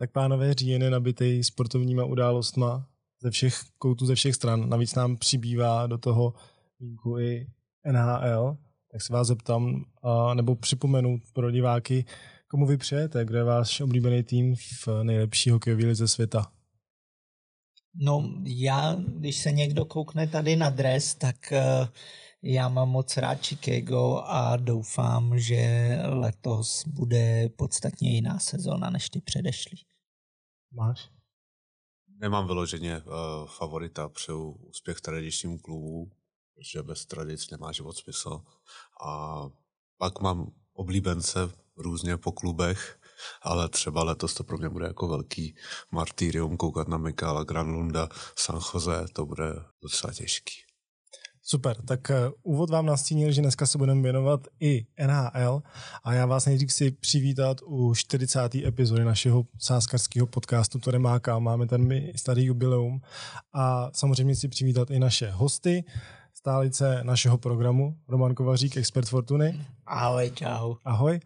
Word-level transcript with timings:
Tak 0.00 0.12
pánové, 0.12 0.54
říjen 0.54 0.82
je 0.82 0.90
nabitý 0.90 1.44
sportovníma 1.44 2.04
událostma 2.04 2.86
ze 3.22 3.30
všech 3.30 3.54
koutů, 3.78 4.06
ze 4.06 4.14
všech 4.14 4.34
stran. 4.34 4.68
Navíc 4.68 4.94
nám 4.94 5.16
přibývá 5.16 5.86
do 5.86 5.98
toho 5.98 6.34
výjimku 6.80 7.18
i 7.18 7.46
NHL, 7.92 8.56
tak 8.92 9.02
se 9.02 9.12
vás 9.12 9.26
zeptám, 9.26 9.84
nebo 10.34 10.56
připomenu 10.56 11.20
pro 11.32 11.50
diváky, 11.50 12.04
komu 12.48 12.66
vy 12.66 12.76
přejete, 12.76 13.24
kdo 13.24 13.38
je 13.38 13.44
váš 13.44 13.80
oblíbený 13.80 14.22
tým 14.22 14.54
v 14.56 14.88
nejlepší 15.02 15.50
hokejové 15.50 15.86
lize 15.86 16.08
světa? 16.08 16.52
No 17.94 18.34
já, 18.44 18.96
když 19.08 19.36
se 19.36 19.52
někdo 19.52 19.84
koukne 19.84 20.26
tady 20.26 20.56
na 20.56 20.70
dres, 20.70 21.14
tak 21.14 21.36
uh, 21.52 21.88
já 22.42 22.68
mám 22.68 22.88
moc 22.88 23.16
rád 23.16 23.42
Chicago 23.42 24.22
a 24.24 24.56
doufám, 24.56 25.38
že 25.38 25.88
letos 26.04 26.84
bude 26.86 27.48
podstatně 27.56 28.10
jiná 28.10 28.38
sezóna 28.38 28.90
než 28.90 29.10
ty 29.10 29.20
předešlý. 29.20 29.89
Máš? 30.72 31.10
Nemám 32.08 32.46
vyloženě 32.46 33.02
uh, 33.02 33.48
favorita, 33.48 34.08
přeju 34.08 34.50
úspěch 34.50 35.00
tradičním 35.00 35.58
klubu, 35.58 36.10
protože 36.54 36.82
bez 36.82 37.06
tradic 37.06 37.50
nemá 37.50 37.72
život 37.72 37.96
smysl. 37.96 38.42
A 39.06 39.42
pak 39.98 40.20
mám 40.20 40.52
oblíbence 40.72 41.50
různě 41.76 42.16
po 42.16 42.32
klubech, 42.32 43.00
ale 43.42 43.68
třeba 43.68 44.04
letos 44.04 44.34
to 44.34 44.44
pro 44.44 44.58
mě 44.58 44.68
bude 44.68 44.86
jako 44.86 45.08
velký 45.08 45.56
martýrium 45.90 46.56
koukat 46.56 46.88
na 46.88 46.98
Mikála 46.98 47.44
Granlunda, 47.44 48.08
San 48.38 48.60
Jose, 48.74 49.04
to 49.12 49.26
bude 49.26 49.54
docela 49.82 50.12
těžký. 50.12 50.69
Super, 51.42 51.76
tak 51.82 52.10
uh, 52.10 52.16
úvod 52.42 52.70
vám 52.70 52.86
nastínil, 52.86 53.32
že 53.32 53.40
dneska 53.40 53.66
se 53.66 53.78
budeme 53.78 54.02
věnovat 54.02 54.46
i 54.60 54.86
NHL 55.06 55.62
a 56.04 56.14
já 56.14 56.26
vás 56.26 56.46
nejdřív 56.46 56.72
si 56.72 56.90
přivítat 56.90 57.56
u 57.66 57.94
40. 57.94 58.54
epizody 58.54 59.04
našeho 59.04 59.44
sáskarského 59.58 60.26
podcastu 60.26 60.78
To 60.78 60.92
nemáka. 60.92 61.38
Máme 61.38 61.66
tam 61.66 61.80
my 61.80 62.12
starý 62.16 62.44
jubileum 62.44 63.00
a 63.52 63.90
samozřejmě 63.92 64.36
si 64.36 64.48
přivítat 64.48 64.90
i 64.90 64.98
naše 64.98 65.30
hosty, 65.30 65.84
stálice 66.34 67.00
našeho 67.02 67.38
programu, 67.38 67.96
Roman 68.08 68.34
Kovařík, 68.34 68.76
expert 68.76 69.08
Fortuny. 69.08 69.66
Ahoj, 69.86 70.30
čau. 70.34 70.74
Ahoj. 70.84 71.20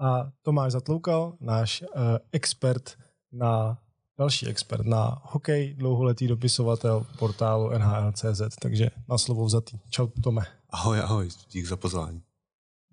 A 0.00 0.30
Tomáš 0.42 0.72
Zatloukal, 0.72 1.34
náš 1.40 1.82
uh, 1.82 1.88
expert 2.32 2.96
na 3.32 3.78
další 4.18 4.46
expert 4.46 4.86
na 4.86 5.22
hokej, 5.24 5.74
dlouholetý 5.74 6.26
dopisovatel 6.26 7.06
portálu 7.18 7.70
NHL.cz, 7.78 8.56
takže 8.62 8.90
na 9.08 9.18
slovo 9.18 9.44
vzatý. 9.44 9.78
Čau 9.90 10.06
Tome. 10.06 10.42
Ahoj, 10.70 11.00
ahoj, 11.00 11.28
dík 11.52 11.66
za 11.66 11.76
pozvání. 11.76 12.22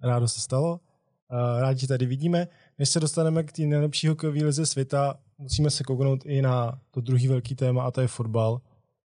Rádo 0.04 0.28
se 0.28 0.40
stalo. 0.40 0.72
Uh, 0.72 1.60
rádi 1.62 1.88
tady 1.88 2.06
vidíme. 2.06 2.48
Než 2.80 2.90
se 2.90 3.00
dostaneme 3.00 3.44
k 3.44 3.52
té 3.52 3.62
nejlepší 3.62 4.08
hokejové 4.08 4.44
lize 4.44 4.66
světa, 4.66 5.20
musíme 5.38 5.70
se 5.70 5.84
kouknout 5.84 6.26
i 6.26 6.42
na 6.42 6.80
to 6.92 7.02
druhý 7.02 7.28
velký 7.28 7.56
téma, 7.56 7.84
a 7.84 7.92
to 7.92 8.02
je 8.02 8.08
fotbal. 8.08 8.62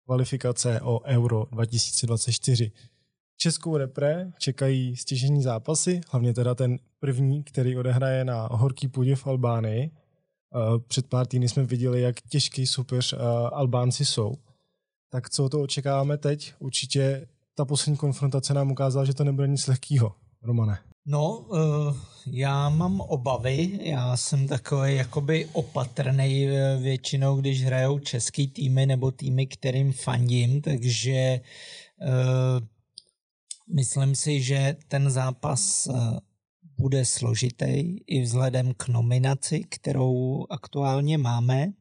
Kvalifikace 0.05 0.81
o 0.81 1.01
Euro 1.05 1.45
2024. 1.51 2.71
Českou 3.37 3.77
repre 3.77 4.31
čekají 4.37 4.95
stěžení 4.95 5.43
zápasy, 5.43 6.01
hlavně 6.09 6.33
teda 6.33 6.55
ten 6.55 6.79
první, 6.99 7.43
který 7.43 7.77
odehraje 7.77 8.25
na 8.25 8.47
horký 8.51 8.87
půdě 8.87 9.15
v 9.15 9.27
Albánii. 9.27 9.91
Před 10.87 11.07
pár 11.07 11.27
týdny 11.27 11.49
jsme 11.49 11.63
viděli, 11.63 12.01
jak 12.01 12.15
těžký 12.21 12.67
soupeř 12.67 13.13
Albánci 13.53 14.05
jsou. 14.05 14.35
Tak 15.11 15.29
co 15.29 15.49
to 15.49 15.61
očekáváme 15.61 16.17
teď? 16.17 16.53
Určitě 16.59 17.27
ta 17.55 17.65
poslední 17.65 17.97
konfrontace 17.97 18.53
nám 18.53 18.71
ukázala, 18.71 19.05
že 19.05 19.13
to 19.13 19.23
nebude 19.23 19.47
nic 19.47 19.67
lehkého. 19.67 20.15
Romane. 20.41 20.79
No, 21.05 21.45
já 22.27 22.69
mám 22.69 23.01
obavy, 23.01 23.79
já 23.81 24.17
jsem 24.17 24.47
takový 24.47 24.95
jakoby 24.95 25.49
opatrný 25.53 26.47
většinou, 26.81 27.35
když 27.41 27.63
hrajou 27.63 27.99
český 27.99 28.47
týmy 28.47 28.85
nebo 28.85 29.11
týmy, 29.11 29.47
kterým 29.47 29.93
fandím, 29.93 30.61
takže 30.61 31.39
myslím 33.75 34.15
si, 34.15 34.41
že 34.41 34.75
ten 34.87 35.09
zápas 35.09 35.87
bude 36.79 37.05
složitý 37.05 37.97
i 38.07 38.21
vzhledem 38.21 38.73
k 38.77 38.87
nominaci, 38.87 39.63
kterou 39.69 40.45
aktuálně 40.49 41.17
máme 41.17 41.73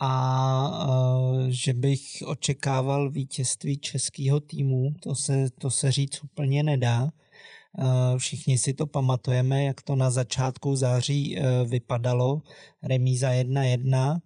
a 0.00 0.72
že 1.48 1.74
bych 1.74 2.00
očekával 2.26 3.10
vítězství 3.10 3.78
českého 3.78 4.40
týmu, 4.40 4.94
to 5.02 5.14
se, 5.14 5.50
to 5.50 5.70
se 5.70 5.92
říct 5.92 6.24
úplně 6.24 6.62
nedá. 6.62 7.10
Všichni 8.18 8.58
si 8.58 8.74
to 8.74 8.86
pamatujeme, 8.86 9.64
jak 9.64 9.82
to 9.82 9.96
na 9.96 10.10
začátku 10.10 10.76
září 10.76 11.38
e, 11.38 11.64
vypadalo. 11.64 12.42
Remíza 12.82 13.30
1-1. 13.30 14.18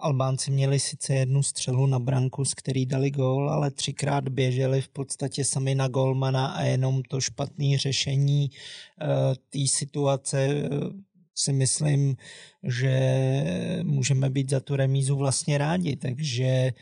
Albánci 0.00 0.50
měli 0.50 0.80
sice 0.80 1.14
jednu 1.14 1.42
střelu 1.42 1.86
na 1.86 1.98
branku, 1.98 2.44
z 2.44 2.54
který 2.54 2.86
dali 2.86 3.10
gól, 3.10 3.50
ale 3.50 3.70
třikrát 3.70 4.28
běželi 4.28 4.80
v 4.80 4.88
podstatě 4.88 5.44
sami 5.44 5.74
na 5.74 5.88
golmana 5.88 6.46
a 6.46 6.62
jenom 6.62 7.02
to 7.02 7.20
špatné 7.20 7.78
řešení 7.78 8.50
té 9.50 9.66
situace 9.66 10.68
si 11.34 11.52
myslím, 11.52 12.16
že 12.62 13.20
můžeme 13.82 14.30
být 14.30 14.50
za 14.50 14.60
tu 14.60 14.76
remízu 14.76 15.16
vlastně 15.16 15.58
rádi, 15.58 15.96
takže 15.96 16.72
uh, 16.72 16.78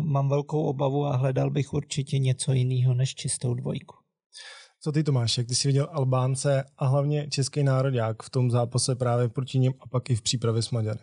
mám 0.00 0.28
velkou 0.28 0.62
obavu 0.62 1.06
a 1.06 1.16
hledal 1.16 1.50
bych 1.50 1.72
určitě 1.72 2.18
něco 2.18 2.52
jiného 2.52 2.94
než 2.94 3.14
čistou 3.14 3.54
dvojku. 3.54 3.96
Co 4.80 4.92
ty 4.92 5.04
Tomáš, 5.04 5.38
jak 5.38 5.46
ty 5.46 5.54
jsi 5.54 5.68
viděl 5.68 5.88
Albánce 5.92 6.64
a 6.76 6.86
hlavně 6.86 7.28
český 7.28 7.62
národák 7.62 8.22
v 8.22 8.30
tom 8.30 8.50
zápase 8.50 8.94
právě 8.96 9.28
proti 9.28 9.58
ním 9.58 9.74
a 9.80 9.86
pak 9.88 10.10
i 10.10 10.16
v 10.16 10.22
přípravě 10.22 10.62
s 10.62 10.70
Maďary? 10.70 11.00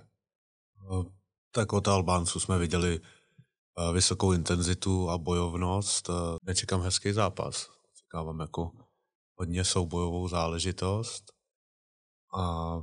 No, 0.89 1.05
tak 1.51 1.73
od 1.73 1.87
Albánců 1.87 2.39
jsme 2.39 2.57
viděli 2.57 2.99
eh, 2.99 3.93
vysokou 3.93 4.31
intenzitu 4.31 5.09
a 5.09 5.17
bojovnost. 5.17 6.09
Eh, 6.09 6.13
nečekám 6.43 6.81
hezký 6.81 7.11
zápas. 7.11 7.67
Čekávám 7.95 8.39
jako 8.39 8.71
hodně 9.35 9.63
soubojovou 9.63 10.27
záležitost 10.27 11.23
a 12.37 12.75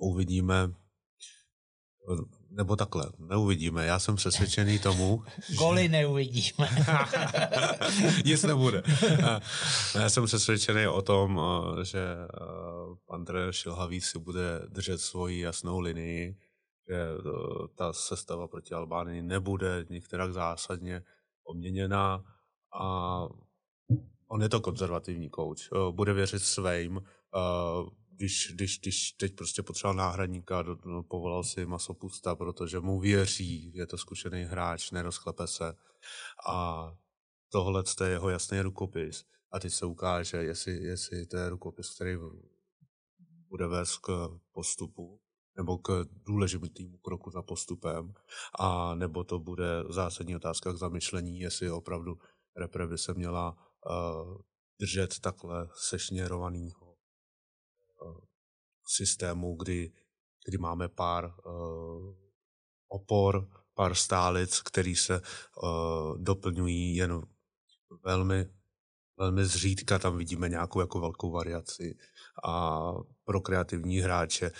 uvidíme, 0.00 0.74
nebo 2.52 2.76
takhle, 2.76 3.06
neuvidíme. 3.18 3.86
Já 3.86 3.98
jsem 3.98 4.16
přesvědčený 4.16 4.78
tomu. 4.78 5.24
Goly 5.58 5.88
neuvidíme. 5.88 6.68
Nic 8.24 8.42
nebude. 8.42 8.82
Já 9.94 10.10
jsem 10.10 10.26
přesvědčený 10.26 10.86
o 10.86 11.02
tom, 11.02 11.40
že 11.82 12.00
pan 13.06 13.24
trenér 13.24 13.52
Šilhavý 13.52 14.00
si 14.00 14.18
bude 14.18 14.60
držet 14.68 14.98
svoji 14.98 15.40
jasnou 15.40 15.80
linii, 15.80 16.36
že 16.88 17.06
ta 17.74 17.92
sestava 17.92 18.48
proti 18.48 18.74
Albánii 18.74 19.22
nebude 19.22 19.84
některak 19.90 20.32
zásadně 20.32 21.02
obměněná 21.44 22.24
a 22.80 23.18
on 24.28 24.42
je 24.42 24.48
to 24.48 24.60
konzervativní 24.60 25.30
kouč. 25.30 25.68
Bude 25.90 26.12
věřit 26.12 26.42
svým, 26.42 27.00
když, 28.22 28.52
když, 28.54 28.78
když 28.78 29.12
teď 29.12 29.34
prostě 29.36 29.62
potřeboval 29.62 29.96
náhradníka, 29.96 30.62
do, 30.62 30.76
no, 30.84 31.02
povolal 31.02 31.44
si 31.44 31.66
Masopusta, 31.66 32.36
protože 32.36 32.80
mu 32.80 33.00
věří, 33.00 33.72
je 33.74 33.86
to 33.86 33.98
zkušený 33.98 34.44
hráč, 34.44 34.90
nerozklepe 34.90 35.46
se. 35.46 35.74
A 36.48 36.86
tohle 37.52 37.84
je 38.04 38.10
jeho 38.10 38.30
jasný 38.30 38.60
rukopis. 38.60 39.24
A 39.52 39.58
teď 39.58 39.72
se 39.72 39.86
ukáže, 39.86 40.36
jestli, 40.36 40.72
jestli 40.72 41.26
to 41.26 41.36
je 41.36 41.48
rukopis, 41.48 41.94
který 41.94 42.16
bude 43.48 43.66
vést 43.66 43.98
k 43.98 44.28
postupu, 44.52 45.20
nebo 45.56 45.78
k 45.78 46.04
důležitému 46.26 46.98
kroku 46.98 47.30
za 47.30 47.42
postupem, 47.42 48.12
a 48.58 48.94
nebo 48.94 49.24
to 49.24 49.38
bude 49.38 49.84
zásadní 49.88 50.36
otázka 50.36 50.72
k 50.72 50.78
zamyšlení, 50.78 51.40
jestli 51.40 51.70
opravdu 51.70 52.18
repre 52.56 52.86
by 52.86 52.98
se 52.98 53.14
měla 53.14 53.56
uh, 53.90 54.36
držet 54.80 55.20
takhle 55.20 55.68
sešněrovanýho 55.74 56.81
systému, 58.86 59.54
kdy, 59.54 59.92
kdy 60.46 60.58
máme 60.58 60.88
pár 60.88 61.24
uh, 61.24 62.14
opor, 62.88 63.48
pár 63.74 63.94
stálic, 63.94 64.60
který 64.60 64.96
se 64.96 65.20
uh, 65.20 66.18
doplňují 66.18 66.96
jen 66.96 67.22
velmi, 68.04 68.48
velmi 69.18 69.44
zřídka, 69.44 69.98
tam 69.98 70.18
vidíme 70.18 70.48
nějakou 70.48 70.80
jako 70.80 71.00
velkou 71.00 71.30
variaci 71.30 71.98
a 72.44 72.80
pro 73.24 73.40
kreativní 73.40 73.98
hráče 73.98 74.50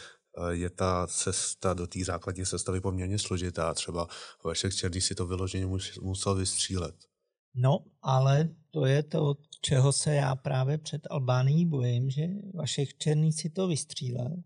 je 0.51 0.71
ta 0.71 1.07
cesta 1.07 1.75
do 1.75 1.87
té 1.87 2.05
základní 2.05 2.47
sestavy 2.47 2.81
poměrně 2.81 3.19
složitá. 3.19 3.75
Třeba 3.75 4.09
Vašek 4.45 4.75
Černý 4.75 5.01
si 5.01 5.15
to 5.15 5.27
vyloženě 5.27 5.67
musel 6.01 6.35
vystřílet. 6.35 7.12
No, 7.55 7.79
ale 8.03 8.49
to 8.71 8.87
je 8.87 9.03
to, 9.03 9.35
čeho 9.61 9.93
se 9.93 10.15
já 10.15 10.37
právě 10.37 10.79
před 10.79 11.07
Albánií 11.11 11.67
bojím, 11.67 12.11
že 12.11 12.29
Vašek 12.55 12.99
Černý 12.99 13.33
si 13.33 13.51
to 13.51 13.69
vystřílel, 13.69 14.37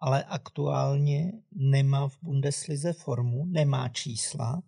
ale 0.00 0.24
aktuálně 0.24 1.32
nemá 1.52 2.08
v 2.08 2.18
Bundeslize 2.22 2.92
formu, 2.92 3.44
nemá 3.46 3.88
čísla, 3.88 4.62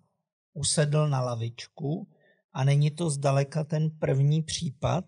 usedl 0.55 1.09
na 1.09 1.21
lavičku 1.21 2.09
a 2.53 2.65
není 2.65 2.91
to 2.91 3.11
zdaleka 3.11 3.65
ten 3.65 3.91
první 3.91 4.43
případ, 4.43 5.05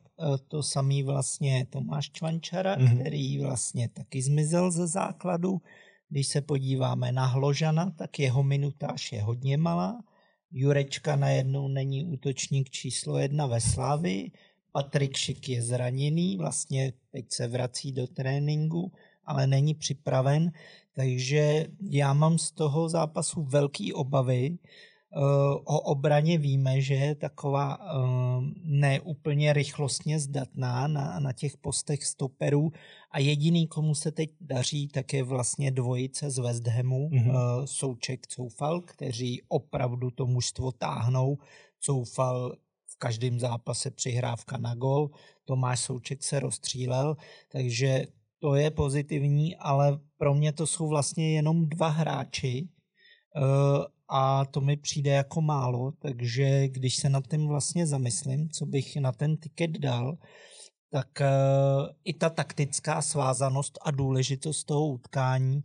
to 0.49 0.63
samý 0.63 1.03
vlastně 1.03 1.67
Tomáš 1.71 2.11
Čvančara, 2.11 2.77
mm-hmm. 2.77 3.01
který 3.01 3.39
vlastně 3.39 3.89
taky 3.89 4.23
zmizel 4.23 4.71
ze 4.71 4.87
základu. 4.87 5.61
Když 6.09 6.27
se 6.27 6.41
podíváme 6.41 7.13
na 7.13 7.27
Hložana, 7.27 7.91
tak 7.91 8.19
jeho 8.19 8.43
minutáž 8.43 9.13
je 9.13 9.23
hodně 9.23 9.57
malá. 9.57 10.05
Jurečka 10.53 11.17
najednou 11.17 11.69
není 11.69 12.05
útočník 12.05 12.71
číslo 12.71 13.19
jedna 13.19 13.47
ve 13.47 13.61
Slávii. 13.61 14.31
Patrik 14.73 15.17
Šik 15.17 15.49
je 15.49 15.63
zraněný, 15.63 16.37
vlastně 16.37 16.93
teď 17.13 17.27
se 17.29 17.49
vrací 17.49 17.93
do 17.93 18.07
tréninku, 18.07 18.93
ale 19.25 19.47
není 19.47 19.75
připraven. 19.75 20.53
Takže 20.95 21.67
já 21.91 22.13
mám 22.13 22.39
z 22.39 22.51
toho 22.51 22.89
zápasu 22.89 23.43
velký 23.43 23.93
obavy, 23.93 24.59
O 25.65 25.81
obraně 25.81 26.39
víme, 26.39 26.81
že 26.81 26.95
je 26.95 27.15
taková 27.15 27.79
neúplně 28.65 29.53
rychlostně 29.53 30.21
zdatná 30.21 30.89
na, 30.89 31.21
na 31.21 31.33
těch 31.33 31.57
postech 31.57 32.05
stoperů 32.05 32.73
a 33.11 33.19
jediný, 33.19 33.67
komu 33.67 33.95
se 33.95 34.13
teď 34.13 34.31
daří, 34.41 34.89
tak 34.89 35.13
je 35.13 35.23
vlastně 35.23 35.71
dvojice 35.71 36.31
z 36.31 36.39
West 36.39 36.67
Hamu, 36.67 37.09
mm-hmm. 37.09 37.65
Souček, 37.65 38.27
Coufal, 38.27 38.81
kteří 38.81 39.43
opravdu 39.49 40.11
to 40.11 40.27
mužstvo 40.27 40.73
táhnou. 40.73 41.39
Coufal 41.81 42.57
v 42.87 42.97
každém 42.99 43.41
zápase 43.41 43.91
přihrávka 43.91 44.57
na 44.57 44.75
gol, 44.75 45.11
Tomáš 45.45 45.81
Souček 45.81 46.23
se 46.23 46.41
rozstřílel, 46.41 47.17
takže 47.53 48.07
to 48.39 48.55
je 48.55 48.71
pozitivní, 48.71 49.57
ale 49.57 49.99
pro 50.17 50.35
mě 50.35 50.53
to 50.53 50.67
jsou 50.67 50.89
vlastně 50.89 51.33
jenom 51.33 51.69
dva 51.69 51.89
hráči, 51.89 52.69
a 54.15 54.45
to 54.45 54.61
mi 54.61 54.77
přijde 54.77 55.11
jako 55.11 55.41
málo, 55.41 55.93
takže 55.99 56.69
když 56.69 56.97
se 56.97 57.09
nad 57.09 57.27
tím 57.27 57.47
vlastně 57.47 57.87
zamyslím, 57.87 58.51
co 58.51 58.67
bych 58.67 58.97
na 58.97 59.13
ten 59.13 59.37
tiket 59.37 59.71
dal, 59.71 60.19
tak 60.91 61.09
uh, 61.21 61.89
i 62.05 62.15
ta 62.15 62.31
taktická 62.31 63.03
svázanost 63.03 63.79
a 63.83 63.91
důležitost 63.91 64.65
toho 64.65 64.87
utkání, 64.87 65.63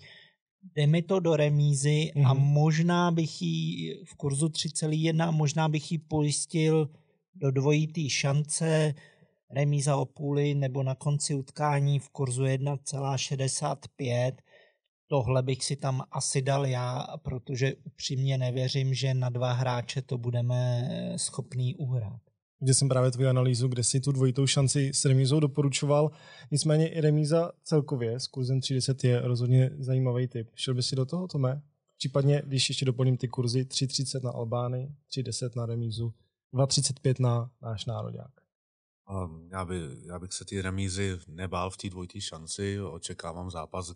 jde 0.76 0.88
mi 0.88 1.02
to 1.02 1.20
do 1.20 1.36
remízy 1.36 2.12
mm-hmm. 2.16 2.30
a 2.30 2.34
mhm. 2.34 2.44
možná 2.44 3.12
bych 3.12 3.42
ji 3.42 4.04
v 4.06 4.16
kurzu 4.16 4.48
3,1, 4.48 5.32
možná 5.32 5.70
bych 5.70 5.92
ji 5.92 5.98
pojistil 5.98 6.90
do 7.36 7.52
dvojitý 7.52 8.10
šance, 8.10 8.94
remíza 9.50 9.96
o 9.96 10.06
půli 10.06 10.56
nebo 10.56 10.84
na 10.84 10.96
konci 10.96 11.36
utkání 11.36 12.00
v 12.00 12.10
kurzu 12.10 12.44
1,65 12.44 14.32
Tohle 15.08 15.44
bych 15.44 15.64
si 15.64 15.76
tam 15.76 16.04
asi 16.12 16.42
dal 16.42 16.66
já, 16.66 17.08
protože 17.24 17.74
upřímně 17.84 18.38
nevěřím, 18.38 18.94
že 18.94 19.14
na 19.14 19.30
dva 19.30 19.54
hráče 19.54 20.02
to 20.02 20.18
budeme 20.18 20.90
schopný 21.16 21.76
uhrát. 21.76 22.22
Kde 22.60 22.74
jsem 22.74 22.90
právě 22.90 23.12
tvou 23.12 23.28
analýzu, 23.28 23.68
kde 23.68 23.84
si 23.84 24.00
tu 24.00 24.12
dvojitou 24.12 24.48
šanci 24.48 24.92
s 24.94 25.06
remízou 25.06 25.40
doporučoval. 25.40 26.12
Nicméně 26.52 26.88
i 26.90 27.02
remíza 27.02 27.52
celkově 27.64 28.20
s 28.20 28.28
kurzem 28.28 28.62
30 28.62 29.04
je 29.04 29.22
rozhodně 29.22 29.72
zajímavý 29.80 30.28
typ. 30.28 30.50
Šel 30.56 30.74
by 30.74 30.84
si 30.84 30.96
do 30.96 31.06
toho, 31.06 31.28
Tome? 31.28 31.62
Případně, 31.98 32.42
když 32.46 32.70
ještě 32.70 32.86
doplním 32.86 33.18
ty 33.18 33.28
kurzy 33.28 33.64
3,30 33.64 34.24
na 34.24 34.32
Albány, 34.32 34.92
3,10 35.12 35.50
na 35.56 35.66
remízu, 35.66 36.14
2,35 36.54 37.16
na 37.20 37.52
náš 37.62 37.86
národák. 37.86 38.47
Já, 39.50 39.66
by, 39.66 39.82
já 40.06 40.20
bych 40.20 40.34
se 40.34 40.46
ty 40.46 40.62
remízy 40.62 41.20
nebál 41.28 41.70
v 41.70 41.78
té 41.78 41.90
dvojité 41.90 42.22
šanci. 42.22 42.82
Očekávám 42.82 43.52
zápas, 43.52 43.94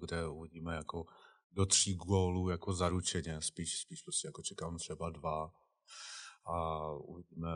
kde 0.00 0.28
uvidíme 0.28 0.74
jako 0.74 1.06
do 1.52 1.66
tří 1.66 1.94
gólů 1.94 2.48
jako 2.48 2.72
zaručeně. 2.72 3.40
Spíš, 3.40 3.78
spíš 3.78 4.02
prostě 4.02 4.28
jako 4.28 4.42
čekám 4.42 4.76
třeba 4.76 5.10
dva 5.10 5.50
a 6.46 6.88
uvidíme 6.92 7.48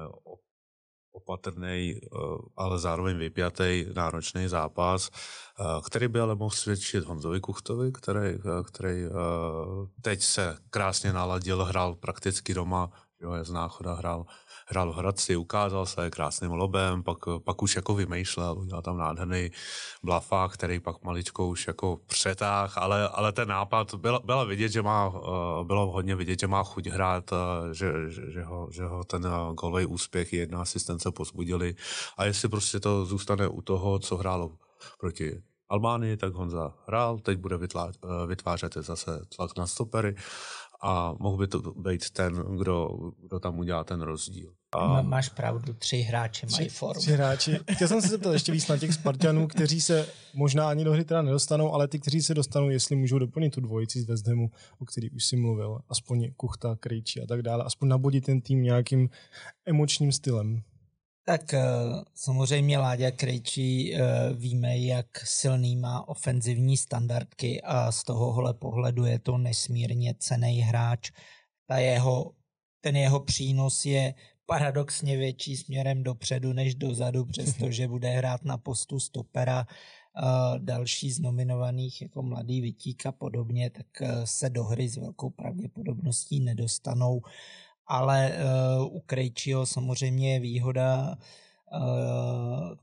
opatrný, 1.13 1.99
eh, 1.99 2.19
ale 2.57 2.79
zároveň 2.79 3.19
vypjatý, 3.19 3.87
náročný 3.95 4.49
zápas, 4.49 5.11
eh, 5.11 5.65
který 5.87 6.09
by 6.09 6.21
ale 6.21 6.35
mohl 6.35 6.55
svědčit 6.55 7.05
Honzovi 7.05 7.41
Kuchtovi, 7.41 7.93
který, 7.93 8.39
eh, 8.39 8.65
který 8.65 9.05
teď 10.03 10.23
se 10.23 10.59
krásně 10.71 11.13
naladil, 11.13 11.65
hrál 11.65 11.95
prakticky 11.95 12.55
doma, 12.55 12.91
jo, 13.21 13.33
je 13.35 13.45
z 13.45 13.51
náchoda, 13.51 13.95
hrál 13.95 14.27
hrál 14.71 14.93
v 14.93 14.97
Hradci, 14.97 15.37
ukázal 15.37 15.87
se 15.87 16.11
krásným 16.11 16.53
lobem, 16.53 17.03
pak, 17.03 17.19
pak 17.45 17.63
už 17.63 17.77
jako 17.77 17.95
vymýšlel, 17.95 18.59
udělal 18.59 18.83
tam 18.83 18.99
nádherný 18.99 19.51
blafák, 20.03 20.53
který 20.53 20.81
pak 20.81 21.05
maličko 21.05 21.47
už 21.49 21.67
jako 21.67 22.01
přetáh, 22.07 22.79
ale, 22.79 23.09
ale 23.09 23.33
ten 23.33 23.49
nápad, 23.49 23.95
bylo, 23.95 24.21
bylo 24.25 24.47
vidět, 24.47 24.69
že 24.69 24.83
má, 24.83 25.13
eh, 25.15 25.65
bylo 25.65 25.91
hodně 25.91 26.17
vidět, 26.17 26.41
že 26.41 26.47
má 26.47 26.65
chuť 26.65 26.87
hrát, 26.87 27.33
eh, 27.33 27.75
že, 27.75 27.93
že, 28.09 28.33
že, 28.33 28.43
ho, 28.43 28.69
že 28.71 28.85
ho 28.85 29.05
ten 29.05 29.27
eh, 29.27 29.55
golový 29.55 29.87
úspěch 29.87 30.33
jedna 30.33 30.61
asistence 30.61 31.11
pozbudili 31.11 31.75
a 32.17 32.25
jestli 32.25 32.49
prostě 32.49 32.81
to 32.81 33.05
zůstane 33.05 33.49
u 33.49 33.63
toho, 33.63 33.99
co 33.99 34.17
hrálo 34.17 34.53
proti 35.01 35.43
Albánii, 35.69 36.17
tak 36.17 36.33
Honza 36.33 36.75
hrál, 36.87 37.19
teď 37.19 37.39
bude 37.39 37.59
vytvářet 38.27 38.75
zase 38.75 39.21
tlak 39.37 39.57
na 39.57 39.67
stopery 39.67 40.15
a 40.81 41.15
mohl 41.19 41.37
by 41.37 41.47
to 41.47 41.59
být 41.61 42.11
ten, 42.11 42.35
kdo, 42.35 42.89
kdo 43.19 43.41
tam 43.41 43.59
udělá 43.59 43.85
ten 43.85 44.03
rozdíl. 44.03 44.55
A... 44.73 45.03
Máš 45.03 45.29
pravdu, 45.29 45.73
tři 45.73 45.97
hráči 45.97 46.47
mají 46.47 46.69
formu. 46.69 47.01
Tři 47.01 47.13
hráči. 47.13 47.59
Chtěl 47.73 47.89
jsem 47.89 48.03
se 48.03 48.09
zeptat 48.09 48.33
ještě 48.33 48.53
víc 48.53 48.69
na 48.69 48.79
těch 48.79 48.95
Spartanů, 48.95 49.47
kteří 49.47 49.81
se 49.81 50.07
možná 50.35 50.69
ani 50.69 50.85
do 50.85 50.93
hry 50.93 51.05
teda 51.05 51.23
nedostanou, 51.23 51.73
ale 51.73 51.89
ty, 51.89 51.99
kteří 51.99 52.23
se 52.23 52.35
dostanou, 52.35 52.71
jestli 52.71 52.97
můžou 52.97 53.19
doplnit 53.19 53.51
tu 53.51 53.61
dvojici 53.61 54.01
z 54.01 54.05
West 54.05 54.27
Hamu, 54.27 54.51
o 54.79 54.85
který 54.85 55.11
už 55.11 55.25
si 55.25 55.37
mluvil, 55.37 55.79
aspoň 55.89 56.33
Kuchta, 56.37 56.77
Krejčí 56.77 57.23
a 57.23 57.27
tak 57.27 57.43
dále, 57.43 57.65
aspoň 57.65 57.89
nabodit 57.89 58.25
ten 58.25 58.41
tým 58.41 58.63
nějakým 58.63 59.11
emočním 59.67 60.13
stylem. 60.13 60.63
Tak 61.29 61.55
eh, 61.55 61.61
samozřejmě 62.15 62.79
Láďa 62.79 63.11
Krejčí 63.11 63.95
eh, 63.95 64.01
víme, 64.35 64.79
jak 64.79 65.07
silný 65.25 65.77
má 65.77 66.09
ofenzivní 66.09 66.77
standardky 66.77 67.63
a 67.63 67.93
z 67.93 68.03
tohohle 68.03 68.55
pohledu 68.55 69.05
je 69.05 69.19
to 69.19 69.39
nesmírně 69.39 70.15
cený 70.19 70.61
hráč. 70.61 71.11
Ta 71.67 71.79
jeho, 71.79 72.33
ten 72.81 72.97
jeho 72.97 73.21
přínos 73.21 73.85
je 73.85 74.15
paradoxně 74.49 75.17
větší 75.17 75.57
směrem 75.57 76.03
dopředu 76.03 76.53
než 76.53 76.75
dozadu, 76.75 77.25
přestože 77.25 77.89
bude 77.95 78.09
hrát 78.09 78.45
na 78.45 78.59
postu 78.59 79.01
stopera. 79.01 79.67
Eh, 79.67 80.59
další 80.59 81.11
z 81.11 81.21
nominovaných 81.21 82.03
jako 82.03 82.23
mladý 82.23 82.61
Vytík 82.61 83.07
a 83.07 83.13
podobně, 83.13 83.71
tak 83.71 83.87
se 84.25 84.51
do 84.51 84.65
hry 84.65 84.89
s 84.89 84.97
velkou 84.97 85.31
pravděpodobností 85.31 86.41
nedostanou 86.41 87.23
ale 87.89 88.33
uh, 88.79 88.97
u 88.97 89.01
Krejčího 89.01 89.67
samozřejmě 89.67 90.33
je 90.33 90.41
výhoda 90.41 91.19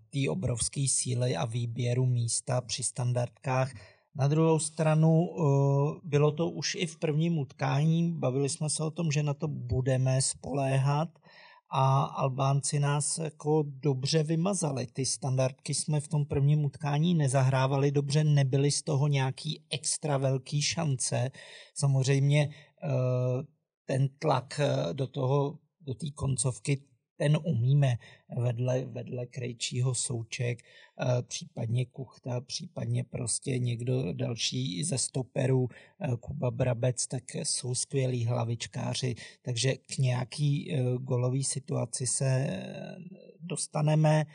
té 0.10 0.30
obrovské 0.30 0.86
síly 0.88 1.36
a 1.36 1.46
výběru 1.46 2.06
místa 2.06 2.62
při 2.62 2.84
standardkách. 2.84 3.74
Na 4.16 4.28
druhou 4.28 4.60
stranu 4.60 5.30
bylo 6.04 6.32
to 6.32 6.50
už 6.50 6.76
i 6.76 6.86
v 6.86 6.98
prvním 6.98 7.38
utkání, 7.38 8.12
bavili 8.12 8.50
jsme 8.50 8.70
se 8.70 8.84
o 8.84 8.92
tom, 8.92 9.12
že 9.12 9.24
na 9.24 9.34
to 9.34 9.48
budeme 9.48 10.22
spoléhat 10.22 11.10
a 11.70 12.04
Albánci 12.04 12.80
nás 12.80 13.18
jako 13.18 13.64
dobře 13.68 14.24
vymazali. 14.24 14.88
Ty 14.94 15.06
standardky 15.06 15.74
jsme 15.74 16.00
v 16.00 16.08
tom 16.08 16.26
prvním 16.26 16.66
utkání 16.66 17.14
nezahrávali 17.14 17.92
dobře, 17.92 18.24
nebyly 18.24 18.72
z 18.72 18.82
toho 18.82 19.08
nějaký 19.08 19.64
extra 19.70 20.18
velký 20.18 20.62
šance. 20.62 21.32
Samozřejmě 21.74 22.50
ten 23.86 24.10
tlak 24.20 24.60
eh, 24.60 24.94
do 24.94 25.08
toho, 25.08 25.60
do 25.82 25.94
té 25.94 26.12
koncovky, 26.16 26.84
ten 27.18 27.38
umíme 27.44 27.98
vedle, 28.38 28.86
vedle 28.86 29.26
krejčího 29.26 29.96
souček, 29.96 30.60
eh, 30.62 31.22
případně 31.22 31.86
kuchta, 31.86 32.42
případně 32.42 33.04
prostě 33.04 33.60
někdo 33.60 34.14
další 34.14 34.84
ze 34.84 34.98
stoperů, 34.98 35.68
eh, 36.00 36.08
Kuba 36.20 36.52
Brabec, 36.52 37.08
tak 37.08 37.24
jsou 37.36 37.76
skvělí 37.76 38.26
hlavičkáři, 38.26 39.16
takže 39.42 39.76
k 39.76 39.98
nějaký 39.98 40.76
golový 41.00 41.44
situaci 41.44 42.08
se 42.08 42.48
dostaneme. 43.40 44.26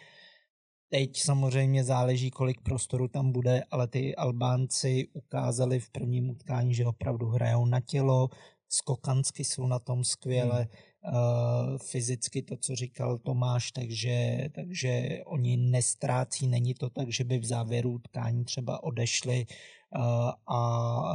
Teď 0.89 1.17
samozřejmě 1.17 1.85
záleží, 1.85 2.31
kolik 2.31 2.61
prostoru 2.61 3.09
tam 3.09 3.33
bude, 3.33 3.65
ale 3.71 3.87
ty 3.87 4.17
Albánci 4.17 5.09
ukázali 5.13 5.81
v 5.81 5.91
prvním 5.91 6.31
utkání, 6.31 6.75
že 6.75 6.87
opravdu 6.87 7.27
hrajou 7.27 7.67
na 7.67 7.81
tělo, 7.81 8.29
skokansky 8.69 9.45
jsou 9.45 9.67
na 9.67 9.79
tom 9.79 10.05
skvěle, 10.05 10.59
hmm. 10.59 10.90
Uh, 11.03 11.79
fyzicky 11.79 12.43
to, 12.43 12.57
co 12.57 12.77
říkal 12.77 13.19
Tomáš, 13.19 13.73
takže, 13.73 14.49
takže 14.55 15.21
oni 15.27 15.57
nestrácí, 15.57 16.49
není 16.49 16.75
to 16.75 16.91
tak, 16.91 17.13
že 17.13 17.25
by 17.25 17.39
v 17.39 17.45
závěru 17.45 17.91
utkání 17.91 18.45
třeba 18.45 18.83
odešli 18.83 19.47
uh, 19.47 20.31
a 20.47 20.59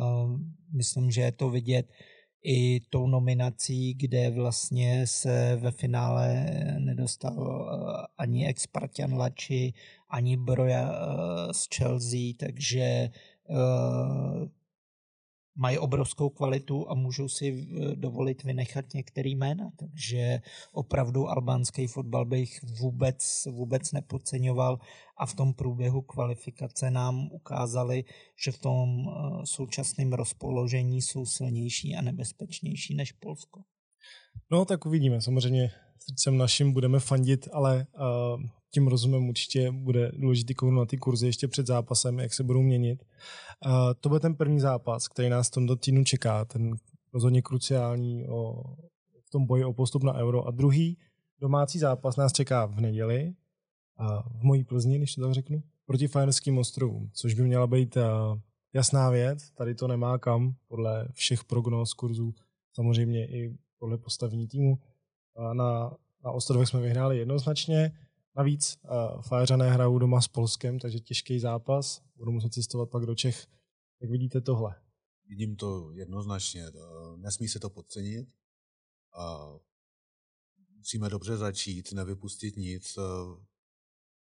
uh, 0.02 0.40
myslím, 0.74 1.12
že 1.12 1.22
je 1.22 1.32
to 1.32 1.50
vidět 1.50 1.94
i 2.48 2.80
tou 2.90 3.08
nominací, 3.08 3.94
kde 3.94 4.30
vlastně 4.30 5.08
se 5.08 5.56
ve 5.56 5.72
finále 5.72 6.46
nedostal 6.80 7.70
ani 8.18 8.48
ex-Partian 8.48 9.18
Lači, 9.18 9.74
ani 10.10 10.38
Broja 10.38 10.92
z 11.52 11.68
Chelsea, 11.76 12.34
takže 12.40 13.10
mají 15.56 15.78
obrovskou 15.78 16.30
kvalitu 16.30 16.90
a 16.90 16.94
můžou 16.94 17.30
si 17.30 17.68
dovolit 17.96 18.44
vynechat 18.44 18.94
některý 18.94 19.36
jména. 19.36 19.72
Takže 19.80 20.42
opravdu 20.72 21.28
albánský 21.28 21.88
fotbal 21.88 22.26
bych 22.26 22.64
vůbec, 22.64 23.48
vůbec 23.52 23.92
nepodceňoval 23.92 24.80
a 25.18 25.26
v 25.26 25.34
tom 25.34 25.54
průběhu 25.54 26.02
kvalifikace 26.02 26.92
nám 26.92 27.30
ukázali, 27.32 28.04
že 28.46 28.52
v 28.52 28.60
tom 28.60 29.06
současném 29.44 30.14
rozpoložení 30.14 31.02
jsou 31.02 31.26
silnější 31.26 31.96
a 31.96 32.02
nebezpečnější 32.02 32.96
než 32.96 33.12
Polsko. 33.12 33.62
No 34.52 34.66
tak 34.66 34.86
uvidíme. 34.86 35.22
Samozřejmě 35.22 35.72
srdcem 36.00 36.38
naším 36.38 36.74
budeme 36.74 37.00
fandit, 37.00 37.48
ale 37.54 37.88
uh, 37.98 38.42
tím 38.76 38.88
rozumem 38.88 39.30
určitě 39.30 39.72
bude 39.72 40.12
důležitý 40.14 40.54
kouknout 40.54 40.80
na 40.80 40.86
ty 40.86 40.98
kurzy 40.98 41.26
ještě 41.26 41.48
před 41.48 41.68
zápasem, 41.68 42.20
jak 42.20 42.34
se 42.34 42.44
budou 42.44 42.62
měnit. 42.62 43.04
Uh, 43.66 43.72
to 44.00 44.10
bude 44.10 44.20
ten 44.20 44.36
první 44.36 44.60
zápas, 44.60 45.08
který 45.08 45.30
nás 45.30 45.48
v 45.48 45.52
tomto 45.52 45.76
týdnu 45.76 46.04
čeká, 46.04 46.46
ten 46.46 46.76
rozhodně 47.14 47.42
kruciální 47.42 48.28
o, 48.28 48.64
v 49.26 49.30
tom 49.30 49.46
boji 49.46 49.64
o 49.64 49.74
postup 49.74 50.04
na 50.04 50.14
euro. 50.14 50.48
A 50.48 50.52
druhý 50.52 50.98
domácí 51.40 51.80
zápas 51.80 52.16
nás 52.16 52.34
čeká 52.34 52.66
v 52.66 52.80
neděli, 52.82 53.34
uh, 54.00 54.40
v 54.40 54.44
mojí 54.44 54.64
Plzni, 54.64 54.98
když 54.98 55.16
to 55.16 55.22
tak 55.22 55.34
řeknu, 55.34 55.64
proti 55.86 56.08
Fajerským 56.08 56.58
ostrovům, 56.58 57.10
což 57.14 57.34
by 57.34 57.44
měla 57.44 57.68
být 57.68 57.98
jasná 58.74 59.10
věc. 59.10 59.52
Tady 59.52 59.76
to 59.76 59.88
nemá 59.88 60.18
kam, 60.18 60.56
podle 60.68 61.08
všech 61.12 61.44
prognóz 61.44 61.94
kurzů, 61.94 62.34
samozřejmě 62.74 63.28
i 63.28 63.58
podle 63.80 63.98
postavení 63.98 64.48
týmu. 64.48 64.80
Na, 65.54 65.92
na 66.24 66.32
ostrovech 66.32 66.68
jsme 66.68 66.82
vyhráli 66.82 67.18
jednoznačně. 67.18 67.92
Navíc 68.38 68.78
uh, 68.84 69.22
Fajeřané 69.22 69.72
hrajou 69.72 70.00
doma 70.00 70.22
s 70.22 70.28
Polskem, 70.28 70.80
takže 70.80 71.00
těžký 71.00 71.40
zápas. 71.40 72.02
Budu 72.16 72.32
muset 72.32 72.54
cestovat 72.54 72.90
pak 72.90 73.06
do 73.06 73.16
Čech. 73.16 73.48
Jak 74.02 74.12
vidíte 74.12 74.42
tohle? 74.42 74.82
Vidím 75.28 75.56
to 75.56 75.92
jednoznačně. 75.92 76.66
Nesmí 77.16 77.48
se 77.48 77.60
to 77.60 77.70
podcenit. 77.70 78.30
Musíme 80.78 81.10
dobře 81.10 81.38
začít, 81.38 81.92
nevypustit 81.92 82.58
nic. 82.58 82.98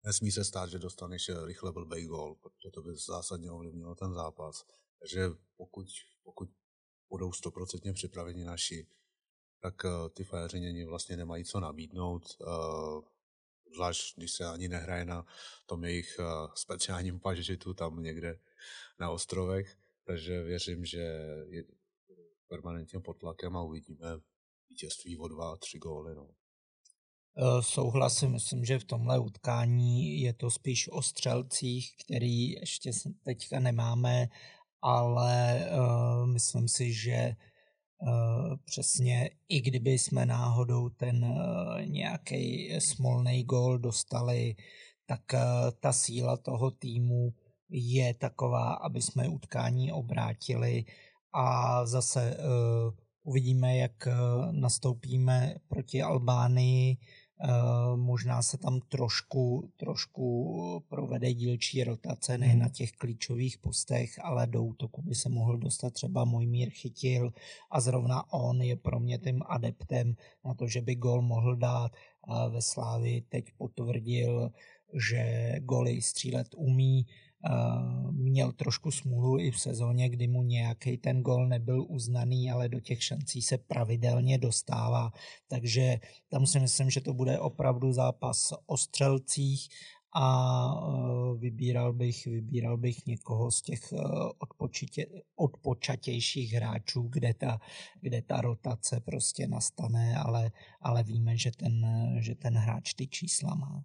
Nesmí 0.05 0.33
se 0.33 0.45
stát, 0.45 0.71
že 0.71 0.79
dostaneš 0.79 1.31
rychle 1.45 1.73
blbej 1.73 2.07
gol, 2.07 2.35
protože 2.35 2.71
to 2.71 2.83
by 2.83 2.91
zásadně 2.97 3.51
ovlivnilo 3.51 3.95
ten 3.95 4.15
zápas. 4.15 4.65
Takže 4.99 5.29
pokud, 5.57 5.87
pokud 6.25 6.51
budou 7.09 7.33
stoprocentně 7.33 7.93
připraveni 7.93 8.45
naši, 8.45 8.87
tak 9.61 9.75
ty 10.15 10.25
fajeřiněni 10.25 10.85
vlastně 10.85 11.17
nemají 11.17 11.45
co 11.45 11.61
nabídnout, 11.61 12.37
zvlášť 13.75 14.17
když 14.17 14.33
se 14.33 14.45
ani 14.45 14.69
nehraje 14.69 15.05
na 15.05 15.27
tom 15.67 15.85
jejich 15.85 16.19
uh, 16.19 16.55
speciálním 16.55 17.21
pažitu 17.21 17.75
tam 17.75 18.03
někde 18.03 18.39
na 19.01 19.11
ostrovech, 19.11 19.77
takže 20.05 20.43
věřím, 20.43 20.85
že 20.85 20.99
je 21.49 21.65
permanentně 22.49 23.01
pod 23.01 23.15
tlakem 23.15 23.57
a 23.57 23.63
uvidíme 23.63 24.07
vítězství 24.71 25.19
o 25.19 25.29
dva, 25.29 25.57
tři 25.57 25.79
góly. 25.79 26.15
No. 26.15 26.29
Souhlasím, 27.61 28.33
myslím, 28.33 28.65
že 28.65 28.79
v 28.79 28.85
tomhle 28.85 29.19
utkání 29.19 30.21
je 30.21 30.33
to 30.33 30.51
spíš 30.51 30.89
o 30.89 31.03
střelcích, 31.03 31.97
který 32.05 32.51
ještě 32.51 32.91
teďka 33.23 33.61
nemáme, 33.61 34.29
ale 34.83 35.69
uh, 35.71 36.27
myslím 36.27 36.69
si, 36.69 36.93
že 36.93 37.13
Eh, 37.13 37.50
přesně 38.65 39.31
i 39.49 39.61
kdyby 39.61 39.91
jsme 39.91 40.27
náhodou 40.27 40.89
ten 40.89 41.25
eh, 41.25 41.87
nějaký 41.87 42.71
smolný 42.79 43.45
gol 43.45 43.79
dostali, 43.79 44.57
tak 45.07 45.35
eh, 45.35 45.41
ta 45.81 45.93
síla 45.93 46.37
toho 46.37 46.71
týmu 46.71 47.35
je 47.69 48.15
taková, 48.15 48.73
aby 48.73 49.03
jsme 49.03 49.29
utkání 49.29 49.93
obrátili. 49.93 50.85
A 51.35 51.87
zase 51.87 52.37
uvidíme, 53.23 53.77
jak 53.77 54.09
nastoupíme 54.51 55.55
proti 55.69 56.03
Albánii. 56.03 56.97
Eh, 57.01 57.20
možná 57.97 58.43
se 58.43 58.59
tam 58.59 58.81
trošku, 58.81 59.71
trošku 59.77 60.85
provede 60.89 61.33
dílčí 61.35 61.85
rotace, 61.85 62.39
ne 62.39 62.47
hmm. 62.47 62.59
na 62.59 62.69
těch 62.69 62.93
klíčových 62.93 63.59
postech, 63.59 64.19
ale 64.23 64.47
do 64.47 64.63
útoku 64.63 65.03
by 65.03 65.15
se 65.15 65.29
mohl 65.29 65.59
dostat 65.59 65.93
třeba 65.93 66.25
Mojmír 66.25 66.71
Chytil 66.71 67.33
a 67.71 67.81
zrovna 67.81 68.33
on 68.33 68.63
je 68.63 68.77
pro 68.77 69.01
mě 69.01 69.19
tím 69.19 69.43
adeptem 69.47 70.17
na 70.45 70.55
to, 70.55 70.69
že 70.69 70.81
by 70.81 70.95
gol 70.95 71.23
mohl 71.23 71.57
dát. 71.57 71.93
Ve 72.51 72.63
Slávi 72.63 73.23
teď 73.29 73.53
potvrdil, 73.59 74.51
že 74.93 75.55
goly 75.61 76.03
střílet 76.03 76.49
umí, 76.57 77.07
měl 78.11 78.53
trošku 78.53 78.91
smůlu 78.91 79.39
i 79.39 79.51
v 79.51 79.61
sezóně, 79.61 80.09
kdy 80.09 80.29
mu 80.29 80.43
nějaký 80.43 80.99
ten 80.99 81.23
gol 81.23 81.49
nebyl 81.49 81.87
uznaný, 81.89 82.51
ale 82.51 82.69
do 82.69 82.81
těch 82.81 83.03
šancí 83.03 83.43
se 83.43 83.59
pravidelně 83.59 84.39
dostává. 84.39 85.13
Takže 85.49 86.01
tam 86.29 86.47
si 86.47 86.61
myslím, 86.61 86.91
že 86.91 87.01
to 87.01 87.15
bude 87.15 87.39
opravdu 87.39 87.93
zápas 87.93 88.53
o 88.67 88.77
střelcích 88.77 89.69
a 90.15 90.27
e, 90.75 91.39
vybíral 91.39 91.93
bych, 91.93 92.27
vybíral 92.27 92.77
bych 92.77 93.07
někoho 93.07 93.51
z 93.51 93.63
těch 93.63 93.93
e, 93.93 93.97
odpočitě, 94.39 95.07
odpočatějších 95.37 96.53
hráčů, 96.53 97.03
kde 97.03 97.35
ta, 97.35 97.61
kde 98.01 98.23
ta 98.23 98.41
rotace 98.41 99.01
prostě 99.01 99.47
nastane, 99.47 100.17
ale, 100.17 100.51
ale 100.81 101.03
víme, 101.03 101.37
že 101.37 101.51
ten, 101.51 101.87
že 102.21 102.35
ten 102.35 102.55
hráč 102.55 102.95
ty 102.95 103.07
čísla 103.07 103.55
má. 103.55 103.85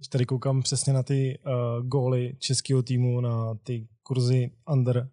Když 0.00 0.08
tady 0.08 0.26
koukám 0.26 0.62
přesně 0.62 0.92
na 0.92 1.02
ty 1.02 1.38
uh, 1.46 1.86
góly 1.86 2.36
českého 2.38 2.82
týmu, 2.82 3.20
na 3.20 3.54
ty 3.54 3.88
kurzy 4.02 4.50
under, 4.72 5.10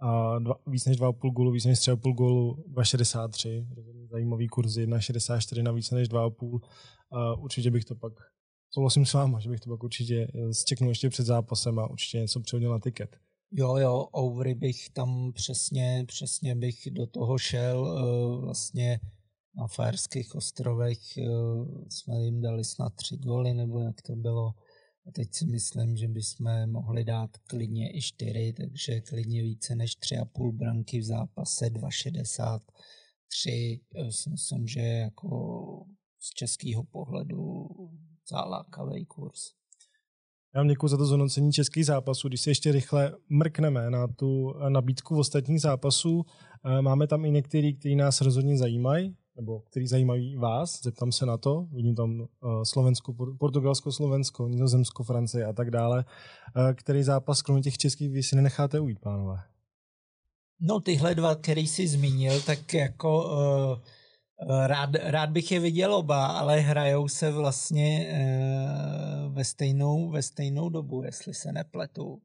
a 0.00 0.38
dva, 0.38 0.54
víc 0.66 0.84
než 0.84 0.98
2,5 0.98 1.32
gólu, 1.32 1.50
víc 1.50 1.64
než 1.64 1.78
3,5 1.78 2.14
gólu, 2.14 2.64
2,63. 2.74 3.66
Zajímavý 4.10 4.48
kurzy, 4.48 4.86
1,64 4.86 5.62
na 5.62 5.72
více 5.72 5.94
než 5.94 6.08
2,5. 6.08 6.48
Uh, 6.50 6.60
určitě 7.44 7.70
bych 7.70 7.84
to 7.84 7.94
pak, 7.94 8.12
souhlasím 8.70 9.06
s 9.06 9.12
váma, 9.12 9.40
že 9.40 9.50
bych 9.50 9.60
to 9.60 9.70
pak 9.70 9.82
určitě 9.82 10.28
zčeknul 10.52 10.90
ještě 10.90 11.08
před 11.08 11.24
zápasem 11.24 11.78
a 11.78 11.90
určitě 11.90 12.18
něco 12.18 12.40
přehodil 12.40 12.70
na 12.70 12.78
tiket. 12.78 13.16
Jo, 13.52 13.76
jo, 13.76 14.08
overy 14.12 14.54
bych 14.54 14.90
tam 14.90 15.32
přesně, 15.32 16.04
přesně 16.06 16.54
bych 16.54 16.88
do 16.90 17.06
toho 17.06 17.38
šel. 17.38 17.80
Uh, 17.80 18.44
vlastně 18.44 19.00
na 19.56 19.66
Fajerských 19.66 20.34
ostrovech 20.34 21.18
eh, 21.18 21.22
jsme 21.88 22.22
jim 22.22 22.40
dali 22.40 22.64
snad 22.64 22.94
tři 22.94 23.16
góly, 23.16 23.54
nebo 23.54 23.80
jak 23.80 24.02
to 24.02 24.16
bylo. 24.16 24.48
A 25.06 25.10
teď 25.14 25.34
si 25.34 25.46
myslím, 25.46 25.96
že 25.96 26.08
bychom 26.08 26.70
mohli 26.70 27.04
dát 27.04 27.30
klidně 27.36 27.96
i 27.96 28.02
čtyři, 28.02 28.54
takže 28.56 29.00
klidně 29.00 29.42
více 29.42 29.74
než 29.74 29.94
tři 29.94 30.16
a 30.16 30.24
půl 30.24 30.52
branky 30.52 31.00
v 31.00 31.04
zápase, 31.04 31.66
2,63. 31.66 33.80
Já 33.94 34.12
si 34.12 34.30
myslím, 34.30 34.66
že 34.66 34.80
jako 34.80 35.28
z 36.20 36.30
českého 36.30 36.84
pohledu 36.84 37.68
zalákavý 38.30 39.06
kurz. 39.06 39.40
Já 40.54 40.60
vám 40.60 40.68
děkuji 40.68 40.88
za 40.88 40.96
to 40.96 41.06
zhodnocení 41.06 41.52
českých 41.52 41.86
zápasů. 41.86 42.28
Když 42.28 42.40
se 42.40 42.50
ještě 42.50 42.72
rychle 42.72 43.12
mrkneme 43.28 43.90
na 43.90 44.06
tu 44.06 44.54
nabídku 44.68 45.14
v 45.14 45.18
ostatních 45.18 45.60
zápasů, 45.60 46.24
eh, 46.64 46.82
máme 46.82 47.06
tam 47.06 47.24
i 47.24 47.30
některý, 47.30 47.76
který 47.76 47.96
nás 47.96 48.20
rozhodně 48.20 48.58
zajímají 48.58 49.16
nebo 49.40 49.60
který 49.60 49.86
zajímají 49.86 50.36
vás, 50.36 50.82
zeptám 50.82 51.12
se 51.12 51.26
na 51.26 51.36
to, 51.36 51.66
vidím 51.72 51.94
tam 51.94 52.20
uh, 52.20 52.26
Slovensko, 52.62 53.14
Portugalsko, 53.38 53.92
Slovensko, 53.92 54.48
Nizozemsko, 54.48 55.04
Francie 55.04 55.44
a 55.46 55.52
tak 55.52 55.70
dále. 55.70 56.04
Uh, 56.56 56.72
který 56.72 57.02
zápas 57.02 57.42
kromě 57.42 57.62
těch 57.62 57.78
českých 57.78 58.10
vy 58.10 58.22
si 58.22 58.36
nenecháte 58.36 58.80
ujít, 58.80 58.98
pánové? 58.98 59.36
No 60.60 60.80
tyhle 60.80 61.14
dva, 61.14 61.34
který 61.34 61.66
jsi 61.66 61.88
zmínil, 61.88 62.42
tak 62.42 62.74
jako 62.74 63.24
uh, 63.24 63.78
rád, 64.66 64.90
rád 64.94 65.30
bych 65.30 65.52
je 65.52 65.60
viděl 65.60 65.94
oba, 65.94 66.26
ale 66.26 66.60
hrajou 66.60 67.08
se 67.08 67.30
vlastně 67.32 68.12
uh, 68.12 69.34
ve, 69.34 69.44
stejnou, 69.44 70.10
ve 70.10 70.22
stejnou 70.22 70.68
dobu, 70.68 71.02
jestli 71.02 71.34
se 71.34 71.52
nepletu. 71.52 72.22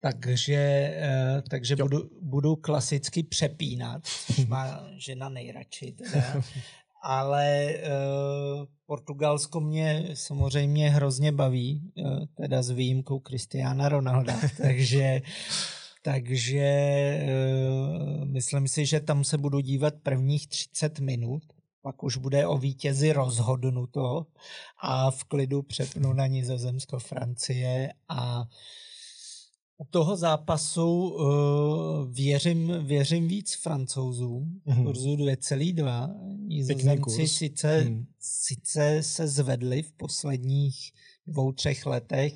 Takže, 0.00 0.54
eh, 0.96 1.42
takže 1.50 1.76
budu, 1.76 2.10
budu 2.22 2.56
klasicky 2.56 3.22
přepínat, 3.22 4.02
což 4.04 4.46
má 4.46 4.84
žena 4.96 5.28
nejradši. 5.28 5.92
Teda. 5.92 6.42
Ale 7.02 7.74
uh, 7.74 8.64
Portugalsko 8.86 9.60
mě 9.60 10.08
samozřejmě 10.14 10.90
hrozně 10.90 11.32
baví, 11.32 11.92
uh, 11.94 12.24
teda 12.36 12.62
s 12.62 12.70
výjimkou 12.70 13.20
Cristiana 13.20 13.88
Ronalda, 13.88 14.36
takže, 14.62 15.20
takže 16.02 16.68
uh, 17.24 18.24
myslím 18.24 18.68
si, 18.68 18.86
že 18.86 19.00
tam 19.00 19.24
se 19.24 19.38
budu 19.38 19.60
dívat 19.60 19.94
prvních 20.02 20.48
30 20.48 21.00
minut, 21.00 21.42
pak 21.82 22.02
už 22.02 22.16
bude 22.16 22.46
o 22.46 22.58
vítězi 22.58 23.12
rozhodnuto 23.12 24.26
a 24.82 25.10
v 25.10 25.24
klidu 25.24 25.62
přepnu 25.62 26.12
na 26.12 26.26
Nizozemsko 26.26 26.98
Francie 26.98 27.92
a 28.08 28.40
uh, 28.40 28.46
toho 29.90 30.16
zápasu 30.16 31.08
uh, 31.08 32.12
věřím, 32.12 32.86
věřím 32.86 33.28
víc 33.28 33.54
francouzům, 33.54 34.60
mm-hmm. 34.66 34.84
kurzu 34.84 35.16
2,2. 35.16 36.14
Nizozemci 36.46 37.28
sice, 37.28 37.84
mm. 37.84 38.06
sice 38.20 39.02
se 39.02 39.28
zvedli 39.28 39.82
v 39.82 39.92
posledních 39.92 40.92
dvou, 41.26 41.52
třech 41.52 41.86
letech, 41.86 42.32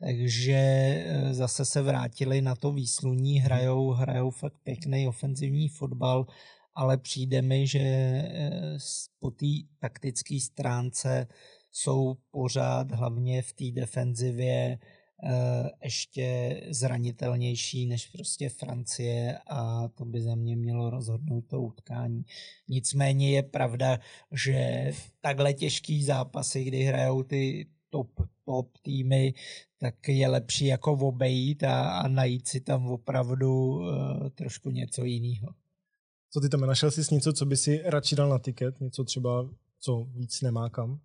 takže 0.00 0.54
eh, 0.54 1.34
zase 1.34 1.64
se 1.64 1.82
vrátili 1.82 2.42
na 2.42 2.54
to 2.54 2.72
výsluní, 2.72 3.40
hrajou, 3.40 3.90
hrajou 3.90 4.30
fakt 4.30 4.56
pěkný 4.62 5.08
ofenzivní 5.08 5.68
fotbal, 5.68 6.26
ale 6.74 6.98
přijde 6.98 7.42
mi, 7.42 7.66
že 7.66 7.78
eh, 7.78 8.76
po 9.20 9.30
té 9.30 9.46
taktické 9.78 10.40
stránce 10.40 11.26
jsou 11.72 12.16
pořád 12.30 12.92
hlavně 12.92 13.42
v 13.42 13.52
té 13.52 13.64
defenzivě 13.70 14.78
ještě 15.84 16.60
zranitelnější 16.70 17.86
než 17.86 18.06
prostě 18.06 18.48
Francie 18.48 19.38
a 19.46 19.88
to 19.88 20.04
by 20.04 20.22
za 20.22 20.34
mě 20.34 20.56
mělo 20.56 20.90
rozhodnout 20.90 21.44
to 21.46 21.62
utkání. 21.62 22.24
Nicméně 22.68 23.30
je 23.30 23.42
pravda, 23.42 23.98
že 24.32 24.90
takhle 25.20 25.52
těžký 25.52 26.04
zápasy, 26.04 26.64
kdy 26.64 26.82
hrajou 26.82 27.22
ty 27.22 27.66
top, 27.90 28.10
top 28.44 28.78
týmy, 28.82 29.34
tak 29.78 30.08
je 30.08 30.28
lepší 30.28 30.66
jako 30.66 30.92
obejít 30.92 31.64
a, 31.64 31.98
a 31.98 32.08
najít 32.08 32.48
si 32.48 32.60
tam 32.60 32.86
opravdu 32.86 33.66
uh, 33.66 34.28
trošku 34.34 34.70
něco 34.70 35.04
jiného. 35.04 35.54
Co 36.30 36.40
ty 36.40 36.48
tam 36.48 36.60
našel 36.60 36.90
jsi 36.90 37.14
něco, 37.14 37.32
co 37.32 37.46
by 37.46 37.56
si 37.56 37.82
radši 37.84 38.16
dal 38.16 38.28
na 38.28 38.38
tiket? 38.38 38.80
Něco 38.80 39.04
třeba, 39.04 39.50
co 39.80 40.06
víc 40.14 40.40
nemá 40.40 40.70
kam? 40.70 41.00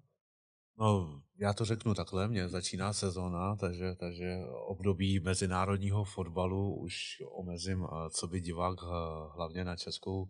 No, 0.80 1.22
já 1.38 1.54
to 1.54 1.66
řeknu 1.66 1.94
takhle, 1.94 2.28
mě 2.28 2.50
začíná 2.50 2.94
sezóna, 2.94 3.56
takže, 3.56 3.96
takže 3.96 4.38
období 4.66 5.20
mezinárodního 5.20 6.04
fotbalu 6.04 6.76
už 6.76 7.24
omezím, 7.32 7.88
co 8.10 8.28
by 8.28 8.42
divák 8.42 8.82
hlavně 9.36 9.64
na 9.64 9.76
českou 9.76 10.30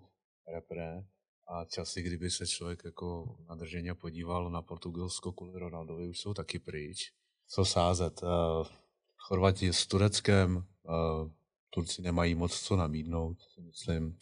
repre 0.54 1.04
a 1.48 1.66
časy, 1.66 2.02
kdyby 2.02 2.32
se 2.32 2.48
člověk 2.48 2.82
jako 2.86 3.38
nadrženě 3.50 3.94
podíval 3.96 4.50
na 4.50 4.62
Portugalsko 4.62 5.32
kvůli 5.32 5.60
Ronaldovi, 5.60 6.08
už 6.08 6.20
jsou 6.20 6.34
taky 6.34 6.60
pryč. 6.60 7.12
Co 7.48 7.66
sázet? 7.66 8.22
Chorvati 9.18 9.74
s 9.74 9.88
Tureckem, 9.88 10.66
Turci 11.70 12.02
nemají 12.02 12.36
moc 12.36 12.60
co 12.60 12.76
nabídnout, 12.76 13.38
myslím. 13.62 14.18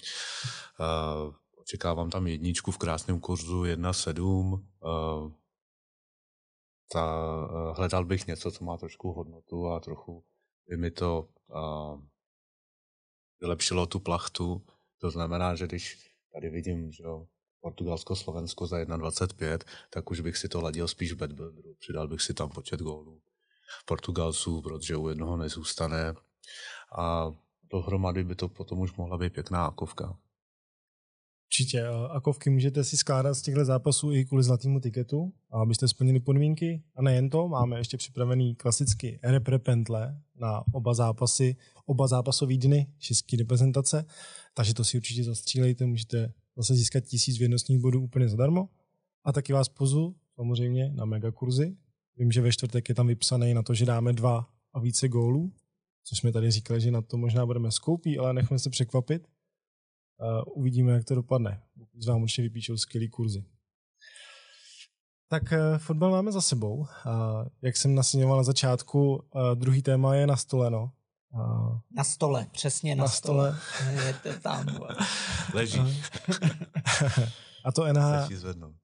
Očekávám 1.57 2.09
tam 2.09 2.27
jedničku 2.27 2.71
v 2.71 2.77
krásném 2.77 3.19
kurzu 3.19 3.63
1,7 3.63 5.33
ta, 6.91 7.25
eh, 7.49 7.73
hledal 7.77 8.05
bych 8.05 8.27
něco, 8.27 8.51
co 8.51 8.63
má 8.63 8.77
trošku 8.77 9.11
hodnotu 9.11 9.67
a 9.67 9.79
trochu 9.79 10.23
by 10.69 10.77
mi 10.77 10.91
to 10.91 11.29
uh, 11.47 12.01
vylepšilo 13.41 13.85
tu 13.85 13.99
plachtu. 13.99 14.61
To 15.01 15.11
znamená, 15.11 15.55
že 15.55 15.67
když 15.67 16.11
tady 16.33 16.49
vidím, 16.49 16.91
že 16.91 17.03
jo, 17.03 17.27
Portugalsko, 17.61 18.15
Slovensko 18.15 18.67
za 18.67 18.77
1,25, 18.77 19.59
tak 19.89 20.11
už 20.11 20.19
bych 20.19 20.37
si 20.37 20.49
to 20.49 20.61
ladil 20.61 20.87
spíš 20.87 21.13
v 21.13 21.17
bedbuilderu. 21.17 21.75
Přidal 21.79 22.07
bych 22.07 22.21
si 22.21 22.33
tam 22.33 22.49
počet 22.49 22.79
gólů 22.79 23.21
Portugalců, 23.85 24.61
protože 24.61 24.95
u 24.95 25.09
jednoho 25.09 25.37
nezůstane. 25.37 26.13
A 26.97 27.31
dohromady 27.71 28.23
by 28.23 28.35
to 28.35 28.49
potom 28.49 28.79
už 28.79 28.93
mohla 28.93 29.17
být 29.17 29.33
pěkná 29.33 29.65
akovka. 29.65 30.17
Určitě. 31.47 31.87
A 31.87 32.19
kovky 32.19 32.49
můžete 32.49 32.83
si 32.83 32.97
skládat 32.97 33.33
z 33.33 33.41
těchto 33.41 33.65
zápasů 33.65 34.11
i 34.11 34.25
kvůli 34.25 34.43
zlatému 34.43 34.79
tiketu, 34.79 35.33
abyste 35.51 35.87
splnili 35.87 36.19
podmínky. 36.19 36.83
A 36.95 37.01
nejen 37.01 37.29
to, 37.29 37.47
máme 37.47 37.77
ještě 37.77 37.97
připravený 37.97 38.55
klasicky 38.55 39.19
repre 39.23 39.59
na 40.39 40.63
oba 40.71 40.93
zápasy, 40.93 41.55
oba 41.85 42.07
zápasové 42.07 42.57
dny 42.57 42.87
české 42.99 43.37
reprezentace, 43.37 44.05
takže 44.53 44.73
to 44.73 44.83
si 44.83 44.97
určitě 44.97 45.23
zastřílejte, 45.23 45.85
můžete 45.85 46.33
zase 46.57 46.75
získat 46.75 47.03
tisíc 47.03 47.37
vědnostních 47.37 47.79
bodů 47.79 48.01
úplně 48.01 48.29
zadarmo. 48.29 48.69
A 49.23 49.31
taky 49.31 49.53
vás 49.53 49.69
pozvu 49.69 50.15
samozřejmě 50.35 50.91
na 50.95 51.05
mega 51.05 51.31
kurzy. 51.31 51.77
Vím, 52.17 52.31
že 52.31 52.41
ve 52.41 52.51
čtvrtek 52.51 52.89
je 52.89 52.95
tam 52.95 53.07
vypsaný 53.07 53.53
na 53.53 53.63
to, 53.63 53.73
že 53.73 53.85
dáme 53.85 54.13
dva 54.13 54.49
a 54.73 54.79
více 54.79 55.07
gólů, 55.07 55.51
což 56.03 56.17
jsme 56.17 56.31
tady 56.31 56.51
říkali, 56.51 56.81
že 56.81 56.91
na 56.91 57.01
to 57.01 57.17
možná 57.17 57.45
budeme 57.45 57.71
skoupí, 57.71 58.17
ale 58.17 58.33
nechme 58.33 58.59
se 58.59 58.69
překvapit. 58.69 59.27
Uh, 60.19 60.43
uvidíme, 60.55 60.91
jak 60.91 61.05
to 61.05 61.15
dopadne. 61.15 61.61
Z 61.97 62.07
vám 62.07 62.21
určitě 62.21 62.41
vypíšou 62.41 62.77
skvělý 62.77 63.09
kurzy. 63.09 63.45
Tak 65.29 65.43
uh, 65.43 65.77
fotbal 65.77 66.11
máme 66.11 66.31
za 66.31 66.41
sebou. 66.41 66.87
Jak 67.61 67.77
jsem 67.77 67.95
nasměňoval 67.95 68.37
na 68.37 68.43
začátku, 68.43 69.15
uh, 69.15 69.55
druhý 69.55 69.81
téma 69.81 70.15
je 70.15 70.27
nastoleno. 70.27 70.91
Uh, 71.33 71.79
na 71.91 72.03
stole, 72.03 72.47
přesně 72.51 72.95
na, 72.95 73.01
na 73.03 73.07
stole. 73.07 73.59
stole. 73.73 73.93
je 74.05 74.13
to 74.13 74.39
tam. 74.39 74.65
Leží. 75.53 75.79
a 77.65 77.71
to 77.71 77.93
NHL. 77.93 78.27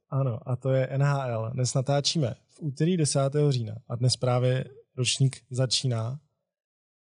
Ano, 0.09 0.39
a 0.45 0.55
to 0.55 0.69
je 0.69 0.89
NHL. 0.97 1.51
Dnes 1.53 1.73
natáčíme 1.73 2.35
v 2.49 2.61
úterý 2.61 2.97
10. 2.97 3.19
října 3.49 3.75
a 3.87 3.95
dnes 3.95 4.17
právě 4.17 4.65
ročník 4.97 5.43
začíná. 5.49 6.19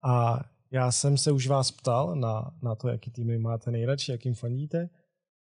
A 0.04 0.40
já 0.72 0.92
jsem 0.92 1.18
se 1.18 1.32
už 1.32 1.46
vás 1.46 1.70
ptal 1.70 2.16
na, 2.16 2.54
na 2.62 2.74
to, 2.74 2.88
jaký 2.88 3.10
týmy 3.10 3.38
máte 3.38 3.70
nejradši, 3.70 4.12
jakým 4.12 4.34
fandíte. 4.34 4.90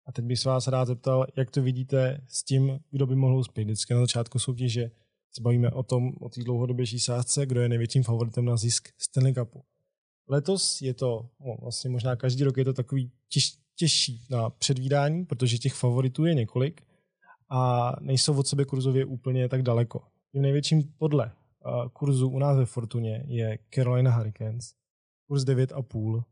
A 0.05 0.11
teď 0.11 0.25
bych 0.25 0.39
se 0.39 0.49
vás 0.49 0.67
rád 0.67 0.85
zeptal, 0.85 1.25
jak 1.35 1.51
to 1.51 1.61
vidíte 1.61 2.21
s 2.27 2.43
tím, 2.43 2.79
kdo 2.91 3.07
by 3.07 3.15
mohl 3.15 3.37
uspět. 3.37 3.63
Vždycky 3.63 3.93
na 3.93 3.99
začátku 3.99 4.39
soutěže 4.39 4.91
se 5.31 5.41
bavíme 5.41 5.71
o 5.71 5.83
tom, 5.83 6.11
o 6.19 6.29
té 6.29 6.43
dlouhodobější 6.43 6.99
sázce, 6.99 7.45
kdo 7.45 7.61
je 7.61 7.69
největším 7.69 8.03
favoritem 8.03 8.45
na 8.45 8.57
zisk 8.57 8.89
Stanley 8.97 9.33
Cupu. 9.33 9.63
Letos 10.27 10.81
je 10.81 10.93
to, 10.93 11.29
no, 11.45 11.55
vlastně 11.61 11.89
možná 11.89 12.15
každý 12.15 12.43
rok 12.43 12.57
je 12.57 12.65
to 12.65 12.73
takový 12.73 13.11
těž, 13.29 13.53
těžší 13.75 14.25
na 14.29 14.49
předvídání, 14.49 15.25
protože 15.25 15.57
těch 15.57 15.73
favoritů 15.73 16.25
je 16.25 16.33
několik 16.33 16.81
a 17.49 17.91
nejsou 18.01 18.39
od 18.39 18.47
sebe 18.47 18.65
kurzově 18.65 19.05
úplně 19.05 19.49
tak 19.49 19.61
daleko. 19.61 20.01
Tím 20.31 20.41
největším 20.41 20.83
podle 20.97 21.25
uh, 21.25 21.89
kurzu 21.89 22.29
u 22.29 22.39
nás 22.39 22.57
ve 22.57 22.65
Fortuně 22.65 23.23
je 23.27 23.59
Carolina 23.73 24.11
Hurricanes, 24.11 24.80
kurz 25.31 25.43
9,5 25.43 26.23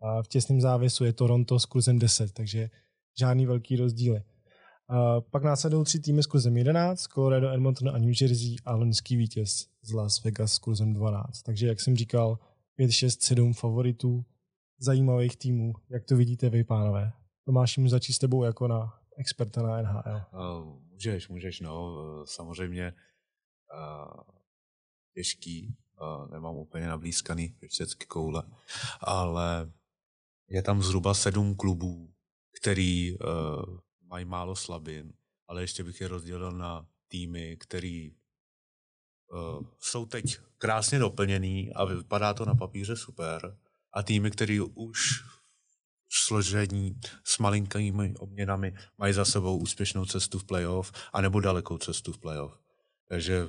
a 0.00 0.22
v 0.22 0.28
těsném 0.28 0.60
závěsu 0.60 1.04
je 1.04 1.12
Toronto 1.12 1.58
s 1.58 1.66
kurzem 1.66 1.98
10, 1.98 2.32
takže 2.32 2.70
žádný 3.18 3.46
velký 3.46 3.76
rozdíly. 3.76 4.22
A 4.88 5.20
pak 5.20 5.42
následují 5.42 5.84
tři 5.84 6.00
týmy 6.00 6.22
s 6.22 6.26
kurzem 6.26 6.56
11, 6.56 7.02
Colorado, 7.02 7.50
Edmonton 7.50 7.88
a 7.88 7.98
New 7.98 8.12
Jersey 8.20 8.56
a 8.64 8.74
loňský 8.74 9.16
vítěz 9.16 9.66
z 9.82 9.92
Las 9.92 10.24
Vegas 10.24 10.52
s 10.52 10.58
kurzem 10.58 10.92
12. 10.92 11.42
Takže 11.42 11.66
jak 11.66 11.80
jsem 11.80 11.96
říkal, 11.96 12.38
5, 12.74 12.90
6, 12.90 13.22
7 13.22 13.52
favoritů 13.52 14.24
zajímavých 14.78 15.36
týmů. 15.36 15.72
Jak 15.90 16.04
to 16.04 16.16
vidíte 16.16 16.48
vy, 16.48 16.64
pánové? 16.64 17.12
Tomáš, 17.44 17.76
můžu 17.76 17.90
začít 17.90 18.12
s 18.12 18.18
tebou 18.18 18.44
jako 18.44 18.68
na 18.68 18.94
experta 19.18 19.62
na 19.62 19.82
NHL. 19.82 20.22
Uh, 20.32 20.80
můžeš, 20.92 21.28
můžeš, 21.28 21.60
no. 21.60 21.96
Samozřejmě 22.24 22.92
uh, 23.74 24.20
těžký 25.14 25.76
nemám 26.30 26.56
úplně 26.56 26.86
nablízkaný 26.86 27.54
všechny 27.68 28.06
koule, 28.06 28.42
ale 29.00 29.72
je 30.48 30.62
tam 30.62 30.82
zhruba 30.82 31.14
sedm 31.14 31.56
klubů, 31.56 32.14
který 32.60 33.18
uh, 33.18 33.78
mají 34.00 34.24
málo 34.24 34.56
slabin, 34.56 35.12
ale 35.48 35.62
ještě 35.62 35.84
bych 35.84 36.00
je 36.00 36.08
rozdělil 36.08 36.52
na 36.52 36.86
týmy, 37.08 37.56
který 37.56 38.12
uh, 39.32 39.66
jsou 39.78 40.06
teď 40.06 40.38
krásně 40.58 40.98
doplněný 40.98 41.72
a 41.74 41.84
vypadá 41.84 42.34
to 42.34 42.44
na 42.44 42.54
papíře 42.54 42.96
super 42.96 43.58
a 43.92 44.02
týmy, 44.02 44.30
který 44.30 44.60
už 44.60 45.24
složení 46.08 47.00
s 47.24 47.38
malinkými 47.38 48.14
obměnami 48.18 48.74
mají 48.98 49.12
za 49.14 49.24
sebou 49.24 49.58
úspěšnou 49.58 50.04
cestu 50.04 50.38
v 50.38 50.44
playoff 50.44 50.92
anebo 51.12 51.40
dalekou 51.40 51.78
cestu 51.78 52.12
v 52.12 52.18
playoff. 52.18 52.58
Takže 53.08 53.48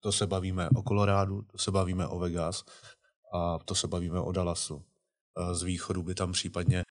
to 0.00 0.12
se 0.12 0.26
bavíme 0.26 0.68
o 0.70 0.82
Kolorádu, 0.82 1.42
to 1.42 1.58
se 1.58 1.70
bavíme 1.70 2.06
o 2.06 2.18
Vegas 2.18 2.64
a 3.34 3.58
to 3.58 3.74
se 3.74 3.88
bavíme 3.88 4.20
o 4.20 4.32
Dallasu. 4.32 4.84
Z 5.52 5.62
východu 5.62 6.02
by 6.02 6.14
tam 6.14 6.32
případně 6.32 6.82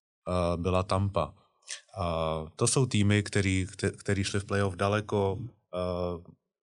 byla 0.56 0.84
Tampa. 0.84 1.34
To 2.56 2.68
jsou 2.68 2.86
týmy, 2.86 3.24
který, 3.24 3.68
který 3.98 4.24
šli 4.24 4.40
v 4.40 4.46
playoff 4.46 4.76
daleko, 4.76 5.40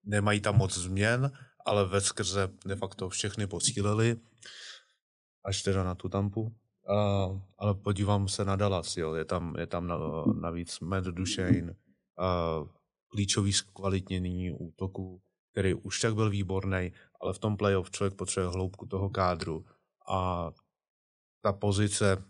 nemají 0.05 0.41
tam 0.41 0.57
moc 0.57 0.79
změn, 0.79 1.33
ale 1.67 1.85
ve 1.85 2.01
skrze 2.01 2.49
de 2.67 2.77
facto 2.77 3.09
všechny 3.09 3.47
posílili, 3.47 4.17
až 5.45 5.63
teda 5.63 5.85
na 5.85 5.95
tu 5.95 6.09
Tampu. 6.09 6.43
Uh, 6.43 7.41
ale 7.59 7.75
podívám 7.75 8.29
se 8.29 8.45
na 8.45 8.57
Dallas, 8.57 8.97
jo. 8.97 9.15
Je 9.15 9.25
tam, 9.25 9.57
je 9.59 9.67
tam 9.67 9.93
navíc 10.41 10.81
Matt 10.81 11.07
Duchesne, 11.07 11.75
klíčový 13.09 13.53
zkvalitnění 13.53 14.53
útoku, 14.53 15.23
který 15.55 15.75
už 15.75 16.01
tak 16.01 16.15
byl 16.15 16.31
výborný, 16.31 16.93
ale 17.21 17.33
v 17.33 17.39
tom 17.39 17.57
playoff 17.57 17.91
člověk 17.91 18.15
potřebuje 18.15 18.53
hloubku 18.53 18.87
toho 18.87 19.11
kádru 19.11 19.67
a 20.11 20.51
ta 21.43 21.53
pozice 21.53 22.25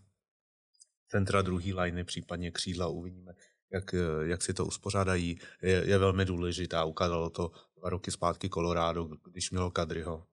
centra 1.07 1.41
druhý 1.41 1.73
liney, 1.73 2.03
případně 2.03 2.51
křídla, 2.51 2.87
uvidíme, 2.87 3.33
jak, 3.73 3.95
jak 4.21 4.41
si 4.41 4.53
to 4.53 4.65
uspořádají, 4.65 5.39
je, 5.61 5.89
je 5.89 5.97
velmi 5.97 6.25
důležitá. 6.25 6.83
Ukázalo 6.83 7.29
to 7.29 7.51
dva 7.77 7.89
roky 7.89 8.11
zpátky 8.11 8.49
Colorado, 8.49 9.09
když 9.31 9.51
mělo 9.51 9.71
Kadryho. 9.71 10.27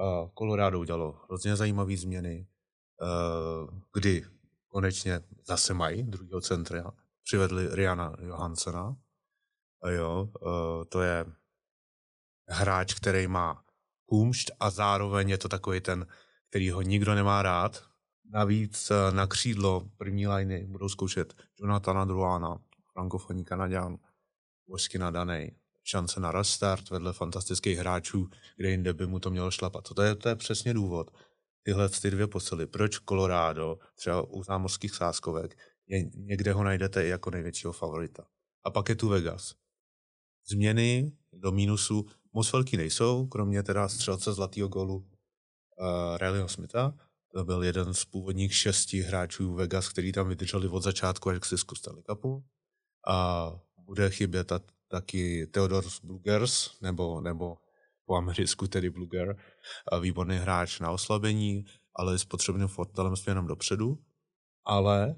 A 0.00 0.28
Colorado 0.38 0.80
udělalo 0.80 1.20
hrozně 1.28 1.56
zajímavé 1.56 1.96
změny, 1.96 2.46
kdy 3.92 4.24
konečně 4.68 5.20
zase 5.46 5.74
mají 5.74 6.02
druhého 6.02 6.40
centra, 6.40 6.92
přivedli 7.24 7.68
Riana 7.70 8.16
Johansena. 8.20 8.96
A 9.82 9.90
jo, 9.90 10.28
to 10.88 11.00
je 11.00 11.24
hráč, 12.48 12.94
který 12.94 13.26
má 13.26 13.64
kumšt 14.06 14.50
a 14.60 14.70
zároveň 14.70 15.28
je 15.28 15.38
to 15.38 15.48
takový 15.48 15.80
ten, 15.80 16.06
který 16.48 16.70
ho 16.70 16.82
nikdo 16.82 17.14
nemá 17.14 17.42
rád. 17.42 17.84
Navíc 18.32 18.90
eh, 18.90 19.14
na 19.14 19.26
křídlo 19.26 19.88
první 19.96 20.26
liny 20.28 20.66
budou 20.66 20.88
zkoušet 20.88 21.34
Jonathana 21.60 22.04
Druana, 22.04 22.58
frankofonní 22.92 23.44
Kanaďan, 23.44 23.98
vojsky 24.68 24.98
nadanej, 24.98 25.56
šance 25.84 26.20
na 26.20 26.32
restart 26.32 26.90
vedle 26.90 27.12
fantastických 27.12 27.78
hráčů, 27.78 28.28
kde 28.56 28.70
jinde 28.70 28.92
by 28.92 29.06
mu 29.06 29.20
to 29.20 29.30
mělo 29.30 29.50
šlapat. 29.50 29.88
To 29.94 30.02
je, 30.02 30.14
to 30.14 30.28
je 30.28 30.36
přesně 30.36 30.74
důvod. 30.74 31.10
Tyhle 31.62 31.88
ty 31.88 32.10
dvě 32.10 32.26
posily. 32.26 32.66
Proč 32.66 32.98
Colorado, 32.98 33.78
třeba 33.94 34.22
u 34.22 34.42
zámořských 34.42 34.94
sáskovek, 34.94 35.58
je, 35.86 36.10
někde 36.14 36.52
ho 36.52 36.64
najdete 36.64 37.06
i 37.06 37.08
jako 37.08 37.30
největšího 37.30 37.72
favorita. 37.72 38.26
A 38.64 38.70
pak 38.70 38.88
je 38.88 38.94
tu 38.94 39.08
Vegas. 39.08 39.54
Změny 40.48 41.12
do 41.32 41.52
mínusu 41.52 42.06
moc 42.36 42.52
velký 42.52 42.76
nejsou, 42.76 43.26
kromě 43.26 43.62
teda 43.62 43.88
střelce 43.88 44.32
zlatého 44.32 44.68
gólu 44.68 44.96
uh, 44.96 45.06
Rileyho 46.16 46.48
Smitha. 46.48 46.94
To 47.32 47.44
byl 47.44 47.64
jeden 47.64 47.94
z 47.94 48.04
původních 48.04 48.54
šesti 48.54 49.00
hráčů 49.00 49.54
Vegas, 49.54 49.88
který 49.88 50.12
tam 50.12 50.28
vydrželi 50.28 50.68
od 50.68 50.82
začátku 50.82 51.30
až 51.30 51.38
k 51.38 51.46
zisku 51.46 51.74
Stanley 51.74 52.02
Cupu. 52.02 52.44
A 53.08 53.50
bude 53.78 54.10
chybět 54.10 54.44
ta, 54.44 54.60
taky 54.88 55.46
Theodor 55.46 55.84
Blugers, 56.02 56.80
nebo, 56.80 57.20
nebo 57.20 57.58
po 58.04 58.16
americku 58.16 58.66
tedy 58.66 58.90
Bluger, 58.90 59.36
výborný 60.00 60.36
hráč 60.36 60.80
na 60.80 60.90
oslabení, 60.90 61.64
ale 61.94 62.18
s 62.18 62.24
potřebným 62.24 62.68
fortelem 62.68 63.16
směrem 63.16 63.46
dopředu. 63.46 63.98
Ale 64.64 65.16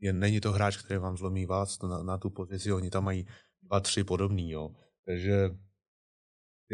je, 0.00 0.12
není 0.12 0.40
to 0.40 0.52
hráč, 0.52 0.76
který 0.76 1.00
vám 1.00 1.16
zlomí 1.16 1.46
vás 1.46 1.82
na, 1.82 2.02
na 2.02 2.18
tu 2.18 2.30
pozici, 2.30 2.72
oni 2.72 2.90
tam 2.90 3.04
mají 3.04 3.26
dva, 3.62 3.80
tři 3.80 4.04
podobný, 4.04 4.50
jo. 4.50 4.70
Takže 5.06 5.50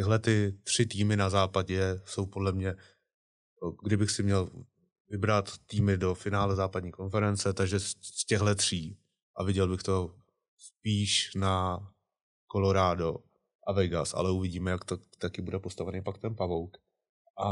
tyhle 0.01 0.19
ty 0.19 0.59
tři 0.63 0.87
týmy 0.87 1.17
na 1.17 1.31
západě 1.31 2.01
jsou 2.05 2.27
podle 2.27 2.53
mě, 2.53 2.75
kdybych 3.83 4.11
si 4.11 4.23
měl 4.23 4.49
vybrat 5.09 5.59
týmy 5.67 5.97
do 5.97 6.15
finále 6.15 6.57
západní 6.57 6.91
konference, 6.91 7.53
takže 7.53 7.81
z 7.81 8.25
těchto 8.27 8.55
tří 8.55 8.99
a 9.37 9.43
viděl 9.45 9.69
bych 9.69 9.83
to 9.83 10.15
spíš 10.57 11.35
na 11.35 11.79
Colorado 12.53 13.17
a 13.67 13.73
Vegas, 13.73 14.15
ale 14.15 14.31
uvidíme, 14.31 14.71
jak 14.71 14.85
to 14.85 14.97
taky 15.19 15.43
bude 15.43 15.59
postavený 15.59 16.03
pak 16.03 16.19
ten 16.19 16.35
pavouk. 16.35 16.77
A 17.45 17.49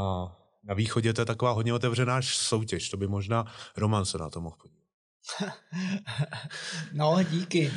na 0.63 0.73
východě 0.73 1.13
to 1.13 1.21
je 1.21 1.25
taková 1.25 1.51
hodně 1.51 1.73
otevřená 1.73 2.21
soutěž, 2.21 2.89
to 2.89 2.97
by 2.97 3.07
možná 3.07 3.45
Roman 3.77 4.05
se 4.05 4.17
na 4.17 4.29
to 4.29 4.41
mohl 4.41 4.55
podívat. 4.61 4.78
No, 6.93 7.23
díky. 7.31 7.65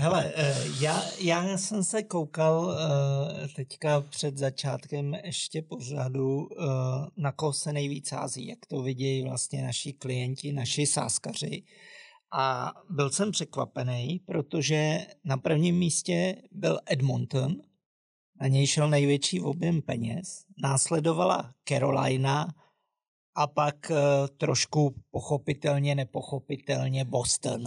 Hele, 0.00 0.32
eh, 0.36 0.64
já, 0.80 1.02
já 1.18 1.58
jsem 1.58 1.84
se 1.84 2.02
koukal 2.02 2.76
eh, 2.78 3.48
teďka 3.48 4.00
před 4.00 4.38
začátkem 4.38 5.14
ještě 5.14 5.62
pořadu, 5.62 6.48
eh, 6.52 6.64
na 7.16 7.32
koho 7.32 7.52
se 7.52 7.72
nejvíc 7.72 8.08
sází, 8.08 8.46
jak 8.46 8.58
to 8.68 8.82
vidí 8.82 9.22
vlastně 9.22 9.62
naši 9.62 9.92
klienti, 9.92 10.52
naši 10.52 10.86
sáskaři. 10.86 11.62
A 12.34 12.72
byl 12.90 13.10
jsem 13.10 13.30
překvapený, 13.30 14.20
protože 14.26 14.98
na 15.24 15.36
prvním 15.36 15.78
místě 15.78 16.36
byl 16.52 16.78
Edmonton, 16.86 17.56
na 18.40 18.48
něj 18.48 18.66
šel 18.66 18.88
největší 18.88 19.40
objem 19.40 19.82
peněz, 19.82 20.44
následovala 20.62 21.54
Carolina 21.68 22.54
a 23.34 23.46
pak 23.46 23.90
uh, 23.90 23.96
trošku 24.36 24.94
pochopitelně, 25.10 25.94
nepochopitelně 25.94 27.04
Boston. 27.04 27.64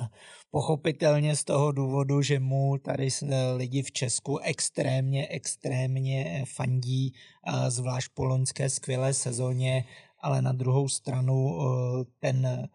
Pochopitelně 0.52 1.36
z 1.36 1.44
toho 1.44 1.72
důvodu, 1.72 2.22
že 2.22 2.40
mu 2.40 2.78
tady 2.78 3.10
lidi 3.56 3.82
v 3.84 3.92
Česku 3.92 4.38
extrémně, 4.38 5.28
extrémně 5.28 6.44
fandí, 6.56 7.14
uh, 7.48 7.70
zvlášť 7.70 8.12
po 8.14 8.26
loňské 8.26 8.70
skvělé 8.70 9.14
sezóně, 9.14 9.86
ale 10.22 10.42
na 10.42 10.52
druhou 10.52 10.90
stranu 10.90 11.58
ten 12.20 12.68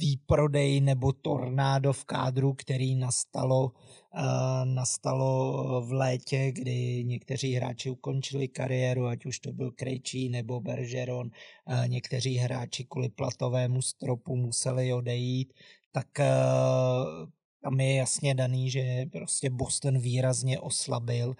výprodej 0.00 0.80
nebo 0.80 1.12
tornádo 1.12 1.92
v 1.92 2.04
kádru, 2.04 2.54
který 2.54 2.94
nastalo, 2.94 3.64
uh, 3.64 4.64
nastalo 4.64 5.80
v 5.86 5.92
létě, 5.92 6.52
kdy 6.52 7.04
někteří 7.04 7.54
hráči 7.54 7.90
ukončili 7.90 8.48
kariéru, 8.48 9.06
ať 9.06 9.26
už 9.26 9.38
to 9.38 9.52
byl 9.52 9.70
Krejčí 9.70 10.28
nebo 10.28 10.60
Bergeron, 10.60 11.26
uh, 11.26 11.88
někteří 11.88 12.36
hráči 12.36 12.84
kvůli 12.84 13.08
platovému 13.08 13.82
stropu 13.82 14.36
museli 14.36 14.92
odejít, 14.92 15.52
tak 15.92 16.06
uh, 16.18 17.28
tam 17.62 17.80
je 17.80 17.94
jasně 17.94 18.34
daný, 18.34 18.70
že 18.70 19.06
prostě 19.12 19.50
Boston 19.50 19.98
výrazně 19.98 20.60
oslabil 20.60 21.34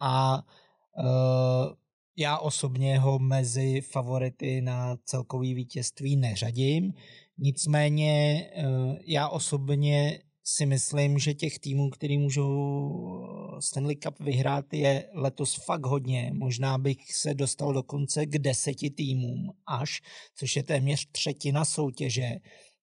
a 0.00 0.42
já 2.16 2.38
osobně 2.38 2.98
ho 2.98 3.18
mezi 3.18 3.80
favority 3.80 4.60
na 4.60 4.96
celkový 5.04 5.54
vítězství 5.54 6.16
neřadím. 6.16 6.92
Nicméně 7.44 8.46
eh, 8.54 8.62
já 9.06 9.28
osobně 9.28 10.22
si 10.44 10.66
myslím, 10.66 11.18
že 11.18 11.34
těch 11.34 11.58
týmů, 11.58 11.90
který 11.90 12.18
můžou 12.18 12.48
Stanley 13.60 13.96
Cup 13.96 14.20
vyhrát, 14.20 14.74
je 14.74 15.08
letos 15.12 15.54
fakt 15.54 15.86
hodně. 15.86 16.30
Možná 16.34 16.78
bych 16.78 17.14
se 17.14 17.34
dostal 17.34 17.72
dokonce 17.72 18.26
k 18.26 18.38
deseti 18.38 18.90
týmům 18.90 19.50
až, 19.66 20.02
což 20.34 20.56
je 20.56 20.62
téměř 20.62 21.08
třetina 21.12 21.64
soutěže. 21.64 22.30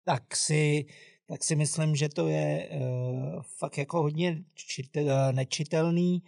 Tak 0.04 0.36
si, 0.36 0.86
tak 1.26 1.44
si 1.44 1.56
myslím, 1.56 1.96
že 1.96 2.08
to 2.08 2.28
je 2.28 2.68
uh, 2.70 3.42
fakt 3.58 3.78
jako 3.78 4.02
hodně 4.02 4.44
čite, 4.54 5.32
nečitelný. 5.32 6.22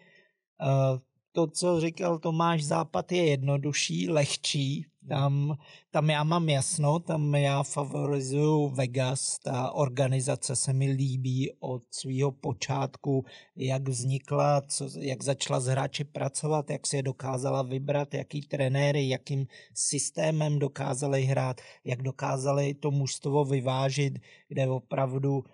Uh, 0.62 0.98
to, 1.32 1.46
co 1.46 1.80
říkal 1.80 2.18
Tomáš, 2.18 2.64
západ 2.64 3.12
je 3.12 3.26
jednodušší, 3.26 4.08
lehčí. 4.08 4.86
Tam, 5.08 5.58
tam 5.90 6.10
já 6.10 6.24
mám 6.24 6.48
jasno, 6.48 6.98
tam 6.98 7.34
já 7.34 7.62
favorizuju 7.62 8.68
Vegas, 8.68 9.38
ta 9.38 9.70
organizace 9.70 10.56
se 10.56 10.72
mi 10.72 10.90
líbí 10.90 11.50
od 11.60 11.82
svého 11.90 12.32
počátku, 12.32 13.24
jak 13.56 13.88
vznikla, 13.88 14.60
co, 14.60 14.88
jak 15.00 15.22
začala 15.22 15.60
s 15.60 15.66
hráči 15.66 16.04
pracovat, 16.04 16.70
jak 16.70 16.86
si 16.86 16.96
je 16.96 17.02
dokázala 17.02 17.62
vybrat, 17.62 18.14
jaký 18.14 18.40
trenéry, 18.40 19.08
jakým 19.08 19.46
systémem 19.74 20.58
dokázali 20.58 21.22
hrát, 21.22 21.60
jak 21.84 22.02
dokázali 22.02 22.74
to 22.74 22.90
mužstvo 22.90 23.44
vyvážit, 23.44 24.18
kde 24.48 24.68
opravdu 24.68 25.38
uh, 25.38 25.44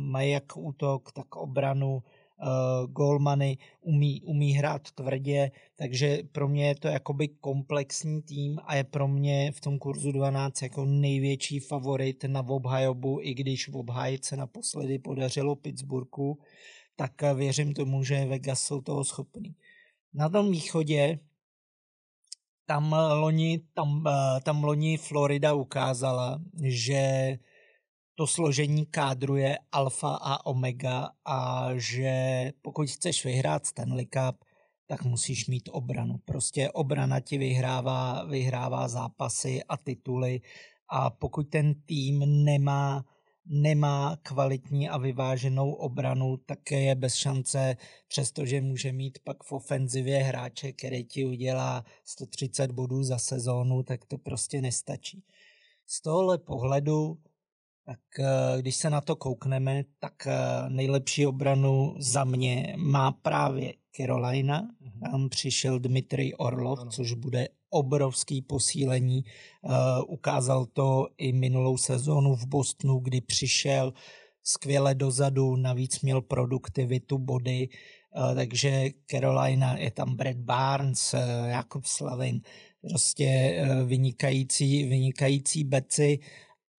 mají 0.00 0.30
jak 0.30 0.56
útok, 0.56 1.12
tak 1.12 1.36
obranu, 1.36 2.02
uh, 2.42 2.90
golmany, 2.90 3.58
umí, 3.80 4.22
umí 4.22 4.52
hrát 4.52 4.90
tvrdě, 4.90 5.50
takže 5.76 6.18
pro 6.32 6.48
mě 6.48 6.68
je 6.68 6.74
to 6.74 6.88
jakoby 6.88 7.28
komplexní 7.28 8.22
tým 8.22 8.58
a 8.64 8.76
je 8.76 8.84
pro 8.84 9.08
mě 9.08 9.52
v 9.52 9.60
tom 9.60 9.78
kurzu 9.78 10.12
12 10.12 10.62
jako 10.62 10.84
největší 10.84 11.60
favorit 11.60 12.24
na 12.24 12.48
obhajobu, 12.48 13.18
i 13.22 13.34
když 13.34 13.68
v 13.68 13.76
obhájce 13.76 14.36
naposledy 14.36 14.98
podařilo 14.98 15.56
Pittsburghu, 15.56 16.38
tak 16.96 17.12
věřím 17.34 17.74
tomu, 17.74 18.04
že 18.04 18.26
Vegas 18.26 18.62
jsou 18.62 18.80
toho 18.80 19.04
schopný. 19.04 19.54
Na 20.14 20.28
tom 20.28 20.50
východě 20.50 21.18
tam 22.66 22.92
loni, 22.92 23.60
tam, 23.74 24.04
eh, 24.06 24.40
tam 24.40 24.64
loni 24.64 24.96
Florida 24.96 25.54
ukázala, 25.54 26.40
že 26.62 27.38
to 28.18 28.26
složení 28.26 28.86
kádru 28.86 29.36
je 29.36 29.58
alfa 29.72 30.18
a 30.22 30.46
omega 30.46 31.10
a 31.24 31.68
že 31.74 32.12
pokud 32.62 32.90
chceš 32.90 33.24
vyhrát 33.24 33.66
Stanley 33.66 34.06
Cup, 34.06 34.44
tak 34.86 35.04
musíš 35.04 35.46
mít 35.46 35.68
obranu. 35.72 36.18
Prostě 36.24 36.70
obrana 36.70 37.20
ti 37.20 37.38
vyhrává, 37.38 38.24
vyhrává 38.24 38.88
zápasy 38.88 39.62
a 39.68 39.76
tituly 39.76 40.40
a 40.88 41.10
pokud 41.10 41.42
ten 41.42 41.74
tým 41.74 42.44
nemá 42.44 43.04
nemá 43.50 44.16
kvalitní 44.22 44.88
a 44.88 44.98
vyváženou 44.98 45.72
obranu, 45.72 46.36
tak 46.36 46.70
je 46.70 46.94
bez 46.94 47.14
šance, 47.14 47.76
přestože 48.08 48.60
může 48.60 48.92
mít 48.92 49.18
pak 49.24 49.44
v 49.44 49.52
ofenzivě 49.52 50.18
hráče, 50.18 50.72
který 50.72 51.04
ti 51.04 51.26
udělá 51.26 51.84
130 52.04 52.72
bodů 52.72 53.02
za 53.02 53.18
sezónu, 53.18 53.82
tak 53.82 54.04
to 54.04 54.18
prostě 54.18 54.60
nestačí. 54.60 55.24
Z 55.86 56.02
tohohle 56.02 56.38
pohledu 56.38 57.18
tak 57.88 58.00
eh, 58.18 58.62
když 58.62 58.76
se 58.76 58.90
na 58.90 59.00
to 59.00 59.16
koukneme, 59.16 59.84
tak 59.98 60.26
eh, 60.26 60.34
nejlepší 60.68 61.26
obranu 61.26 61.94
za 61.98 62.24
mě 62.24 62.74
má 62.76 63.12
právě 63.12 63.74
Carolina. 63.96 64.68
Mhm. 64.80 65.00
Tam 65.10 65.28
přišel 65.28 65.78
Dmitrij 65.78 66.32
Orlov, 66.38 66.78
ano. 66.80 66.90
což 66.90 67.12
bude 67.12 67.48
obrovský 67.70 68.42
posílení. 68.42 69.24
Eh, 69.24 69.68
ukázal 70.06 70.66
to 70.66 71.06
i 71.18 71.32
minulou 71.32 71.76
sezónu 71.76 72.34
v 72.36 72.46
Bostonu, 72.46 72.98
kdy 72.98 73.20
přišel 73.20 73.92
skvěle 74.42 74.94
dozadu, 74.94 75.56
navíc 75.56 76.00
měl 76.00 76.22
produktivitu 76.22 77.18
body, 77.18 77.68
takže 78.34 78.88
Carolina, 79.10 79.78
je 79.78 79.90
tam 79.90 80.16
Brad 80.16 80.36
Barnes, 80.36 81.14
Jakub 81.46 81.84
Slavin, 81.84 82.40
prostě 82.88 83.58
vynikající, 83.84 84.84
vynikající 84.84 85.64
beci 85.64 86.18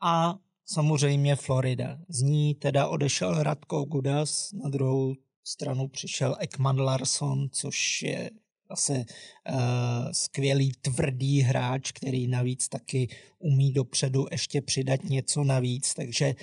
a 0.01 0.39
samozřejmě 0.71 1.35
Florida. 1.35 1.99
Z 2.09 2.21
ní 2.21 2.55
teda 2.55 2.87
odešel 2.87 3.43
Radko 3.43 3.83
Gudas 3.83 4.51
na 4.53 4.69
druhou 4.69 5.15
stranu 5.43 5.87
přišel 5.87 6.35
Ekman 6.39 6.81
Larsson, 6.81 7.49
což 7.51 8.01
je 8.01 8.31
zase 8.69 8.93
uh, 8.93 9.55
skvělý 10.11 10.71
tvrdý 10.81 11.41
hráč, 11.41 11.91
který 11.91 12.27
navíc 12.27 12.69
taky 12.69 13.07
umí 13.39 13.71
dopředu 13.71 14.25
ještě 14.31 14.61
přidat 14.61 15.03
něco 15.03 15.43
navíc, 15.43 15.93
takže 15.93 16.35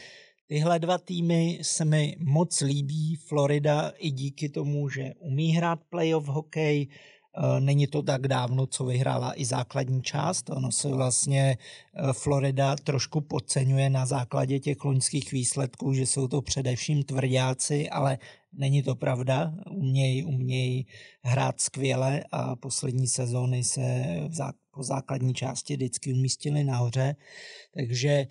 tyhle 0.47 0.79
dva 0.79 0.99
týmy 0.99 1.59
se 1.63 1.85
mi 1.85 2.17
moc 2.19 2.61
líbí. 2.61 3.17
Florida 3.17 3.93
i 3.99 4.11
díky 4.11 4.49
tomu, 4.49 4.89
že 4.89 5.13
umí 5.19 5.51
hrát 5.51 5.81
playoff 5.91 6.27
hokej, 6.27 6.89
Eh, 6.89 7.16
není 7.61 7.87
to 7.87 8.03
tak 8.03 8.29
dávno, 8.29 8.67
co 8.67 8.85
vyhrála 8.85 9.33
i 9.41 9.45
základní 9.45 10.03
část. 10.03 10.51
Ono 10.51 10.73
se 10.73 10.89
vlastně 10.89 11.59
eh, 11.59 12.13
Florida 12.13 12.77
trošku 12.77 13.21
podceňuje 13.21 13.91
na 13.91 14.07
základě 14.07 14.59
těch 14.59 14.85
loňských 14.85 15.33
výsledků, 15.33 15.95
že 15.95 16.07
jsou 16.07 16.29
to 16.29 16.43
především 16.43 17.03
tvrdáci, 17.03 17.91
ale 17.91 18.19
není 18.53 18.83
to 18.83 18.95
pravda. 18.95 19.55
Umějí, 19.71 20.25
umějí 20.25 20.87
hrát 21.23 21.61
skvěle 21.61 22.25
a 22.33 22.57
poslední 22.57 23.07
sezóny 23.07 23.65
se 23.65 24.05
po 24.71 24.83
základní 24.83 25.35
části 25.35 25.77
vždycky 25.77 26.13
umístili 26.13 26.65
nahoře. 26.65 27.17
Takže 27.75 28.27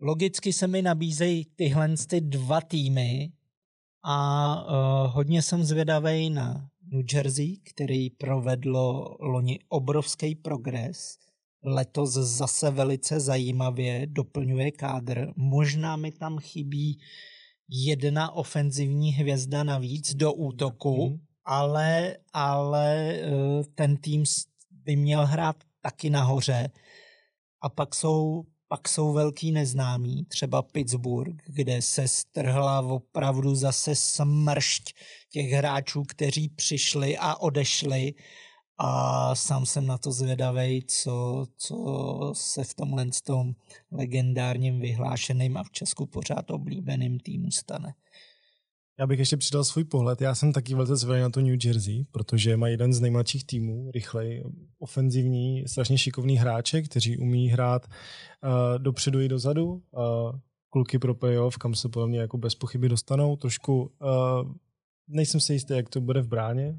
logicky 0.00 0.52
se 0.52 0.66
mi 0.66 0.82
nabízejí 0.82 1.46
tyhle 1.56 1.88
ty 2.08 2.20
dva 2.20 2.60
týmy 2.60 3.32
a 4.04 4.56
uh, 4.62 5.14
hodně 5.14 5.42
jsem 5.42 5.64
zvědavý 5.64 6.30
na 6.30 6.68
New 6.90 7.04
Jersey, 7.12 7.56
který 7.56 8.10
provedlo 8.10 9.16
loni 9.20 9.58
obrovský 9.68 10.34
progres. 10.34 11.18
Letos 11.62 12.12
zase 12.12 12.70
velice 12.70 13.20
zajímavě 13.20 14.06
doplňuje 14.06 14.70
kádr. 14.70 15.32
Možná 15.36 15.96
mi 15.96 16.12
tam 16.12 16.38
chybí 16.38 17.00
jedna 17.68 18.32
ofenzivní 18.32 19.12
hvězda 19.12 19.64
navíc 19.64 20.14
do 20.14 20.32
útoku, 20.32 21.08
mm. 21.08 21.18
ale, 21.44 22.16
ale 22.32 23.14
eh, 23.14 23.30
ten 23.74 23.96
tým 23.96 24.24
by 24.70 24.96
měl 24.96 25.26
hrát 25.26 25.56
taky 25.80 26.10
nahoře. 26.10 26.70
A 27.60 27.68
pak 27.68 27.94
jsou 27.94 28.44
pak 28.68 28.88
jsou 28.88 29.12
velký 29.12 29.52
neznámí, 29.52 30.24
třeba 30.24 30.62
Pittsburgh, 30.62 31.42
kde 31.46 31.82
se 31.82 32.08
strhla 32.08 32.80
opravdu 32.80 33.54
zase 33.54 33.94
smršť 33.94 34.94
těch 35.30 35.50
hráčů, 35.50 36.02
kteří 36.02 36.48
přišli 36.48 37.18
a 37.18 37.36
odešli 37.36 38.14
a 38.78 39.34
sám 39.34 39.66
jsem 39.66 39.86
na 39.86 39.98
to 39.98 40.12
zvědavý, 40.12 40.84
co, 40.88 41.46
co 41.56 42.32
se 42.34 42.64
v 42.64 42.74
tomhle 42.74 43.06
tom 43.24 43.52
legendárním 43.92 44.80
vyhlášeným 44.80 45.56
a 45.56 45.64
v 45.64 45.70
Česku 45.70 46.06
pořád 46.06 46.50
oblíbeným 46.50 47.20
týmu 47.20 47.50
stane. 47.50 47.94
Já 49.00 49.06
bych 49.06 49.18
ještě 49.18 49.36
přidal 49.36 49.64
svůj 49.64 49.84
pohled. 49.84 50.20
Já 50.20 50.34
jsem 50.34 50.52
taky 50.52 50.74
velice 50.74 50.96
zvědavý 50.96 51.22
na 51.22 51.30
to 51.30 51.40
New 51.40 51.64
Jersey, 51.64 52.04
protože 52.04 52.56
má 52.56 52.68
jeden 52.68 52.92
z 52.92 53.00
nejmladších 53.00 53.46
týmů, 53.46 53.90
rychlej, 53.94 54.44
ofenzivní, 54.78 55.68
strašně 55.68 55.98
šikovný 55.98 56.36
hráče, 56.36 56.82
kteří 56.82 57.18
umí 57.18 57.48
hrát 57.48 57.86
uh, 57.86 58.78
dopředu 58.78 59.20
i 59.20 59.28
dozadu. 59.28 59.66
Uh, 59.66 59.82
kluky 60.70 60.98
pro 60.98 61.14
playoff, 61.14 61.56
kam 61.58 61.74
se 61.74 61.88
podle 61.88 62.08
mě 62.08 62.18
jako 62.18 62.38
bez 62.38 62.54
pochyby 62.54 62.88
dostanou. 62.88 63.36
Trošku 63.36 63.82
uh, 63.82 64.52
nejsem 65.08 65.40
si 65.40 65.52
jistý, 65.52 65.74
jak 65.74 65.88
to 65.88 66.00
bude 66.00 66.20
v 66.20 66.28
bráně, 66.28 66.78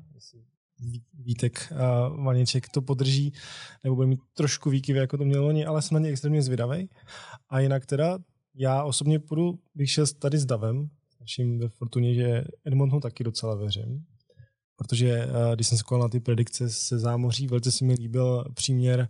Vítek 1.13 1.73
a 1.75 2.07
Vaněček 2.07 2.69
to 2.69 2.81
podrží, 2.81 3.33
nebo 3.83 3.95
bude 3.95 4.07
mít 4.07 4.19
trošku 4.33 4.69
výkyvy, 4.69 4.99
jako 4.99 5.17
to 5.17 5.25
mělo 5.25 5.47
oni, 5.47 5.65
ale 5.65 5.81
jsem 5.81 5.95
na 5.95 5.99
ně 5.99 6.09
extrémně 6.09 6.41
zvědavý. 6.41 6.89
A 7.49 7.59
jinak 7.59 7.85
teda 7.85 8.19
já 8.55 8.83
osobně 8.83 9.19
půjdu, 9.19 9.59
bych 9.75 9.91
šel 9.91 10.05
tady 10.19 10.37
s 10.37 10.45
Davem, 10.45 10.89
naším 11.29 11.59
ve 11.59 11.69
Fortuně, 11.69 12.13
že 12.13 12.43
Edmontonu 12.65 13.01
taky 13.01 13.23
docela 13.23 13.55
věřím. 13.55 14.05
Protože 14.75 15.27
když 15.55 15.67
jsem 15.67 15.77
se 15.77 15.83
na 15.99 16.09
ty 16.09 16.19
predikce 16.19 16.69
se 16.69 16.99
zámoří, 16.99 17.47
velice 17.47 17.71
se 17.71 17.85
mi 17.85 17.93
líbil 17.93 18.45
příměr, 18.53 19.09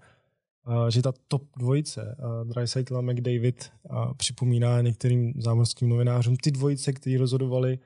že 0.89 1.01
ta 1.01 1.13
top 1.27 1.43
dvojice, 1.57 2.17
Dreisaitl 2.43 2.97
a 2.97 3.01
McDavid, 3.01 3.71
připomíná 4.17 4.81
některým 4.81 5.33
zámořským 5.37 5.89
novinářům 5.89 6.37
ty 6.37 6.51
dvojice, 6.51 6.93
kteří 6.93 7.17
rozhodovali 7.17 7.79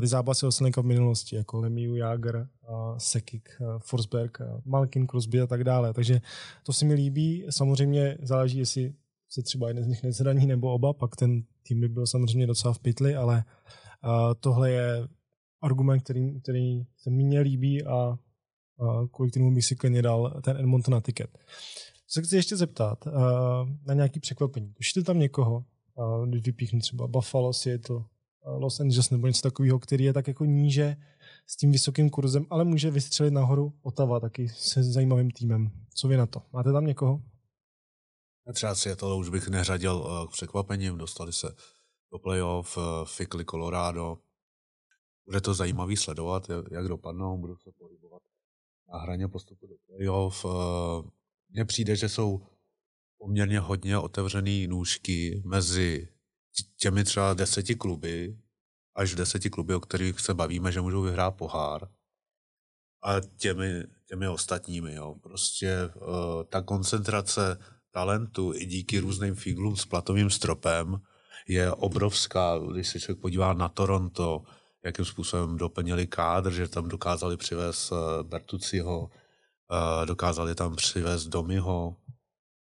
ty 0.00 0.06
zápasy 0.06 0.46
o 0.46 0.50
v 0.50 0.82
minulosti, 0.82 1.36
jako 1.36 1.60
Lemieux, 1.60 1.98
Jager, 1.98 2.48
Sekik, 2.98 3.48
Forsberg, 3.78 4.38
Malkin, 4.64 5.06
Crosby 5.06 5.40
a 5.40 5.46
tak 5.46 5.64
dále. 5.64 5.94
Takže 5.94 6.20
to 6.62 6.72
se 6.72 6.84
mi 6.84 6.94
líbí. 6.94 7.46
Samozřejmě 7.50 8.18
záleží, 8.22 8.58
jestli 8.58 8.94
se 9.28 9.42
třeba 9.42 9.68
jeden 9.68 9.84
z 9.84 9.86
nich 9.86 10.02
nezraní 10.02 10.46
nebo 10.46 10.72
oba, 10.72 10.92
pak 10.92 11.16
ten 11.16 11.42
tým 11.62 11.80
by 11.80 11.88
byl 11.88 12.06
samozřejmě 12.06 12.46
docela 12.46 12.74
v 12.74 12.78
pytli, 12.78 13.16
ale 13.16 13.44
tohle 14.40 14.70
je 14.70 15.08
argument, 15.62 16.00
který, 16.00 16.40
který 16.40 16.86
se 16.96 17.10
mi 17.10 17.40
líbí 17.40 17.84
a, 17.84 18.18
kvůli 19.12 19.30
kterému 19.30 19.54
bych 19.54 19.64
si 19.64 19.76
klidně 19.76 20.02
dal 20.02 20.40
ten 20.44 20.56
Edmonton 20.56 20.92
na 20.94 21.00
tiket. 21.00 21.38
Se 22.06 22.22
chci 22.22 22.36
ještě 22.36 22.56
zeptat 22.56 23.08
na 23.86 23.94
nějaké 23.94 24.20
překvapení. 24.20 24.72
Tušíte 24.72 25.02
tam 25.02 25.18
někoho, 25.18 25.64
když 26.26 26.42
vypíchnu 26.42 26.80
třeba 26.80 27.06
Buffalo, 27.06 27.52
Seattle, 27.52 28.04
Los 28.46 28.80
Angeles 28.80 29.10
nebo 29.10 29.26
něco 29.26 29.42
takového, 29.42 29.78
který 29.78 30.04
je 30.04 30.12
tak 30.12 30.28
jako 30.28 30.44
níže 30.44 30.96
s 31.46 31.56
tím 31.56 31.72
vysokým 31.72 32.10
kurzem, 32.10 32.46
ale 32.50 32.64
může 32.64 32.90
vystřelit 32.90 33.32
nahoru 33.32 33.72
Otava 33.82 34.20
taky 34.20 34.48
se 34.48 34.82
zajímavým 34.82 35.30
týmem. 35.30 35.70
Co 35.94 36.08
vy 36.08 36.16
na 36.16 36.26
to? 36.26 36.42
Máte 36.52 36.72
tam 36.72 36.86
někoho? 36.86 37.22
Třeba 38.52 38.74
Seattle 38.74 39.16
už 39.16 39.28
bych 39.28 39.48
neřadil 39.48 40.26
k 40.28 40.32
překvapením. 40.32 40.98
Dostali 40.98 41.32
se 41.32 41.56
do 42.12 42.18
playoff, 42.18 42.78
fikli 43.04 43.44
Colorado. 43.44 44.18
Bude 45.26 45.40
to 45.40 45.54
zajímavý 45.54 45.96
sledovat, 45.96 46.50
jak 46.70 46.88
dopadnou, 46.88 47.38
budou 47.38 47.56
se 47.56 47.70
pohybovat 47.78 48.22
na 48.92 48.98
hraně 48.98 49.28
postupu 49.28 49.66
do 49.66 49.74
playoff. 49.86 50.46
Mně 51.48 51.64
přijde, 51.64 51.96
že 51.96 52.08
jsou 52.08 52.46
poměrně 53.18 53.60
hodně 53.60 53.98
otevřený 53.98 54.66
nůžky 54.66 55.42
mezi 55.44 56.08
těmi 56.76 57.04
třeba 57.04 57.34
deseti 57.34 57.74
kluby, 57.74 58.38
až 58.94 59.14
deseti 59.14 59.50
kluby, 59.50 59.74
o 59.74 59.80
kterých 59.80 60.20
se 60.20 60.34
bavíme, 60.34 60.72
že 60.72 60.80
můžou 60.80 61.02
vyhrát 61.02 61.36
pohár, 61.36 61.88
a 63.02 63.20
těmi, 63.20 63.84
těmi 64.06 64.28
ostatními. 64.28 64.94
Jo. 64.94 65.14
Prostě 65.22 65.76
uh, 65.94 66.44
ta 66.44 66.62
koncentrace 66.62 67.58
talentu 67.90 68.52
i 68.54 68.66
díky 68.66 68.98
různým 68.98 69.34
fíglům 69.34 69.76
s 69.76 69.86
platovým 69.86 70.30
stropem 70.30 71.00
je 71.48 71.72
obrovská. 71.72 72.58
Když 72.72 72.88
se 72.88 73.00
člověk 73.00 73.20
podívá 73.20 73.52
na 73.52 73.68
Toronto, 73.68 74.42
jakým 74.84 75.04
způsobem 75.04 75.56
doplnili 75.56 76.06
kádr, 76.06 76.52
že 76.52 76.68
tam 76.68 76.88
dokázali 76.88 77.36
přivést 77.36 77.92
uh, 77.92 77.98
Bertuciho, 78.22 79.00
uh, 79.00 80.06
dokázali 80.06 80.54
tam 80.54 80.76
přivést 80.76 81.26
Domiho, 81.26 81.96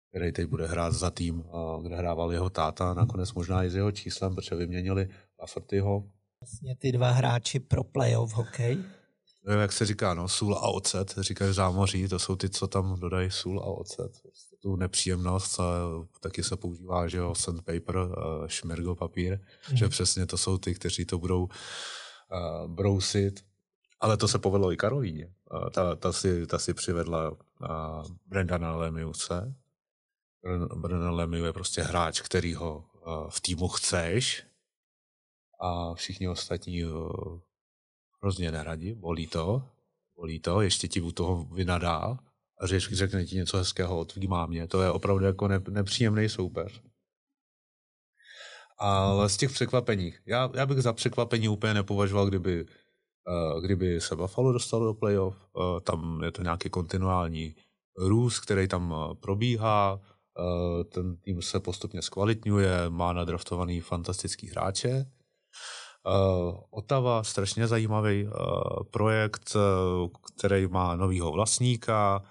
který 0.09 0.31
teď 0.31 0.47
bude 0.47 0.67
hrát 0.67 0.93
za 0.93 1.09
tým, 1.09 1.43
kde 1.81 1.95
hrával 1.95 2.33
jeho 2.33 2.49
táta, 2.49 2.93
nakonec 2.93 3.33
možná 3.33 3.63
i 3.63 3.69
s 3.69 3.75
jeho 3.75 3.91
číslem, 3.91 4.35
protože 4.35 4.55
vyměnili 4.55 5.09
Laffertyho. 5.39 6.03
Vlastně 6.41 6.75
ty 6.75 6.91
dva 6.91 7.11
hráči 7.11 7.59
pro 7.59 7.83
playoff 7.83 8.33
hokej. 8.33 8.77
No, 9.47 9.53
jak 9.53 9.71
se 9.71 9.85
říká, 9.85 10.13
no, 10.13 10.27
sůl 10.27 10.55
a 10.55 10.67
ocet, 10.67 11.15
říkají 11.17 11.53
zámoří, 11.53 12.07
to 12.07 12.19
jsou 12.19 12.35
ty, 12.35 12.49
co 12.49 12.67
tam 12.67 12.99
dodají 12.99 13.31
sůl 13.31 13.59
a 13.59 13.65
ocet. 13.65 14.11
Tu 14.61 14.75
nepříjemnost, 14.75 15.59
taky 16.19 16.43
se 16.43 16.57
používá, 16.57 17.07
že 17.07 17.17
jo, 17.17 17.35
sandpaper, 17.35 17.95
šmergo 18.47 18.95
papír, 18.95 19.39
mm. 19.71 19.77
že 19.77 19.89
přesně 19.89 20.25
to 20.25 20.37
jsou 20.37 20.57
ty, 20.57 20.75
kteří 20.75 21.05
to 21.05 21.17
budou 21.17 21.43
uh, 21.43 22.67
brousit. 22.67 23.45
Ale 23.99 24.17
to 24.17 24.27
se 24.27 24.39
povedlo 24.39 24.71
i 24.71 24.77
Karolíně. 24.77 25.33
Uh, 25.51 25.69
ta, 25.69 25.95
ta, 25.95 26.13
si, 26.13 26.47
ta 26.47 26.59
si 26.59 26.73
přivedla 26.73 27.31
uh, 27.31 27.37
Brendana 28.25 28.75
Lemiuse, 28.75 29.55
Brennan 30.75 31.15
Lemieux 31.15 31.45
je 31.45 31.53
prostě 31.53 31.81
hráč, 31.81 32.21
který 32.21 32.53
ho 32.53 32.77
uh, 32.77 33.29
v 33.29 33.41
týmu 33.41 33.67
chceš 33.67 34.43
a 35.59 35.93
všichni 35.93 36.29
ostatní 36.29 36.85
uh, 36.85 37.39
hrozně 38.21 38.51
neradí, 38.51 38.93
bolí 38.93 39.27
to, 39.27 39.63
bolí 40.15 40.39
to, 40.39 40.61
ještě 40.61 40.87
ti 40.87 41.01
u 41.01 41.11
toho 41.11 41.43
vynadá 41.43 42.19
a 42.59 42.67
řek, 42.67 42.81
řekne 42.81 43.25
ti 43.25 43.35
něco 43.35 43.57
hezkého 43.57 43.99
o 43.99 44.05
tvý 44.05 44.27
mámě. 44.27 44.67
To 44.67 44.81
je 44.81 44.91
opravdu 44.91 45.25
jako 45.25 45.47
ne, 45.47 45.61
nepříjemný 45.69 46.29
soupeř. 46.29 46.81
Ale 48.79 49.29
z 49.29 49.37
těch 49.37 49.51
překvapení, 49.51 50.13
já, 50.25 50.49
já 50.53 50.65
bych 50.65 50.77
za 50.77 50.93
překvapení 50.93 51.49
úplně 51.49 51.73
nepovažoval, 51.73 52.25
kdyby, 52.25 52.65
uh, 52.65 53.61
kdyby 53.61 54.01
se 54.01 54.15
Buffalo 54.15 54.53
dostalo 54.53 54.85
do 54.85 54.93
playoff. 54.93 55.35
Uh, 55.53 55.79
tam 55.79 56.21
je 56.23 56.31
to 56.31 56.43
nějaký 56.43 56.69
kontinuální 56.69 57.55
růst, 57.97 58.39
který 58.39 58.67
tam 58.67 58.91
uh, 58.91 59.13
probíhá 59.13 59.99
Eh, 60.39 60.83
ten 60.83 61.17
tým 61.17 61.41
se 61.41 61.59
postupně 61.59 62.01
zkvalitňuje, 62.01 62.89
má 62.89 63.13
nadraftovaný 63.13 63.81
fantastický 63.81 64.47
hráče. 64.47 64.89
Eh, 64.89 65.07
Otava, 66.69 67.23
strašně 67.23 67.67
zajímavý 67.67 68.27
eh, 68.27 68.31
projekt, 68.91 69.57
který 70.37 70.67
má 70.67 70.95
novýho 70.95 71.31
vlastníka, 71.31 72.23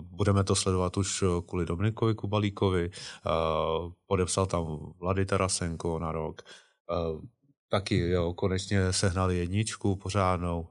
budeme 0.00 0.44
to 0.44 0.54
sledovat 0.54 0.96
už 0.96 1.24
kvůli 1.46 1.66
Dominikovi 1.66 2.14
Kubalíkovi, 2.14 2.90
podepsal 4.06 4.46
tam 4.46 4.92
Vlady 4.98 5.26
Tarasenko 5.26 5.98
na 5.98 6.12
rok. 6.12 6.42
taky, 7.68 7.98
jo, 7.98 8.34
konečně 8.34 8.92
sehnali 8.92 9.38
jedničku 9.38 9.96
pořádnou, 9.96 10.68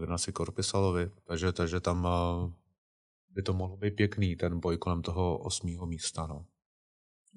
Vinasi 0.00 0.32
Korpisalovi, 0.32 1.10
takže, 1.24 1.52
takže 1.52 1.80
tam 1.80 2.08
by 3.30 3.42
to 3.42 3.52
mohlo 3.52 3.76
být 3.76 3.96
pěkný, 3.96 4.36
ten 4.36 4.60
boj 4.60 4.76
kolem 4.76 5.02
toho 5.02 5.38
osmého 5.38 5.86
místa, 5.86 6.26
no. 6.26 6.44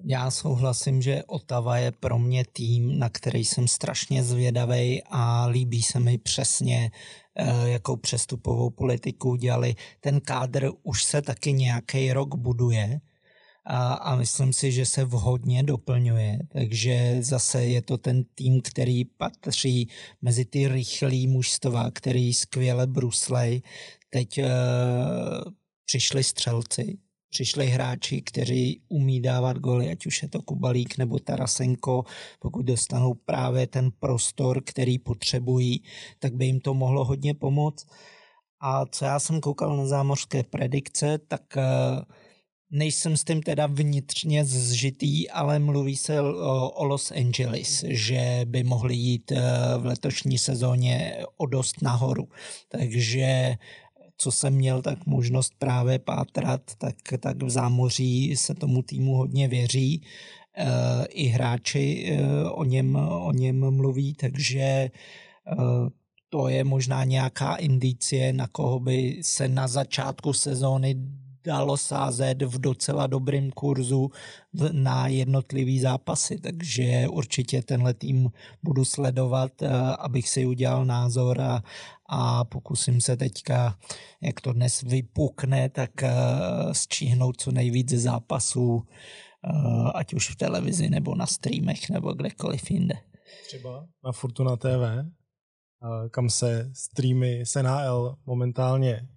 Já 0.04 0.30
souhlasím, 0.30 1.02
že 1.02 1.22
Otava 1.26 1.78
je 1.78 1.92
pro 1.92 2.18
mě 2.18 2.44
tým, 2.52 2.98
na 2.98 3.08
který 3.08 3.44
jsem 3.44 3.68
strašně 3.68 4.24
zvědavý 4.24 5.02
a 5.10 5.46
líbí 5.46 5.82
se 5.82 6.00
mi 6.00 6.18
přesně, 6.18 6.90
eh, 7.34 7.68
jakou 7.68 7.96
přestupovou 7.96 8.70
politiku 8.70 9.36
dělali. 9.36 9.74
Ten 10.00 10.20
kádr 10.20 10.70
už 10.82 11.04
se 11.04 11.22
taky 11.22 11.52
nějaký 11.52 12.12
rok 12.12 12.34
buduje 12.34 13.00
a, 13.66 13.92
a 13.94 14.16
myslím 14.16 14.52
si, 14.52 14.72
že 14.72 14.86
se 14.86 15.04
vhodně 15.04 15.62
doplňuje. 15.62 16.38
Takže 16.52 17.16
zase 17.20 17.64
je 17.64 17.82
to 17.82 17.98
ten 17.98 18.24
tým, 18.34 18.60
který 18.60 19.04
patří 19.04 19.88
mezi 20.22 20.44
ty 20.44 20.68
rychlý 20.68 21.26
mužstva, 21.26 21.90
který 21.90 22.34
skvěle 22.34 22.86
bruslej. 22.86 23.62
Teď 24.10 24.38
uh, 24.38 24.44
přišli 25.84 26.24
střelci, 26.24 26.98
přišli 27.30 27.66
hráči, 27.66 28.22
kteří 28.22 28.80
umí 28.88 29.20
dávat 29.20 29.58
goly, 29.58 29.90
ať 29.90 30.06
už 30.06 30.22
je 30.22 30.28
to 30.28 30.42
Kubalík 30.42 30.98
nebo 30.98 31.18
Tarasenko, 31.18 32.04
pokud 32.38 32.62
dostanou 32.62 33.14
právě 33.14 33.66
ten 33.66 33.90
prostor, 34.00 34.62
který 34.64 34.98
potřebují, 34.98 35.82
tak 36.18 36.34
by 36.34 36.46
jim 36.46 36.60
to 36.60 36.74
mohlo 36.74 37.04
hodně 37.04 37.34
pomoct. 37.34 37.86
A 38.60 38.86
co 38.86 39.04
já 39.04 39.18
jsem 39.18 39.40
koukal 39.40 39.76
na 39.76 39.86
zámořské 39.86 40.42
predikce, 40.42 41.18
tak 41.18 41.42
uh, 41.56 42.02
Nejsem 42.70 43.16
s 43.16 43.24
tím 43.24 43.42
teda 43.42 43.66
vnitřně 43.66 44.44
zžitý, 44.44 45.30
ale 45.30 45.58
mluví 45.58 45.96
se 45.96 46.20
o, 46.20 46.70
o 46.70 46.84
Los 46.84 47.10
Angeles, 47.10 47.84
že 47.88 48.40
by 48.44 48.64
mohli 48.64 48.94
jít 48.94 49.32
eh, 49.32 49.42
v 49.78 49.86
letošní 49.86 50.38
sezóně 50.38 51.16
o 51.36 51.46
dost 51.46 51.82
nahoru. 51.82 52.28
Takže 52.68 53.54
co 54.18 54.32
jsem 54.32 54.54
měl 54.54 54.82
tak 54.82 55.06
možnost 55.06 55.52
právě 55.58 55.98
pátrat, 55.98 56.60
tak, 56.78 56.96
tak 57.20 57.42
v 57.42 57.50
zámoří 57.50 58.36
se 58.36 58.54
tomu 58.54 58.82
týmu 58.82 59.14
hodně 59.14 59.48
věří. 59.48 60.02
Eh, 60.56 61.06
I 61.06 61.26
hráči 61.26 62.06
eh, 62.10 62.50
o 62.50 62.64
něm, 62.64 62.96
o 62.96 63.32
něm 63.32 63.70
mluví, 63.70 64.14
takže 64.14 64.90
to 66.28 66.48
je 66.48 66.64
možná 66.64 67.04
nějaká 67.04 67.56
indicie, 67.56 68.32
na 68.32 68.46
koho 68.46 68.80
by 68.80 69.20
se 69.22 69.48
na 69.48 69.68
začátku 69.68 70.32
sezóny 70.32 70.96
dalo 71.48 71.76
sázet 71.76 72.42
v 72.42 72.58
docela 72.58 73.06
dobrém 73.06 73.50
kurzu 73.50 74.10
na 74.72 75.08
jednotlivý 75.08 75.80
zápasy, 75.80 76.38
takže 76.38 77.08
určitě 77.08 77.62
tenhle 77.62 77.94
tým 77.94 78.30
budu 78.62 78.84
sledovat, 78.84 79.62
eh, 79.62 79.68
abych 79.98 80.28
si 80.28 80.46
udělal 80.46 80.84
názor 80.84 81.40
a, 81.40 81.62
a 82.08 82.44
pokusím 82.44 83.00
se 83.00 83.16
teďka, 83.16 83.78
jak 84.20 84.40
to 84.40 84.52
dnes 84.52 84.82
vypukne, 84.82 85.68
tak 85.68 86.02
eh, 86.02 86.12
stříhnout 86.72 87.40
co 87.40 87.52
nejvíc 87.52 87.92
zápasů, 87.92 88.82
eh, 88.84 89.92
ať 89.94 90.14
už 90.14 90.30
v 90.30 90.36
televizi 90.36 90.90
nebo 90.90 91.14
na 91.14 91.26
streamech 91.26 91.90
nebo 91.90 92.12
kdekoliv 92.12 92.70
jinde. 92.70 92.94
Třeba 93.46 93.86
na 94.04 94.12
Fortuna 94.12 94.56
TV, 94.56 95.06
kam 96.10 96.30
se 96.30 96.70
streamy 96.74 97.46
z 97.46 97.62
NHL 97.62 98.16
momentálně 98.26 99.08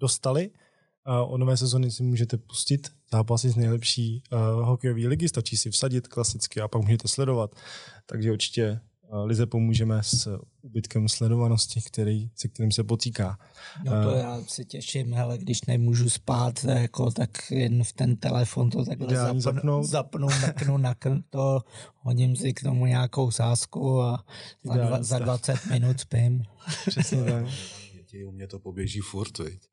dostali, 0.00 0.50
o 1.08 1.38
nové 1.38 1.56
sezony 1.56 1.90
si 1.90 2.02
můžete 2.02 2.36
pustit 2.36 2.88
zápasy 3.12 3.50
z 3.50 3.56
nejlepší 3.56 4.22
uh, 4.32 4.38
hokejové 4.66 5.08
ligy, 5.08 5.28
stačí 5.28 5.56
si 5.56 5.70
vsadit 5.70 6.08
klasicky 6.08 6.60
a 6.60 6.68
pak 6.68 6.82
můžete 6.82 7.08
sledovat. 7.08 7.54
Takže 8.06 8.32
určitě 8.32 8.80
uh, 9.08 9.26
Lize 9.26 9.46
pomůžeme 9.46 10.02
s 10.02 10.38
ubytkem 10.62 11.08
sledovanosti, 11.08 11.80
který, 11.80 12.30
se 12.34 12.48
kterým 12.48 12.72
se 12.72 12.84
potýká. 12.84 13.38
No 13.84 13.92
to 14.02 14.08
uh, 14.08 14.18
já 14.18 14.40
si 14.46 14.64
těším, 14.64 15.14
hele, 15.14 15.38
když 15.38 15.64
nemůžu 15.64 16.10
spát, 16.10 16.64
jako, 16.64 17.10
tak 17.10 17.30
jen 17.50 17.84
v 17.84 17.92
ten 17.92 18.16
telefon 18.16 18.70
to 18.70 18.84
takhle 18.84 19.16
zapnu, 19.16 19.40
zapnout. 19.40 19.84
zapnu, 19.84 20.26
mrknu, 20.26 20.76
nakn, 20.76 21.14
to, 21.30 21.60
hodím 21.96 22.36
si 22.36 22.52
k 22.52 22.62
tomu 22.62 22.86
nějakou 22.86 23.30
sásku 23.30 24.02
a 24.02 24.24
za, 24.64 24.74
dva, 24.74 25.02
za 25.02 25.18
20 25.18 25.66
minut 25.70 26.00
spím. 26.00 26.42
Přesně 26.88 27.24
tak 27.24 27.44
děti, 28.08 28.24
u 28.24 28.30
mě 28.30 28.46
to 28.46 28.58
poběží 28.58 29.00
furt, 29.00 29.38
viď? 29.38 29.68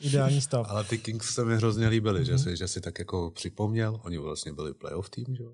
Ideální 0.00 0.40
stav. 0.40 0.66
Ale 0.70 0.84
ty 0.84 0.98
Kings 0.98 1.34
se 1.34 1.44
mi 1.44 1.56
hrozně 1.56 1.88
líbily, 1.88 2.20
mm-hmm. 2.20 2.24
že, 2.24 2.32
mhm. 2.32 2.42
si, 2.42 2.56
že 2.56 2.68
si 2.68 2.80
tak 2.80 2.98
jako 2.98 3.30
připomněl, 3.30 4.00
oni 4.04 4.18
vlastně 4.18 4.52
byli 4.52 4.74
playoff 4.74 5.10
tým, 5.10 5.34
že 5.34 5.44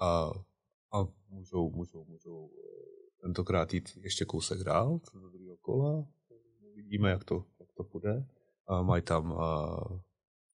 A, 0.00 0.30
a 0.92 1.06
můžou, 1.28 1.70
můžou, 1.70 2.04
můžou 2.04 2.50
eh, 2.50 3.20
tentokrát 3.20 3.74
jít 3.74 3.98
ještě 4.02 4.24
kousek 4.24 4.64
dál, 4.64 5.00
do 5.14 5.28
druhého 5.30 5.56
kola. 5.56 6.06
Uvidíme, 6.72 7.10
jak 7.10 7.24
to, 7.24 7.44
jak 7.60 7.72
to 7.76 7.84
půjde. 7.84 8.26
A 8.66 8.82
mají 8.82 9.02
tam 9.02 9.32
uh, 9.32 9.98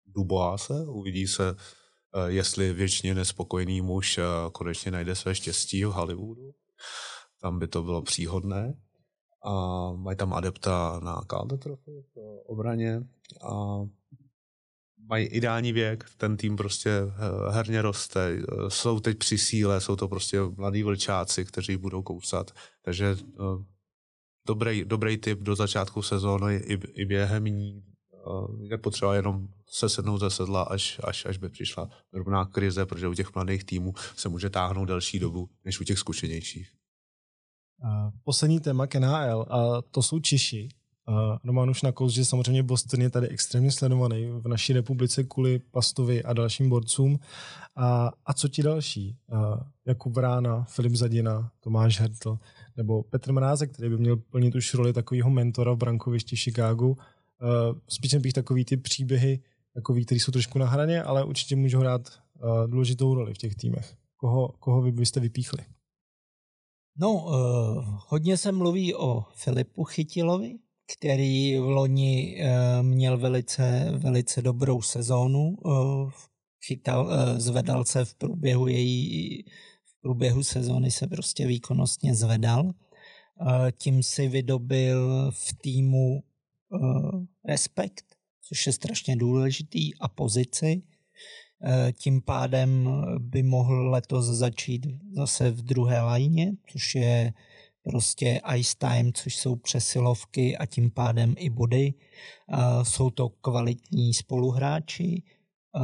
Duboise, 0.07 0.87
uvidí 0.89 1.27
se, 1.27 1.53
uh, 1.53 1.59
jestli 2.27 2.73
věčně 2.73 3.15
nespokojený 3.15 3.81
muž 3.81 4.19
uh, 4.19 4.25
konečně 4.53 4.91
najde 4.91 5.15
své 5.15 5.35
štěstí 5.35 5.85
v 5.85 5.89
Hollywoodu. 5.89 6.55
Tam 7.41 7.59
by 7.59 7.69
to 7.69 7.83
bylo 7.83 8.03
příhodné 8.03 8.86
a 9.43 9.93
mají 9.93 10.17
tam 10.17 10.35
adepta 10.35 11.01
na 11.05 11.21
Calder 11.31 11.59
Trophy 11.59 12.05
v 12.15 12.43
obraně 12.47 13.03
a 13.43 13.81
mají 15.09 15.27
ideální 15.27 15.73
věk, 15.73 16.05
ten 16.17 16.37
tým 16.37 16.57
prostě 16.57 16.91
eh, 16.91 17.53
herně 17.53 17.83
roste, 17.83 18.39
jsou 18.69 19.01
teď 19.01 19.19
při 19.19 19.39
síle, 19.39 19.81
jsou 19.81 19.97
to 19.97 20.09
prostě 20.09 20.41
mladí 20.57 20.83
vlčáci, 20.83 21.45
kteří 21.45 21.77
budou 21.77 22.03
kousat, 22.03 22.51
takže 22.83 23.17
uh, 23.39 23.63
dobrý, 24.47 24.85
dobrý 24.85 25.17
typ 25.17 25.41
do 25.41 25.57
začátku 25.57 26.03
sezóny 26.03 26.57
i, 26.57 26.79
i 27.03 27.05
během 27.05 27.45
ní 27.45 27.83
je 28.61 28.79
potřeba 28.79 29.15
jenom 29.15 29.49
se 29.69 29.89
sednout 29.89 30.19
ze 30.19 30.31
sedla, 30.31 30.63
až, 30.63 31.01
až, 31.05 31.27
až 31.27 31.39
by 31.39 31.49
přišla 31.49 31.91
drobná 32.13 32.45
krize, 32.45 32.87
protože 32.87 33.09
u 33.09 33.15
těch 33.15 33.35
mladých 33.35 33.65
týmů 33.65 33.95
se 34.17 34.29
může 34.29 34.51
táhnout 34.51 34.89
delší 34.89 35.19
dobu, 35.19 35.51
než 35.65 35.81
u 35.81 35.85
těch 35.85 35.99
zkušenějších. 35.99 36.73
Poslední 38.25 38.61
téma 38.61 38.87
k 38.87 38.95
NHL 38.95 39.47
a 39.51 39.83
to 39.91 40.03
jsou 40.03 40.21
Češi. 40.21 40.69
Roman 41.45 41.71
už 41.71 41.83
nakous, 41.83 42.13
že 42.13 42.25
samozřejmě 42.25 42.63
Boston 42.63 43.01
je 43.01 43.11
tady 43.11 43.29
extrémně 43.29 43.73
sledovaný 43.73 44.27
v 44.27 44.49
naší 44.49 44.73
republice 44.73 45.25
kvůli 45.25 45.59
Pastovi 45.59 46.23
a 46.23 46.33
dalším 46.33 46.69
borcům. 46.69 47.19
A, 47.77 48.11
a 48.27 48.35
co 48.35 48.49
ti 48.49 48.63
další? 48.63 49.17
A 49.33 49.67
Jakub 49.87 50.15
Vrána, 50.15 50.65
Filip 50.65 50.95
Zadina, 50.95 51.51
Tomáš 51.61 52.01
Hertl 52.01 52.39
nebo 52.77 53.03
Petr 53.03 53.33
Mrázek, 53.33 53.73
který 53.73 53.89
by 53.89 53.99
měl 53.99 54.17
plnit 54.17 54.55
už 54.55 54.75
roli 54.75 54.93
takového 54.93 55.31
mentora 55.31 55.73
v 55.73 55.77
brankovišti 55.77 56.37
Chicagu. 56.37 56.99
Spíš 57.89 58.15
bych 58.15 58.33
takový 58.33 58.65
ty 58.65 58.77
příběhy, 58.77 59.41
takový, 59.75 60.05
který 60.05 60.21
jsou 60.21 60.33
trošku 60.33 60.59
na 60.59 60.67
hraně, 60.67 61.03
ale 61.03 61.25
určitě 61.25 61.57
můžou 61.57 61.79
hrát 61.79 62.09
důležitou 62.67 63.15
roli 63.15 63.35
v 63.35 63.39
těch 63.39 63.55
týmech. 63.55 63.95
Koho, 64.17 64.49
koho 64.49 64.83
vy 64.83 64.93
byste 64.93 65.21
vypíchli? 65.21 65.65
No, 66.99 67.15
uh, 67.15 67.33
hodně 68.09 68.37
se 68.37 68.53
mluví 68.53 68.95
o 68.95 69.25
Filipu 69.35 69.85
Chytilovi, 69.85 70.59
který 70.97 71.59
v 71.59 71.63
loni 71.63 72.41
uh, 72.41 72.87
měl 72.87 73.19
velice, 73.19 73.93
velice 73.97 74.43
dobrou 74.43 74.83
sezónu. 74.83 75.57
Uh, 75.65 76.11
chytal, 76.67 77.11
zvedal 77.41 77.85
se 77.85 78.05
v 78.05 78.15
průběhu 78.15 78.67
její, 78.67 79.43
v 79.85 80.01
průběhu 80.01 80.43
sezóny 80.43 80.91
se 80.91 81.07
prostě 81.07 81.47
výkonnostně 81.47 82.15
zvedal. 82.15 82.73
Tím 83.79 84.03
si 84.03 84.29
vydobil 84.29 85.31
v 85.31 85.53
týmu 85.63 86.23
respekt, 87.45 88.05
což 88.43 88.67
je 88.67 88.73
strašně 88.73 89.17
důležitý, 89.17 89.99
a 89.99 90.09
pozici. 90.09 90.83
Eh, 91.69 91.93
tím 91.93 92.23
pádem 92.23 92.91
by 93.19 93.43
mohl 93.43 93.91
letos 93.91 94.27
začít 94.27 94.87
zase 95.13 95.51
v 95.51 95.63
druhé 95.63 96.01
lajně, 96.01 96.53
což 96.67 96.95
je 96.95 97.33
prostě 97.83 98.41
ice 98.57 98.75
time, 98.79 99.13
což 99.13 99.37
jsou 99.37 99.57
přesilovky 99.57 100.57
a 100.57 100.67
tím 100.67 100.91
pádem 100.91 101.35
i 101.39 101.51
body. 101.51 101.95
Eh, 101.95 102.57
jsou 102.83 103.11
to 103.11 103.29
kvalitní 103.29 104.15
spoluhráči. 104.15 105.23
Eh, 105.77 105.81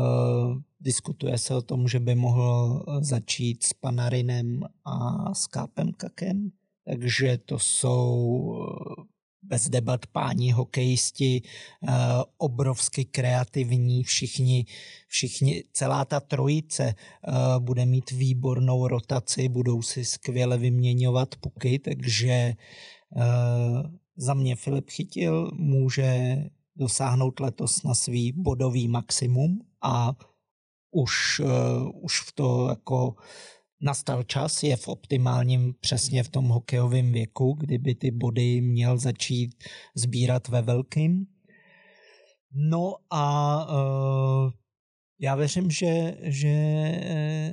diskutuje 0.80 1.38
se 1.38 1.54
o 1.54 1.62
tom, 1.62 1.88
že 1.88 2.00
by 2.00 2.14
mohl 2.14 2.84
začít 3.00 3.62
s 3.62 3.72
Panarinem 3.72 4.60
a 4.84 5.34
s 5.34 5.46
Kápem 5.46 5.92
Kakem, 5.92 6.50
takže 6.84 7.38
to 7.38 7.58
jsou 7.58 8.52
bez 9.42 9.68
debat 9.68 10.06
páni 10.06 10.50
hokejisti, 10.50 11.42
eh, 11.42 11.92
obrovsky 12.38 13.04
kreativní, 13.04 14.02
všichni, 14.02 14.66
všichni, 15.08 15.64
celá 15.72 16.04
ta 16.04 16.20
trojice 16.20 16.94
eh, 16.94 17.32
bude 17.58 17.86
mít 17.86 18.10
výbornou 18.10 18.86
rotaci, 18.88 19.48
budou 19.48 19.82
si 19.82 20.04
skvěle 20.04 20.58
vyměňovat 20.58 21.36
puky, 21.36 21.78
takže 21.78 22.32
eh, 22.32 22.54
za 24.16 24.34
mě 24.34 24.56
Filip 24.56 24.90
Chytil 24.90 25.50
může 25.54 26.36
dosáhnout 26.76 27.40
letos 27.40 27.82
na 27.82 27.94
svý 27.94 28.32
bodový 28.32 28.88
maximum 28.88 29.60
a 29.82 30.12
už, 30.90 31.40
už 32.02 32.20
v 32.20 32.32
to 32.32 32.68
jako 32.68 33.14
nastal 33.82 34.22
čas, 34.22 34.62
je 34.62 34.76
v 34.76 34.88
optimálním 34.88 35.74
přesně 35.80 36.22
v 36.22 36.28
tom 36.28 36.48
hokejovém 36.48 37.12
věku, 37.12 37.52
kdyby 37.52 37.94
ty 37.94 38.10
body 38.10 38.60
měl 38.60 38.98
začít 38.98 39.64
sbírat 39.94 40.48
ve 40.48 40.62
velkým. 40.62 41.26
No 42.54 42.94
a 43.10 43.56
uh, 43.66 44.50
já 45.20 45.34
věřím, 45.34 45.70
že, 45.70 46.16
že 46.22 46.54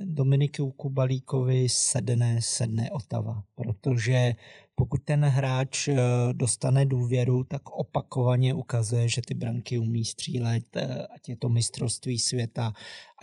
Dominiku 0.03 0.71
Kubalíkovi 0.71 1.69
sedne, 1.69 2.37
sedne 2.41 2.91
Otava, 2.91 3.43
protože 3.55 4.35
pokud 4.79 5.03
ten 5.03 5.25
hráč 5.25 5.87
eh, 5.87 5.97
dostane 6.33 6.85
důvěru, 6.85 7.43
tak 7.43 7.69
opakovaně 7.69 8.53
ukazuje, 8.53 9.09
že 9.09 9.21
ty 9.21 9.33
branky 9.33 9.79
umí 9.79 10.05
střílet, 10.05 10.75
eh, 10.75 11.07
ať 11.15 11.29
je 11.29 11.35
to 11.35 11.49
mistrovství 11.49 12.19
světa, 12.19 12.71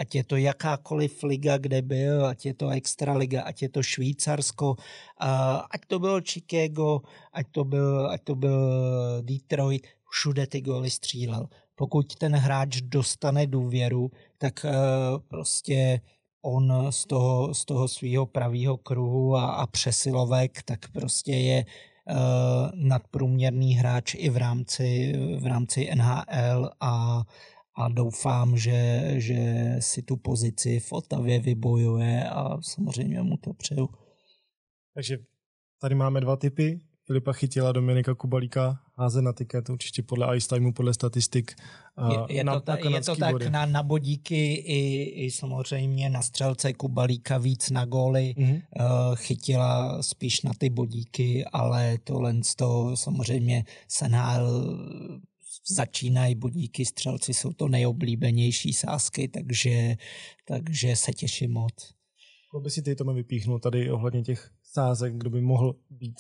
ať 0.01 0.15
je 0.15 0.25
to 0.25 0.37
jakákoliv 0.37 1.23
liga, 1.23 1.59
kde 1.59 1.83
byl, 1.83 2.27
ať 2.27 2.47
je 2.47 2.55
to 2.55 2.69
extraliga, 2.69 3.43
ať 3.43 3.63
je 3.63 3.69
to 3.69 3.83
Švýcarsko, 3.83 4.77
ať 5.71 5.81
to 5.87 5.99
bylo 5.99 6.21
Chicago, 6.21 7.01
ať 7.33 7.47
to 7.51 7.65
byl, 7.65 8.11
ať 8.11 8.21
to 8.25 8.35
byl 8.35 8.61
Detroit, 9.23 9.87
všude 10.11 10.47
ty 10.47 10.61
góly 10.61 10.91
střílel. 10.91 11.49
Pokud 11.75 12.15
ten 12.15 12.37
hráč 12.37 12.81
dostane 12.81 13.47
důvěru, 13.47 14.11
tak 14.39 14.65
eh, 14.65 14.73
prostě 15.29 16.01
on 16.47 16.87
z 16.91 17.07
toho, 17.07 17.55
z 17.55 17.65
toho 17.65 17.89
svého 17.89 18.27
pravého 18.27 18.77
kruhu 18.77 19.37
a, 19.37 19.47
a 19.47 19.67
přesilovek, 19.67 20.63
tak 20.63 20.89
prostě 20.93 21.33
je 21.33 21.65
uh, 21.65 22.15
nadprůměrný 22.75 23.75
hráč 23.75 24.15
i 24.15 24.31
v 24.31 24.37
rámci, 24.37 25.13
v 25.39 25.47
rámci 25.47 25.91
NHL 25.95 26.71
a, 26.81 27.23
a 27.77 27.89
doufám, 27.89 28.57
že, 28.57 29.13
že 29.17 29.41
si 29.79 30.03
tu 30.03 30.17
pozici 30.17 30.81
v 30.81 30.93
Otavě 30.93 31.41
vybojuje 31.41 32.29
a 32.29 32.63
samozřejmě 32.63 33.23
mu 33.23 33.37
to 33.37 33.53
přeju. 33.53 33.89
Takže 34.95 35.19
tady 35.81 35.95
máme 35.95 36.21
dva 36.21 36.37
typy. 36.37 36.81
Filipa 37.07 37.33
Chytila, 37.33 37.73
Dominika 37.73 38.15
Kubalíka, 38.15 38.81
házet 38.95 39.23
na 39.23 39.33
tiket, 39.33 39.71
určitě 39.71 40.03
podle 40.03 40.37
ice 40.37 40.49
timeu, 40.49 40.73
podle 40.73 40.95
statistik. 40.95 41.55
Je, 42.11 42.37
je, 42.37 42.45
na, 42.45 42.55
to, 42.55 42.61
ta, 42.61 42.77
na 42.85 42.97
je 42.97 43.03
to 43.03 43.17
tak 43.17 43.33
body. 43.33 43.51
na, 43.51 43.67
na 43.67 43.83
bodíky 43.83 44.55
i, 44.55 45.03
i 45.25 45.31
samozřejmě 45.31 46.11
na 46.11 46.23
střelce 46.23 46.73
Kubalíka 46.73 47.39
víc 47.39 47.71
na 47.71 47.85
góly. 47.85 48.35
Mm-hmm. 48.39 48.63
Uh, 48.81 49.17
chytila 49.17 50.03
spíš 50.03 50.43
na 50.43 50.53
ty 50.59 50.71
bodíky, 50.71 51.45
ale 51.53 51.99
tohle 52.05 52.35
to 52.57 52.97
samozřejmě 52.97 53.65
Senhal 53.89 54.77
začínají 55.69 56.35
bodíky, 56.35 56.85
střelci 56.85 57.35
jsou 57.35 57.53
to 57.53 57.69
nejoblíbenější 57.69 58.73
sázky, 58.73 59.29
takže, 59.29 59.97
takže 60.45 60.97
se 60.97 61.13
těším 61.13 61.53
moc. 61.53 61.95
Koho 62.51 62.61
by 62.61 62.71
si 62.71 62.83
ty 62.83 62.95
tomu 62.95 63.15
vypíchnul 63.15 63.59
tady 63.59 63.91
ohledně 63.91 64.23
těch 64.23 64.51
sázek, 64.63 65.15
kdo 65.17 65.31
by 65.31 65.41
mohl 65.41 65.75
být 65.91 66.17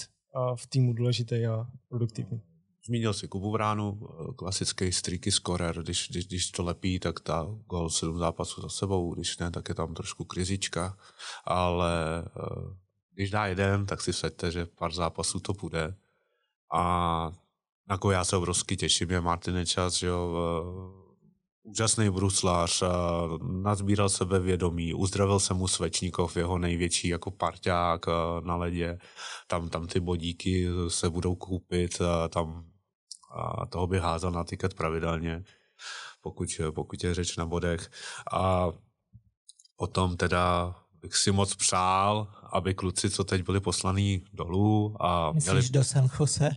v 0.56 0.66
týmu 0.66 0.92
důležitý 0.92 1.46
a 1.46 1.66
produktivní. 1.88 2.40
Zmínil 2.86 3.12
si 3.12 3.28
Kubu 3.28 3.50
Vránu, 3.50 4.00
klasický 4.36 4.92
streaky 4.92 5.32
scorer, 5.32 5.82
když, 5.82 6.08
když, 6.10 6.26
když 6.26 6.50
to 6.50 6.62
lepí, 6.62 6.98
tak 6.98 7.20
ta 7.20 7.46
gol 7.66 7.90
sedm 7.90 8.18
zápasů 8.18 8.60
za 8.62 8.68
sebou, 8.68 9.14
když 9.14 9.38
ne, 9.38 9.50
tak 9.50 9.68
je 9.68 9.74
tam 9.74 9.94
trošku 9.94 10.24
krizička, 10.24 10.98
ale 11.44 12.24
eh, 12.26 12.74
když 13.14 13.30
dá 13.30 13.46
jeden, 13.46 13.86
tak 13.86 14.00
si 14.00 14.12
vsaďte, 14.12 14.52
že 14.52 14.66
pár 14.66 14.92
zápasů 14.92 15.40
to 15.40 15.52
bude. 15.52 15.94
A 16.72 17.32
na 17.88 17.98
koho 17.98 18.12
já 18.12 18.24
se 18.24 18.36
obrovsky 18.36 18.76
těším, 18.76 19.10
je 19.10 19.20
Martin 19.20 19.66
Čas, 19.66 19.94
že 19.94 20.06
jo, 20.06 20.36
úžasný 21.66 22.10
bruslář, 22.10 22.82
nazbíral 23.42 24.08
sebevědomí, 24.08 24.94
uzdravil 24.94 25.40
se 25.40 25.54
mu 25.54 25.68
Svečníkov, 25.68 26.36
jeho 26.36 26.58
největší 26.58 27.08
jako 27.08 27.30
parťák 27.30 28.06
na 28.44 28.56
ledě, 28.56 28.98
tam, 29.46 29.68
tam 29.68 29.86
ty 29.86 30.00
bodíky 30.00 30.68
se 30.88 31.10
budou 31.10 31.34
koupit, 31.34 31.98
tam 32.28 32.64
a 33.30 33.66
toho 33.66 33.86
by 33.86 33.98
házel 33.98 34.30
na 34.30 34.44
tiket 34.44 34.74
pravidelně, 34.74 35.44
pokud, 36.20 36.48
pokud 36.74 37.04
je 37.04 37.14
řeč 37.14 37.36
na 37.36 37.46
bodech. 37.46 37.90
A 38.32 38.68
potom 39.76 40.16
teda 40.16 40.74
bych 41.06 41.16
si 41.16 41.32
moc 41.32 41.54
přál, 41.54 42.26
aby 42.52 42.74
kluci, 42.74 43.10
co 43.10 43.24
teď 43.24 43.44
byli 43.44 43.60
poslaní 43.60 44.22
dolů 44.32 44.96
a 45.00 45.32
Myslíš 45.32 45.52
měli... 45.52 45.68
do 45.68 45.84
San 45.84 46.08
Jose? 46.20 46.50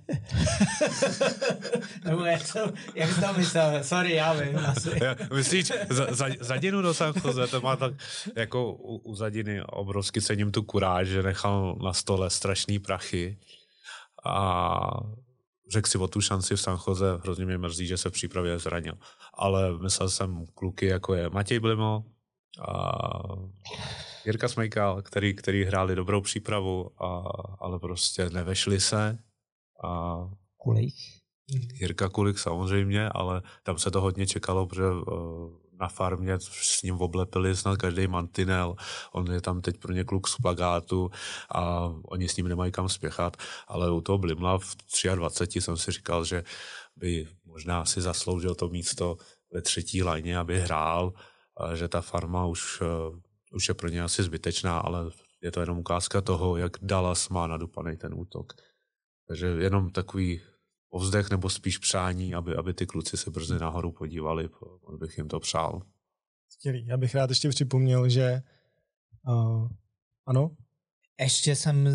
Nebo 2.05 2.25
jak, 2.25 2.53
to, 2.53 2.59
jak 2.95 3.09
to 3.19 3.37
myslel? 3.37 3.83
Sorry, 3.83 4.13
já 4.13 4.33
vím 4.33 4.57
asi. 4.57 4.89
Myslíš 5.33 5.71
za, 5.89 6.13
za, 6.13 6.25
Zadinu 6.39 6.81
do 6.81 6.93
San 6.93 7.13
Jose? 7.25 7.47
To 7.47 7.61
má 7.61 7.75
tak 7.75 7.93
jako 8.35 8.73
u, 8.73 8.97
u 8.97 9.15
Zadiny 9.15 9.63
obrovsky 9.63 10.21
cením 10.21 10.51
tu 10.51 10.63
kuráž, 10.63 11.07
že 11.07 11.23
nechal 11.23 11.77
na 11.83 11.93
stole 11.93 12.29
strašný 12.29 12.79
prachy 12.79 13.37
a 14.25 14.79
řekl 15.71 15.89
si 15.89 15.97
o 15.97 16.07
tu 16.07 16.21
šanci 16.21 16.55
v 16.55 16.61
San 16.61 16.79
Jose, 16.87 17.05
hrozně 17.23 17.45
mě 17.45 17.57
mrzí, 17.57 17.87
že 17.87 17.97
se 17.97 18.09
v 18.09 18.13
přípravě 18.13 18.59
zranil. 18.59 18.97
Ale 19.33 19.77
myslel 19.77 20.09
jsem 20.09 20.45
kluky, 20.53 20.85
jako 20.85 21.13
je 21.13 21.29
Matěj 21.29 21.59
Blimo, 21.59 22.05
a 22.67 23.01
Jirka 24.29 24.47
Smejkal, 24.47 25.01
který, 25.01 25.33
který 25.33 25.63
hráli 25.63 25.95
dobrou 25.95 26.21
přípravu, 26.21 27.03
a, 27.03 27.23
ale 27.59 27.79
prostě 27.79 28.29
nevešli 28.29 28.79
se. 28.79 29.17
A 29.83 30.19
Kulik. 30.57 30.95
Jirka 31.81 32.09
Kulik 32.09 32.39
samozřejmě, 32.39 33.09
ale 33.09 33.41
tam 33.63 33.77
se 33.77 33.91
to 33.91 34.01
hodně 34.01 34.27
čekalo, 34.27 34.67
protože 34.67 34.89
uh, 34.89 35.03
na 35.79 35.87
farmě 35.87 36.37
s 36.51 36.81
ním 36.83 36.95
oblepili 36.95 37.55
snad 37.55 37.77
každý 37.77 38.07
mantinel. 38.07 38.75
On 39.11 39.31
je 39.31 39.41
tam 39.41 39.61
teď 39.61 39.77
pro 39.77 39.93
ně 39.93 40.03
kluk 40.03 40.27
z 40.27 40.35
plagátu 40.35 41.09
a 41.49 41.93
oni 42.03 42.29
s 42.29 42.37
ním 42.37 42.47
nemají 42.47 42.71
kam 42.71 42.89
spěchat. 42.89 43.37
Ale 43.67 43.91
u 43.91 44.01
toho 44.01 44.17
Blimla 44.17 44.59
v 44.59 44.75
23 45.15 45.61
jsem 45.61 45.77
si 45.77 45.91
říkal, 45.91 46.25
že 46.25 46.43
by 46.95 47.27
možná 47.45 47.85
si 47.85 48.01
zasloužil 48.01 48.55
to 48.55 48.69
místo 48.69 49.17
ve 49.53 49.61
třetí 49.61 50.03
lajně, 50.03 50.37
aby 50.37 50.59
hrál, 50.59 51.13
že 51.73 51.87
ta 51.87 52.01
farma 52.01 52.45
už 52.45 52.81
uh, 52.81 52.87
už 53.51 53.67
je 53.67 53.73
pro 53.73 53.89
ně 53.89 54.01
asi 54.01 54.23
zbytečná, 54.23 54.79
ale 54.79 55.11
je 55.41 55.51
to 55.51 55.59
jenom 55.59 55.77
ukázka 55.77 56.21
toho, 56.21 56.57
jak 56.57 56.71
Dallas 56.81 57.29
má 57.29 57.47
nadupaný 57.47 57.97
ten 57.97 58.13
útok. 58.13 58.53
Takže 59.27 59.47
jenom 59.47 59.91
takový 59.91 60.41
povzdech 60.89 61.29
nebo 61.29 61.49
spíš 61.49 61.77
přání, 61.77 62.35
aby, 62.35 62.55
aby 62.55 62.73
ty 62.73 62.85
kluci 62.85 63.17
se 63.17 63.31
brzy 63.31 63.59
nahoru 63.59 63.91
podívali, 63.91 64.49
bych 64.97 65.17
jim 65.17 65.27
to 65.27 65.39
přál. 65.39 65.81
Skvělý. 66.49 66.85
Já 66.87 66.97
bych 66.97 67.15
rád 67.15 67.29
ještě 67.29 67.49
připomněl, 67.49 68.09
že 68.09 68.41
uh, 69.27 69.67
ano? 70.25 70.55
Ještě 71.19 71.55
jsem, 71.55 71.87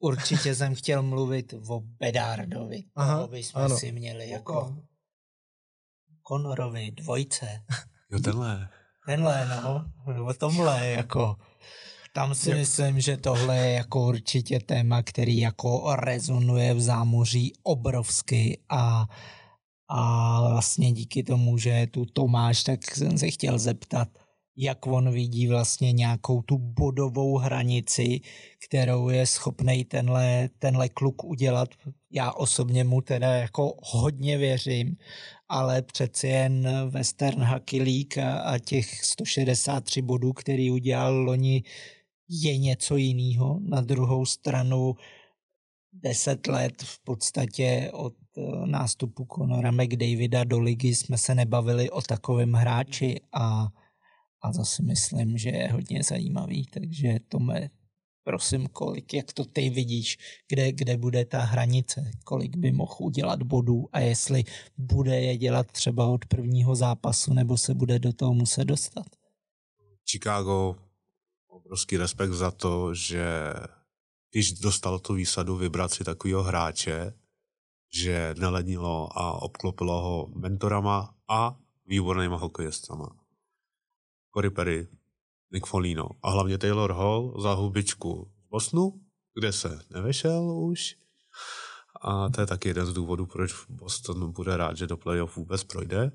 určitě 0.00 0.54
jsem 0.54 0.74
chtěl 0.74 1.02
mluvit 1.02 1.54
o 1.68 1.80
Bedardovi. 1.80 2.84
Aha, 2.94 3.16
toho 3.16 3.28
bychom 3.28 3.62
ano. 3.62 3.76
si 3.78 3.92
měli 3.92 4.30
jako 4.30 4.76
Conorovi, 6.28 6.90
dvojce. 6.90 7.62
Jo, 8.10 8.18
tenhle. 8.20 8.68
Tenhle, 9.06 9.46
no, 9.46 9.84
o 10.24 10.34
tomhle, 10.34 10.86
jako, 10.86 11.36
tam 12.12 12.34
si 12.34 12.50
Jak... 12.50 12.58
myslím, 12.58 13.00
že 13.00 13.16
tohle 13.16 13.58
je 13.58 13.72
jako 13.72 14.06
určitě 14.06 14.60
téma, 14.60 15.02
který 15.02 15.38
jako 15.38 15.96
rezonuje 15.96 16.74
v 16.74 16.80
zámoří 16.80 17.52
obrovsky 17.62 18.60
a, 18.68 19.06
a 19.88 20.40
vlastně 20.50 20.92
díky 20.92 21.22
tomu, 21.22 21.58
že 21.58 21.86
tu 21.90 22.04
Tomáš, 22.04 22.62
tak 22.62 22.94
jsem 22.94 23.18
se 23.18 23.30
chtěl 23.30 23.58
zeptat, 23.58 24.08
jak 24.56 24.86
on 24.86 25.10
vidí 25.10 25.46
vlastně 25.46 25.92
nějakou 25.92 26.42
tu 26.42 26.58
bodovou 26.58 27.36
hranici, 27.36 28.20
kterou 28.66 29.08
je 29.08 29.26
schopný 29.26 29.84
tenhle, 29.84 30.48
tenhle 30.58 30.88
kluk 30.88 31.24
udělat. 31.24 31.68
Já 32.10 32.32
osobně 32.32 32.84
mu 32.84 33.00
teda 33.00 33.34
jako 33.34 33.76
hodně 33.82 34.38
věřím 34.38 34.96
ale 35.52 35.82
přeci 35.82 36.28
jen 36.28 36.68
Western 36.90 37.44
Hockey 37.44 37.80
League 37.80 38.18
a, 38.18 38.40
a 38.40 38.58
těch 38.58 39.04
163 39.04 40.02
bodů, 40.02 40.32
který 40.32 40.70
udělal 40.70 41.14
loni, 41.14 41.62
je 42.28 42.58
něco 42.58 42.96
jiného. 42.96 43.60
Na 43.62 43.80
druhou 43.80 44.26
stranu 44.26 44.96
10 45.92 46.46
let 46.46 46.82
v 46.82 47.04
podstatě 47.04 47.90
od 47.92 48.14
eh, 48.36 48.66
nástupu 48.66 49.26
Conora 49.36 49.70
McDavida 49.70 50.44
do 50.44 50.58
ligy 50.58 50.94
jsme 50.94 51.18
se 51.18 51.34
nebavili 51.34 51.90
o 51.90 52.02
takovém 52.02 52.52
hráči 52.52 53.20
a, 53.32 53.68
a 54.42 54.52
zase 54.52 54.82
myslím, 54.82 55.38
že 55.38 55.48
je 55.48 55.72
hodně 55.72 56.02
zajímavý, 56.02 56.66
takže 56.66 57.18
to 57.28 57.38
mě 57.38 57.70
prosím, 58.24 58.66
kolik, 58.66 59.14
jak 59.14 59.32
to 59.32 59.44
ty 59.44 59.70
vidíš, 59.70 60.18
kde, 60.48 60.72
kde 60.72 60.96
bude 60.96 61.24
ta 61.24 61.40
hranice, 61.40 62.10
kolik 62.24 62.56
by 62.56 62.72
mohl 62.72 62.94
udělat 62.98 63.42
bodů 63.42 63.88
a 63.92 64.00
jestli 64.00 64.44
bude 64.78 65.20
je 65.20 65.36
dělat 65.36 65.72
třeba 65.72 66.06
od 66.06 66.26
prvního 66.26 66.74
zápasu, 66.74 67.34
nebo 67.34 67.56
se 67.56 67.74
bude 67.74 67.98
do 67.98 68.12
toho 68.12 68.34
muset 68.34 68.64
dostat. 68.64 69.06
Chicago, 70.10 70.76
obrovský 71.48 71.96
respekt 71.96 72.32
za 72.32 72.50
to, 72.50 72.94
že 72.94 73.52
když 74.30 74.52
dostalo 74.52 74.98
tu 74.98 75.14
výsadu 75.14 75.56
vybrat 75.56 75.92
si 75.92 76.04
takového 76.04 76.42
hráče, 76.42 77.12
že 77.92 78.34
nelenilo 78.38 79.18
a 79.18 79.42
obklopilo 79.42 80.02
ho 80.02 80.28
mentorama 80.34 81.14
a 81.28 81.56
výbornýma 81.86 82.36
hokejistama. 82.36 83.21
Cory 84.34 84.50
Perry 84.50 84.88
Nick 85.52 85.66
Folino. 85.66 86.08
A 86.22 86.30
hlavně 86.30 86.58
Taylor 86.58 86.92
Hall 86.92 87.40
za 87.42 87.52
hubičku 87.52 88.30
z 88.46 88.48
Bostonu, 88.50 89.00
kde 89.34 89.52
se 89.52 89.80
nevešel 89.90 90.42
už. 90.42 90.96
A 92.00 92.28
to 92.28 92.40
je 92.40 92.46
taky 92.46 92.68
jeden 92.68 92.86
z 92.86 92.92
důvodů, 92.92 93.26
proč 93.26 93.52
Boston 93.68 94.32
bude 94.32 94.56
rád, 94.56 94.76
že 94.76 94.86
do 94.86 94.96
playoff 94.96 95.36
vůbec 95.36 95.64
projde. 95.64 96.12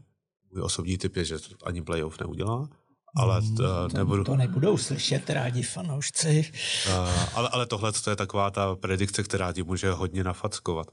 Můj 0.51 0.61
osobní 0.61 0.97
typ 0.97 1.15
je, 1.15 1.25
že 1.25 1.37
ani 1.63 1.81
playoff 1.81 2.19
neudělá 2.19 2.69
ale 3.17 3.41
hmm, 3.41 3.55
to, 3.57 3.87
nebudu... 3.93 4.23
To 4.23 4.35
nebudou 4.35 4.77
slyšet 4.77 5.29
rádi 5.29 5.63
fanoušci. 5.63 6.51
Uh, 6.87 7.09
ale, 7.33 7.49
ale 7.49 7.65
tohle 7.65 7.91
to 7.91 8.09
je 8.09 8.15
taková 8.15 8.51
ta 8.51 8.75
predikce, 8.75 9.23
která 9.23 9.53
ti 9.53 9.63
může 9.63 9.91
hodně 9.91 10.23
nafackovat. 10.23 10.87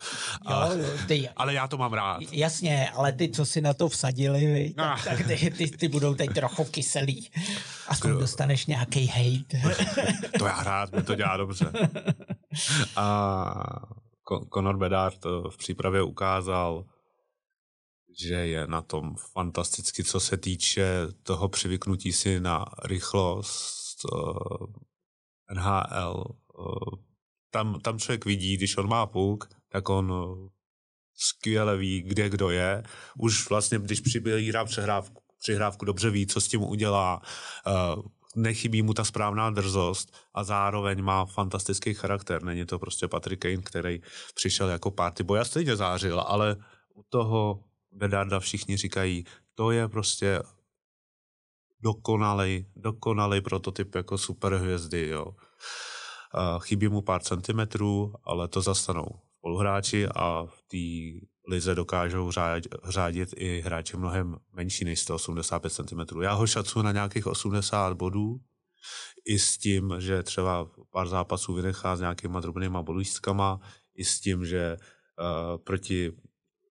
Jo, 0.51 0.57
jo, 0.79 0.85
ty, 1.09 1.29
ale 1.37 1.55
já 1.55 1.69
to 1.69 1.79
mám 1.79 1.93
rád. 1.93 2.23
Jasně, 2.33 2.91
ale 2.91 3.13
ty, 3.13 3.29
co 3.29 3.45
si 3.47 3.61
na 3.61 3.75
to 3.75 3.89
vsadili, 3.89 4.47
vy, 4.47 4.75
tak, 4.77 5.01
ah. 5.01 5.05
tak 5.05 5.27
ty, 5.27 5.51
ty, 5.51 5.71
ty 5.71 5.89
budou 5.89 6.15
teď 6.15 6.35
trochu 6.35 6.65
kyselý. 6.65 7.31
Aspoň 7.89 8.11
Kdo... 8.11 8.21
dostaneš 8.21 8.67
nějaký 8.67 9.07
hate. 9.07 9.79
to 10.39 10.47
já 10.47 10.63
rád, 10.63 10.93
mi 10.93 11.03
to 11.03 11.15
dělá 11.15 11.37
dobře. 11.37 11.73
A 12.97 13.55
Conor 14.55 14.77
Bedard 14.77 15.25
v 15.51 15.57
přípravě 15.57 16.03
ukázal, 16.03 16.85
že 18.19 18.35
je 18.35 18.67
na 18.67 18.83
tom 18.83 19.15
fantasticky, 19.33 20.05
co 20.05 20.21
se 20.21 20.37
týče 20.37 20.87
toho 21.23 21.49
přivyknutí 21.49 22.13
si 22.13 22.41
na 22.41 22.65
rychlost 22.85 24.05
uh, 24.13 24.67
eh, 25.51 25.55
NHL. 25.55 26.25
Uh, 26.59 26.67
eh, 26.67 27.05
tam, 27.51 27.81
tam 27.81 27.99
člověk 27.99 28.25
vidí, 28.25 28.57
když 28.57 28.77
on 28.77 28.89
má 28.89 29.07
puk, 29.07 29.49
tak 29.69 29.89
on 29.89 30.13
uh, 30.13 30.49
skvěle 31.15 31.77
ví, 31.77 32.03
kde 32.03 32.29
kdo 32.29 32.51
je. 32.51 32.83
Už 33.19 33.51
vlastně, 33.51 33.79
když 33.79 34.01
přibírá 34.01 34.65
přehrávku, 34.65 35.23
přihrávku, 35.39 35.85
dobře 35.85 36.11
ví, 36.11 36.27
co 36.27 36.41
s 36.41 36.49
tím 36.49 36.63
udělá. 36.63 37.23
Uh, 37.67 38.03
nechybí 38.37 38.83
mu 38.83 38.95
ta 38.95 39.05
správná 39.05 39.51
drzost 39.51 40.17
a 40.35 40.45
zároveň 40.45 41.03
má 41.03 41.25
fantastický 41.25 41.95
charakter. 41.95 42.43
Není 42.43 42.67
to 42.67 42.79
prostě 42.79 43.09
Patrick 43.09 43.43
Kane, 43.43 43.63
který 43.63 44.01
přišel 44.35 44.69
jako 44.69 44.91
party 44.91 45.23
boy 45.23 45.41
a 45.41 45.45
stejně 45.45 45.77
zářil, 45.77 46.21
ale 46.21 46.57
u 46.95 47.03
toho 47.09 47.65
Bedarda 47.95 48.41
všichni 48.41 48.77
říkají, 48.77 49.25
to 49.55 49.71
je 49.71 49.89
prostě 49.89 50.43
dokonalej, 51.81 52.67
dokonalej 52.77 53.41
prototyp 53.41 53.95
jako 53.95 54.19
superhvězdy, 54.19 55.09
jo. 55.09 55.27
Chybí 56.59 56.89
mu 56.89 57.03
pár 57.03 57.23
centimetrů, 57.23 58.15
ale 58.25 58.49
to 58.49 58.61
zastanou 58.61 59.07
spoluhráči 59.39 60.07
a 60.09 60.47
v 60.47 60.63
té 60.63 61.27
lize 61.49 61.75
dokážou 61.75 62.31
řádit 62.85 63.35
i 63.37 63.61
hráči 63.61 63.97
mnohem 63.97 64.37
menší 64.53 64.85
než 64.85 65.01
185 65.01 65.71
cm. 65.71 66.21
Já 66.23 66.33
ho 66.33 66.47
šacu 66.47 66.83
na 66.83 66.93
nějakých 66.93 67.27
80 67.27 67.93
bodů, 67.93 68.41
i 69.25 69.39
s 69.39 69.59
tím, 69.59 69.95
že 69.99 70.23
třeba 70.23 70.71
pár 70.91 71.09
zápasů 71.09 71.55
vynechá 71.55 71.97
s 71.97 72.01
nějakýma 72.01 72.41
drobnýma 72.41 72.83
bodůstkama, 72.83 73.61
i 73.95 74.05
s 74.05 74.21
tím, 74.21 74.45
že 74.45 74.77
uh, 74.77 75.65
proti 75.65 76.13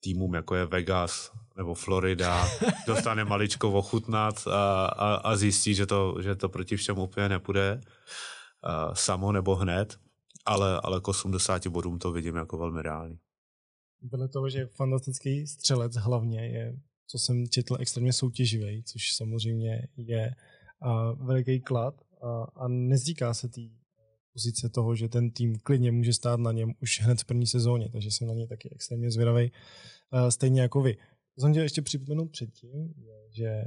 týmům, 0.01 0.34
jako 0.34 0.55
je 0.55 0.66
Vegas 0.66 1.32
nebo 1.57 1.74
Florida, 1.74 2.46
dostane 2.86 3.24
maličko 3.24 3.72
ochutnat 3.72 4.46
a, 4.46 4.86
a, 4.86 5.14
a 5.14 5.36
zjistí, 5.36 5.74
že 5.74 5.86
to, 5.86 6.16
že 6.22 6.34
to 6.34 6.49
proti 6.49 6.76
všem 6.76 6.99
úplně 6.99 7.28
nepůjde 7.28 7.80
a, 8.62 8.94
samo 8.94 9.32
nebo 9.32 9.55
hned, 9.55 9.99
ale, 10.46 10.80
ale 10.82 11.01
k 11.01 11.09
80 11.09 11.66
bodům 11.66 11.99
to 11.99 12.12
vidím 12.12 12.36
jako 12.36 12.59
velmi 12.59 12.82
reálný. 12.82 13.18
Vedle 14.03 14.28
toho, 14.28 14.49
že 14.49 14.66
fantastický 14.66 15.46
střelec 15.46 15.96
hlavně 15.96 16.46
je, 16.46 16.76
co 17.07 17.18
jsem 17.18 17.49
četl, 17.49 17.76
extrémně 17.80 18.12
soutěživý, 18.12 18.82
což 18.82 19.16
samozřejmě 19.16 19.88
je 19.96 20.34
a, 20.82 21.12
veliký 21.12 21.61
klad 21.61 21.94
a, 22.22 22.46
a 22.57 22.68
nezdíká 22.68 23.34
se 23.34 23.49
té 23.49 23.61
pozice 24.39 24.68
toho, 24.68 24.95
že 24.95 25.09
ten 25.09 25.30
tým 25.30 25.59
klidně 25.59 25.93
může 25.93 26.12
stát 26.12 26.41
na 26.41 26.53
něm 26.53 26.72
už 26.82 27.01
hned 27.03 27.20
v 27.20 27.24
první 27.24 27.47
sezóně, 27.47 27.89
takže 27.89 28.11
jsem 28.11 28.26
na 28.28 28.34
něj 28.34 28.47
taky 28.47 28.70
extrémně 28.72 29.11
zvědavý, 29.11 29.53
stejně 30.28 30.61
jako 30.61 30.82
vy. 30.82 30.97
To 31.34 31.41
jsem 31.41 31.51
chtěl 31.51 31.62
ještě 31.62 31.82
připomenout 31.82 32.30
předtím, 32.30 32.95
že 33.30 33.64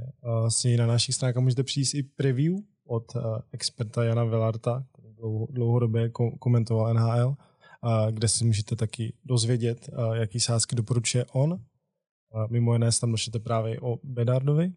si 0.48 0.76
na 0.76 0.86
našich 0.86 1.14
stránkách 1.14 1.42
můžete 1.42 1.62
přijít 1.62 1.94
i 1.94 2.02
preview 2.02 2.54
od 2.86 3.12
experta 3.52 4.04
Jana 4.04 4.24
Velarta, 4.24 4.84
který 4.92 5.08
dlouhodobě 5.50 6.10
komentoval 6.38 6.94
NHL, 6.94 7.36
kde 8.10 8.28
si 8.28 8.44
můžete 8.44 8.76
taky 8.76 9.12
dozvědět, 9.24 9.90
jaký 10.12 10.40
sázky 10.40 10.76
doporučuje 10.76 11.24
on. 11.32 11.60
Mimo 12.50 12.72
jiné 12.72 12.90
tam 13.00 13.10
došete 13.10 13.38
právě 13.38 13.80
o 13.80 13.98
Bedardovi, 14.04 14.72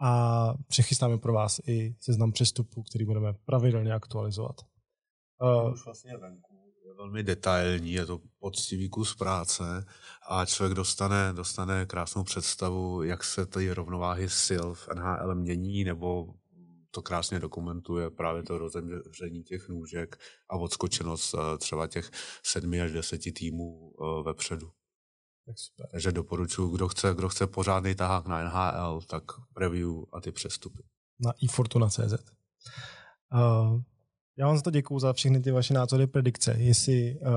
a 0.00 0.54
přechystáme 0.68 1.18
pro 1.18 1.32
vás 1.32 1.60
i 1.66 1.94
seznam 2.00 2.32
přestupů, 2.32 2.82
který 2.82 3.04
budeme 3.04 3.32
pravidelně 3.44 3.92
aktualizovat. 3.92 4.60
Uh, 5.44 5.72
už 5.72 5.84
vlastně 5.84 6.16
venku 6.16 6.74
je 6.86 6.94
velmi 6.94 7.22
detailní, 7.22 7.92
je 7.92 8.06
to 8.06 8.20
poctivý 8.38 8.88
kus 8.88 9.14
práce 9.14 9.86
a 10.28 10.46
člověk 10.46 10.74
dostane, 10.74 11.32
dostane 11.32 11.86
krásnou 11.86 12.24
představu, 12.24 13.02
jak 13.02 13.24
se 13.24 13.46
ty 13.46 13.74
rovnováhy 13.74 14.28
sil 14.46 14.66
v 14.74 14.88
NHL 14.94 15.34
mění, 15.34 15.84
nebo 15.84 16.34
to 16.90 17.02
krásně 17.02 17.40
dokumentuje 17.40 18.10
právě 18.10 18.42
to 18.42 18.58
rozemření 18.58 19.42
těch 19.42 19.68
nůžek 19.68 20.18
a 20.48 20.56
odskočenost 20.56 21.34
eh, 21.34 21.58
třeba 21.58 21.86
těch 21.86 22.10
sedmi 22.42 22.80
až 22.80 22.92
deseti 22.92 23.32
týmů 23.32 23.92
eh, 23.92 24.22
vepředu. 24.22 24.70
Tak 25.46 25.58
super. 25.58 25.86
Takže 25.90 26.12
doporučuji, 26.12 26.70
kdo 26.70 26.88
chce, 26.88 27.14
kdo 27.14 27.28
chce 27.28 27.46
pořádný 27.46 27.94
tahák 27.94 28.26
na 28.26 28.44
NHL, 28.44 29.00
tak 29.00 29.22
preview 29.54 29.90
a 30.12 30.20
ty 30.20 30.32
přestupy. 30.32 30.82
Na 31.20 31.32
ifortuna.cz. 31.40 32.14
Uh, 33.32 33.80
já 34.36 34.46
vám 34.46 34.56
za 34.56 34.62
to 34.62 34.70
děkuju 34.70 35.00
za 35.00 35.12
všechny 35.12 35.40
ty 35.40 35.50
vaše 35.50 35.74
názory, 35.74 36.06
predikce. 36.06 36.56
Jestli 36.58 37.18
uh, 37.20 37.28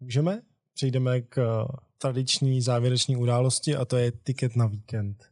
můžeme, 0.00 0.42
přejdeme 0.74 1.20
k 1.20 1.36
uh, 1.36 1.68
tradiční 1.98 2.62
závěrečné 2.62 3.16
události 3.16 3.76
a 3.76 3.84
to 3.84 3.96
je 3.96 4.12
tiket 4.12 4.56
na 4.56 4.66
víkend. 4.66 5.24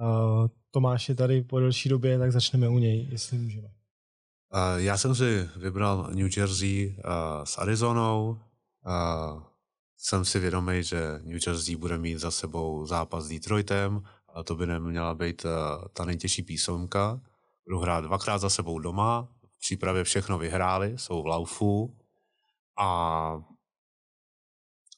Uh, 0.00 0.48
Tomáš 0.70 1.08
je 1.08 1.14
tady 1.14 1.42
po 1.42 1.60
delší 1.60 1.88
době, 1.88 2.18
tak 2.18 2.32
začneme 2.32 2.68
u 2.68 2.78
něj, 2.78 3.08
jestli 3.10 3.38
můžeme. 3.38 3.68
Uh, 3.68 4.76
já 4.76 4.98
jsem 4.98 5.14
si 5.14 5.48
vybral 5.56 6.10
New 6.14 6.28
Jersey 6.36 6.96
uh, 6.98 7.44
s 7.44 7.58
Arizonou. 7.58 8.38
Uh, 8.86 9.42
jsem 9.96 10.24
si 10.24 10.38
vědomý, 10.38 10.82
že 10.82 11.20
New 11.24 11.38
Jersey 11.46 11.76
bude 11.76 11.98
mít 11.98 12.18
za 12.18 12.30
sebou 12.30 12.86
zápas 12.86 13.24
s 13.24 13.28
Detroitem 13.28 14.02
a 14.34 14.42
to 14.42 14.54
by 14.54 14.66
neměla 14.66 15.14
být 15.14 15.44
uh, 15.44 15.50
ta 15.92 16.04
nejtěžší 16.04 16.42
písomka. 16.42 17.20
Budu 17.66 17.78
hrát 17.78 18.00
dvakrát 18.00 18.38
za 18.38 18.50
sebou 18.50 18.78
doma, 18.78 19.28
přípravě 19.62 20.04
všechno 20.04 20.38
vyhráli, 20.38 20.98
jsou 20.98 21.22
v 21.22 21.26
laufu 21.26 21.96
a 22.78 23.38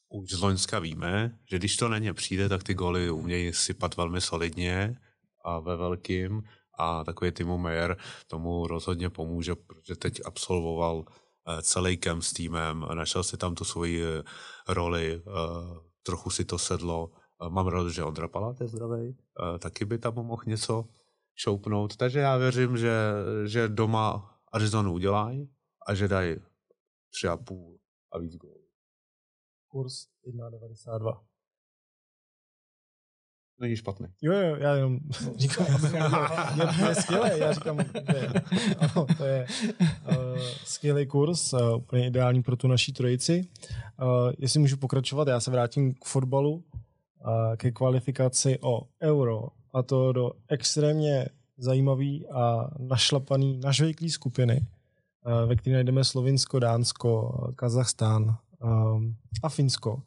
už 0.09 0.31
z 0.31 0.41
Loňska 0.41 0.79
víme, 0.79 1.37
že 1.49 1.57
když 1.57 1.77
to 1.77 1.89
na 1.89 1.97
ně 1.97 2.13
přijde, 2.13 2.49
tak 2.49 2.63
ty 2.63 2.73
goly 2.73 3.09
umějí 3.09 3.53
sypat 3.53 3.97
velmi 3.97 4.21
solidně 4.21 4.97
a 5.45 5.59
ve 5.59 5.77
velkým 5.77 6.43
a 6.79 7.03
takový 7.03 7.31
Timo 7.31 7.57
Meyer 7.57 7.97
tomu 8.27 8.67
rozhodně 8.67 9.09
pomůže, 9.09 9.55
protože 9.55 9.95
teď 9.95 10.21
absolvoval 10.25 11.05
eh, 11.05 11.61
celý 11.61 11.97
kemp 11.97 12.23
s 12.23 12.33
týmem, 12.33 12.85
našel 12.93 13.23
si 13.23 13.37
tam 13.37 13.55
tu 13.55 13.63
svoji 13.63 14.03
eh, 14.03 14.23
roli, 14.67 15.21
eh, 15.21 15.31
trochu 16.03 16.29
si 16.29 16.45
to 16.45 16.57
sedlo. 16.57 17.11
Mám 17.49 17.67
rád, 17.67 17.89
že 17.89 18.03
Ondra 18.03 18.27
Palát 18.27 18.61
je 18.61 18.67
zdravý, 18.67 19.17
taky 19.59 19.85
by 19.85 19.97
tam 19.97 20.13
mohl 20.15 20.43
něco 20.45 20.85
šoupnout, 21.35 21.95
takže 21.95 22.19
já 22.19 22.37
věřím, 22.37 22.77
že, 22.77 22.95
že 23.45 23.67
doma 23.67 24.34
Arizonu 24.55 24.93
udělají 24.93 25.49
a 25.87 25.93
že 25.93 26.07
dají 26.07 26.35
tři 27.09 27.27
a 27.27 27.37
půl 27.37 27.79
a 28.11 28.19
víc 28.19 28.35
gólů. 28.35 28.65
Kurs 29.67 29.93
1,92. 30.27 31.21
Není 33.59 33.75
špatný. 33.75 34.07
Jo, 34.21 34.33
jo, 34.33 34.55
já 34.55 34.75
jenom 34.75 34.99
říkám, 35.35 35.67
aby 35.75 35.87
je, 36.83 36.89
je 36.89 36.95
skvělé, 36.95 37.39
já 37.39 37.53
říkám, 37.53 37.77
že 37.83 38.27
ano, 38.77 39.07
to 39.17 39.25
je 39.25 39.47
uh, 40.09 40.39
skvělý 40.63 41.07
kurz, 41.07 41.53
uh, 41.53 41.75
úplně 41.75 42.07
ideální 42.07 42.43
pro 42.43 42.55
tu 42.55 42.67
naší 42.67 42.93
trojici. 42.93 43.47
Uh, 44.01 44.31
jestli 44.37 44.59
můžu 44.59 44.77
pokračovat, 44.77 45.27
já 45.27 45.39
se 45.39 45.51
vrátím 45.51 45.93
k 45.93 46.05
fotbalu, 46.05 46.53
uh, 46.53 46.63
ke 47.57 47.71
kvalifikaci 47.71 48.59
o 48.61 48.81
euro, 49.01 49.47
a 49.73 49.83
to 49.83 50.13
do 50.13 50.31
extrémně 50.47 51.29
zajímavý 51.57 52.27
a 52.27 52.69
našlapaný, 52.79 53.57
nažvejklý 53.57 54.09
skupiny, 54.09 54.61
eh, 54.61 55.45
ve 55.45 55.55
které 55.55 55.73
najdeme 55.73 56.03
Slovinsko, 56.03 56.59
Dánsko, 56.59 57.31
Kazachstán 57.55 58.37
ehm, 58.63 59.15
a 59.43 59.49
Finsko. 59.49 60.01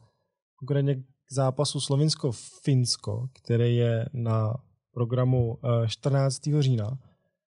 Konkrétně 0.55 0.95
k 0.95 1.31
zápasu 1.31 1.79
Slovinsko-Finsko, 1.79 3.27
který 3.33 3.75
je 3.75 4.09
na 4.13 4.55
programu 4.93 5.57
14. 5.87 6.59
Eh, 6.59 6.61
října. 6.61 6.97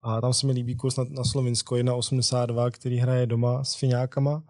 A 0.02 0.20
tam 0.20 0.32
se 0.32 0.46
mi 0.46 0.52
líbí 0.52 0.76
kurz 0.76 0.96
na, 0.96 1.04
na 1.08 1.24
Slovinsko 1.24 1.74
1,82, 1.74 2.70
který 2.70 2.98
hraje 2.98 3.26
doma 3.26 3.64
s 3.64 3.74
Finákama. 3.74 4.42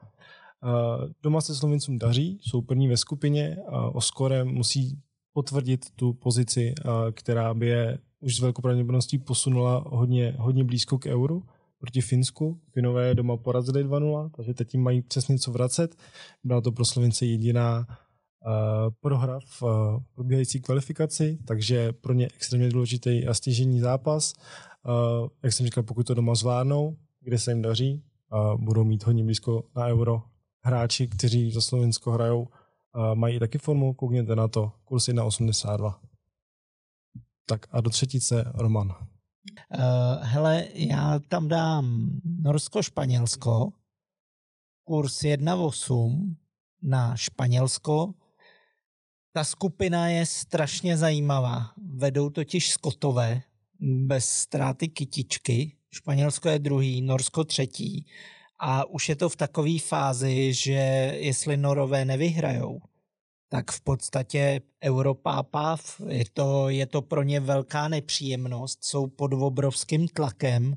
Eh, 0.64 1.12
doma 1.22 1.40
se 1.40 1.54
Slovincům 1.54 1.98
daří, 1.98 2.38
jsou 2.42 2.62
první 2.62 2.88
ve 2.88 2.96
skupině. 2.96 3.56
O 3.92 4.00
skore 4.00 4.44
musí 4.44 4.98
potvrdit 5.32 5.90
tu 5.96 6.12
pozici, 6.12 6.74
která 7.12 7.54
by 7.54 7.66
je 7.66 7.98
už 8.20 8.36
s 8.36 8.40
velkou 8.40 8.62
pravděpodobností 8.62 9.18
posunula 9.18 9.84
hodně, 9.86 10.34
hodně 10.38 10.64
blízko 10.64 10.98
k 10.98 11.06
euru 11.06 11.42
proti 11.78 12.00
Finsku. 12.00 12.60
Finové 12.72 13.14
doma 13.14 13.36
porazili 13.36 13.84
2-0, 13.84 14.30
takže 14.36 14.54
teď 14.54 14.74
jim 14.74 14.82
mají 14.82 15.02
přesně 15.02 15.38
co 15.38 15.52
vracet. 15.52 15.96
Byla 16.44 16.60
to 16.60 16.72
pro 16.72 16.84
Slovince 16.84 17.26
jediná 17.26 17.86
uh, 17.88 17.94
prohra 19.00 19.38
v 19.44 19.62
uh, 19.62 19.70
probíhající 20.14 20.60
kvalifikaci, 20.60 21.38
takže 21.44 21.92
pro 21.92 22.12
ně 22.12 22.28
extrémně 22.36 22.68
důležitý 22.68 23.26
a 23.26 23.34
stěžení 23.34 23.80
zápas. 23.80 24.34
Uh, 25.22 25.28
jak 25.42 25.52
jsem 25.52 25.66
říkal, 25.66 25.84
pokud 25.84 26.06
to 26.06 26.14
doma 26.14 26.34
zvládnou, 26.34 26.96
kde 27.20 27.38
se 27.38 27.50
jim 27.50 27.62
daří, 27.62 28.02
uh, 28.32 28.60
budou 28.60 28.84
mít 28.84 29.06
hodně 29.06 29.24
blízko 29.24 29.64
na 29.76 29.86
euro. 29.86 30.22
Hráči, 30.62 31.08
kteří 31.08 31.50
za 31.50 31.60
Slovensko 31.60 32.10
hrajou, 32.10 32.40
uh, 32.40 33.14
mají 33.14 33.38
taky 33.38 33.58
formu, 33.58 33.94
koukněte 33.94 34.36
na 34.36 34.48
to, 34.48 34.72
kurz 34.84 35.08
1,82. 35.08 36.09
Tak 37.50 37.66
a 37.70 37.80
do 37.80 37.90
třetice 37.90 38.52
Roman. 38.54 38.88
Uh, 38.88 38.96
hele, 40.20 40.68
já 40.74 41.18
tam 41.18 41.48
dám 41.48 42.10
Norsko-Španělsko, 42.42 43.72
kurz 44.84 45.22
1,8 45.22 46.34
na 46.82 47.16
Španělsko. 47.16 48.14
Ta 49.32 49.44
skupina 49.44 50.08
je 50.08 50.26
strašně 50.26 50.96
zajímavá. 50.96 51.70
Vedou 51.94 52.30
totiž 52.30 52.70
Skotové 52.70 53.42
bez 53.80 54.30
ztráty 54.30 54.88
kytičky. 54.88 55.76
Španělsko 55.92 56.48
je 56.48 56.58
druhý, 56.58 57.02
Norsko 57.02 57.44
třetí. 57.44 58.06
A 58.58 58.84
už 58.84 59.08
je 59.08 59.16
to 59.16 59.28
v 59.28 59.36
takové 59.36 59.78
fázi, 59.78 60.54
že 60.54 60.70
jestli 61.20 61.56
Norové 61.56 62.04
nevyhrajou, 62.04 62.80
tak 63.52 63.70
v 63.70 63.80
podstatě 63.80 64.60
Europápav, 64.84 66.00
je 66.08 66.24
to, 66.32 66.68
je 66.68 66.86
to 66.86 67.02
pro 67.02 67.22
ně 67.22 67.40
velká 67.40 67.88
nepříjemnost, 67.88 68.84
jsou 68.84 69.06
pod 69.06 69.32
obrovským 69.32 70.08
tlakem 70.08 70.76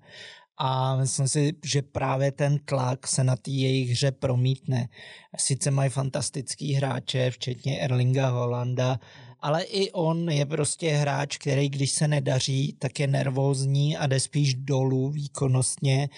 a 0.57 0.95
myslím 0.95 1.27
si, 1.27 1.53
že 1.65 1.81
právě 1.81 2.31
ten 2.31 2.59
tlak 2.65 3.07
se 3.07 3.23
na 3.23 3.35
té 3.35 3.51
jejich 3.51 3.91
hře 3.91 4.11
promítne. 4.11 4.89
Sice 5.37 5.71
mají 5.71 5.89
fantastický 5.89 6.73
hráče, 6.73 7.31
včetně 7.31 7.79
Erlinga 7.79 8.29
Holanda, 8.29 8.99
ale 9.39 9.63
i 9.63 9.91
on 9.91 10.29
je 10.29 10.45
prostě 10.45 10.89
hráč, 10.89 11.37
který 11.37 11.69
když 11.69 11.91
se 11.91 12.07
nedaří, 12.07 12.75
tak 12.79 12.99
je 12.99 13.07
nervózní 13.07 13.97
a 13.97 14.07
jde 14.07 14.19
spíš 14.19 14.53
dolů 14.53 15.09
výkonnostně 15.09 16.09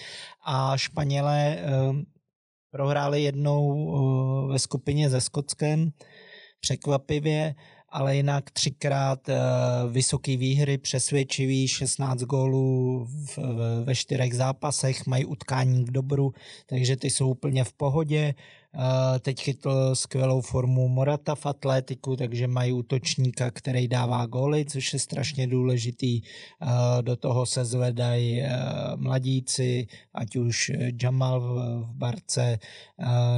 a 0.44 0.76
Španělé 0.76 1.56
eh, 1.56 1.66
prohráli 2.70 3.22
jednou 3.22 3.66
eh, 4.48 4.52
ve 4.52 4.58
skupině 4.58 5.10
se 5.10 5.20
Skotskem, 5.20 5.92
překvapivě, 6.60 7.54
ale 7.88 8.16
jinak 8.16 8.50
třikrát 8.50 9.28
uh, 9.28 9.34
vysoký 9.92 10.36
výhry, 10.36 10.78
přesvědčivý, 10.78 11.68
16 11.68 12.20
gólů 12.20 13.06
ve 13.84 13.94
čtyřech 13.94 14.34
zápasech, 14.34 15.06
mají 15.06 15.24
utkání 15.24 15.84
k 15.84 15.90
dobru, 15.90 16.32
takže 16.66 16.96
ty 16.96 17.10
jsou 17.10 17.30
úplně 17.30 17.64
v 17.64 17.72
pohodě. 17.72 18.34
Uh, 18.74 18.82
teď 19.20 19.40
chytl 19.40 19.94
skvělou 19.94 20.40
formu 20.40 20.88
Morata 20.88 21.34
v 21.34 21.46
atletiku, 21.46 22.16
takže 22.16 22.46
mají 22.46 22.72
útočníka, 22.72 23.50
který 23.50 23.88
dává 23.88 24.26
góly, 24.26 24.64
což 24.64 24.92
je 24.92 24.98
strašně 24.98 25.46
důležitý. 25.46 26.20
Uh, 26.22 26.68
do 27.00 27.16
toho 27.16 27.46
se 27.46 27.64
zvedají 27.64 28.42
mladíci, 28.96 29.86
ať 30.14 30.36
už 30.36 30.72
Jamal 31.02 31.40
v 31.40 31.94
Barce, 31.94 32.58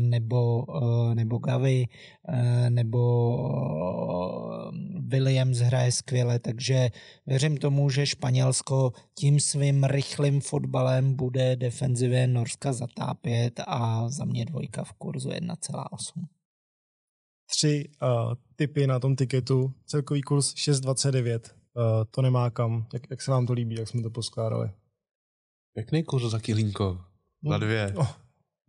nebo, 0.01 0.67
nebo 1.15 1.39
Gavi, 1.39 1.87
nebo 2.69 3.09
Williams 5.09 5.59
hraje 5.59 5.93
skvěle, 5.93 6.39
takže 6.39 6.91
věřím 7.27 7.57
tomu, 7.57 7.91
že 7.91 8.07
Španělsko 8.07 8.93
tím 9.15 9.41
svým 9.41 9.85
rychlým 9.85 10.41
fotbalem 10.41 11.15
bude 11.15 11.57
defenzivě 11.57 12.27
Norska 12.27 12.73
zatápět 12.73 13.61
a 13.67 14.09
za 14.09 14.25
mě 14.25 14.45
dvojka 14.45 14.85
v 14.85 14.93
kurzu 14.93 15.29
1,8. 15.29 16.27
Tři 17.51 17.89
uh, 18.03 18.35
typy 18.57 18.87
na 18.87 19.01
tom 19.01 19.17
tiketu, 19.17 19.73
celkový 19.87 20.23
kurz 20.23 20.55
6,29. 20.55 21.41
Uh, 21.41 21.83
to 22.11 22.23
nemá 22.23 22.51
kam. 22.51 22.87
Jak, 22.93 23.03
jak 23.11 23.23
se 23.23 23.31
vám 23.31 23.47
to 23.47 23.53
líbí, 23.53 23.77
jak 23.79 23.89
jsme 23.89 24.03
to 24.03 24.11
poskládali? 24.11 24.71
Pěkný 25.75 26.05
kurz 26.05 26.25
za 26.25 26.39
kilínko. 26.39 27.01
Na 27.43 27.59
dvě. 27.59 27.93
Oh, 27.97 28.09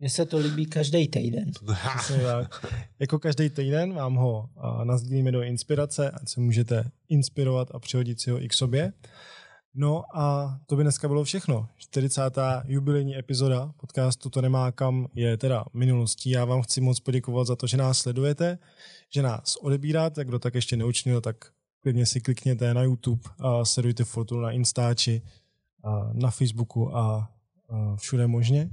mně 0.00 0.10
se 0.10 0.26
to 0.26 0.38
líbí 0.38 0.66
každý 0.66 1.08
týden. 1.08 1.50
jako 2.98 3.18
každý 3.18 3.50
týden 3.50 3.94
vám 3.94 4.14
ho 4.14 4.48
nazdílíme 4.84 5.32
do 5.32 5.42
inspirace, 5.42 6.10
ať 6.10 6.28
se 6.28 6.40
můžete 6.40 6.90
inspirovat 7.08 7.68
a 7.74 7.78
přihodit 7.78 8.20
si 8.20 8.30
ho 8.30 8.42
i 8.42 8.48
k 8.48 8.54
sobě. 8.54 8.92
No 9.74 10.02
a 10.16 10.58
to 10.66 10.76
by 10.76 10.82
dneska 10.82 11.08
bylo 11.08 11.24
všechno. 11.24 11.68
40. 11.76 12.22
jubilejní 12.64 13.18
epizoda 13.18 13.72
podcastu 13.76 14.30
To 14.30 14.42
nemá 14.42 14.72
kam 14.72 15.06
je 15.14 15.36
teda 15.36 15.64
minulostí. 15.74 16.30
Já 16.30 16.44
vám 16.44 16.62
chci 16.62 16.80
moc 16.80 17.00
poděkovat 17.00 17.46
za 17.46 17.56
to, 17.56 17.66
že 17.66 17.76
nás 17.76 17.98
sledujete, 17.98 18.58
že 19.08 19.22
nás 19.22 19.56
odebíráte. 19.56 20.24
Kdo 20.24 20.38
tak 20.38 20.54
ještě 20.54 20.76
neučnil, 20.76 21.20
tak 21.20 21.36
klidně 21.80 22.06
si 22.06 22.20
klikněte 22.20 22.74
na 22.74 22.82
YouTube 22.82 23.22
a 23.38 23.64
sledujte 23.64 24.04
Fortunu 24.04 24.40
na 24.40 24.50
Instači, 24.50 25.22
na 26.12 26.30
Facebooku 26.30 26.96
a 26.96 27.30
všude 27.96 28.26
možně. 28.26 28.70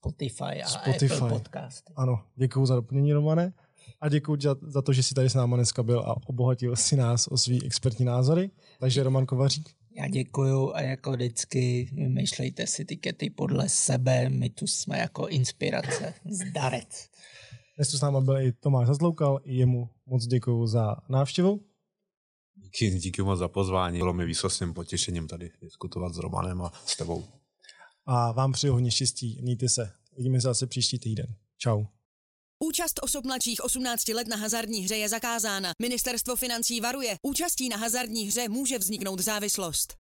Spotify 0.00 0.62
a 0.64 0.68
Spotify. 0.68 1.14
Apple 1.14 1.28
Podcast. 1.28 1.90
Ano, 1.96 2.22
děkuji 2.36 2.66
za 2.66 2.74
doplnění, 2.74 3.12
Romane. 3.12 3.52
A 4.00 4.08
děkuji 4.08 4.36
za, 4.42 4.56
za 4.62 4.82
to, 4.82 4.92
že 4.92 5.02
jsi 5.02 5.14
tady 5.14 5.30
s 5.30 5.34
náma 5.34 5.56
dneska 5.56 5.82
byl 5.82 6.00
a 6.00 6.16
obohatil 6.26 6.76
si 6.76 6.96
nás 6.96 7.26
o 7.26 7.38
svý 7.38 7.64
expertní 7.64 8.04
názory. 8.04 8.50
Takže 8.78 9.02
Roman 9.02 9.26
Kovařík. 9.26 9.70
Já 9.96 10.08
děkuju 10.08 10.72
a 10.74 10.80
jako 10.80 11.12
vždycky 11.12 11.90
vymýšlejte 11.92 12.66
si 12.66 12.84
tikety 12.84 13.30
podle 13.30 13.68
sebe, 13.68 14.28
my 14.28 14.50
tu 14.50 14.66
jsme 14.66 14.98
jako 14.98 15.28
inspirace. 15.28 16.14
Zdarec. 16.30 17.08
Dnes 17.76 17.90
tu 17.90 17.98
s 17.98 18.00
náma 18.00 18.20
byl 18.20 18.36
i 18.36 18.52
Tomáš 18.52 18.86
Zazloukal, 18.86 19.40
i 19.44 19.54
jemu 19.54 19.90
moc 20.06 20.26
děkuju 20.26 20.66
za 20.66 20.96
návštěvu. 21.08 21.60
Díky, 22.54 22.90
díky 22.90 23.22
moc 23.22 23.38
za 23.38 23.48
pozvání. 23.48 23.98
Bylo 23.98 24.12
mi 24.12 24.26
výsostným 24.26 24.74
potěšením 24.74 25.28
tady 25.28 25.50
diskutovat 25.62 26.14
s 26.14 26.18
Romanem 26.18 26.62
a 26.62 26.72
s 26.86 26.96
tebou 26.96 27.24
a 28.06 28.32
vám 28.32 28.52
přeju 28.52 28.72
hodně 28.72 28.90
štěstí. 28.90 29.38
Mějte 29.42 29.68
se. 29.68 29.92
Vidíme 30.16 30.40
se 30.40 30.48
zase 30.48 30.66
příští 30.66 30.98
týden. 30.98 31.34
Čau. 31.58 31.84
Účast 32.64 33.00
osob 33.02 33.24
mladších 33.24 33.64
18 33.64 34.08
let 34.08 34.28
na 34.28 34.36
hazardní 34.36 34.80
hře 34.80 34.96
je 34.96 35.08
zakázána. 35.08 35.72
Ministerstvo 35.82 36.36
financí 36.36 36.80
varuje. 36.80 37.16
Účastí 37.22 37.68
na 37.68 37.76
hazardní 37.76 38.24
hře 38.26 38.48
může 38.48 38.78
vzniknout 38.78 39.20
závislost. 39.20 39.99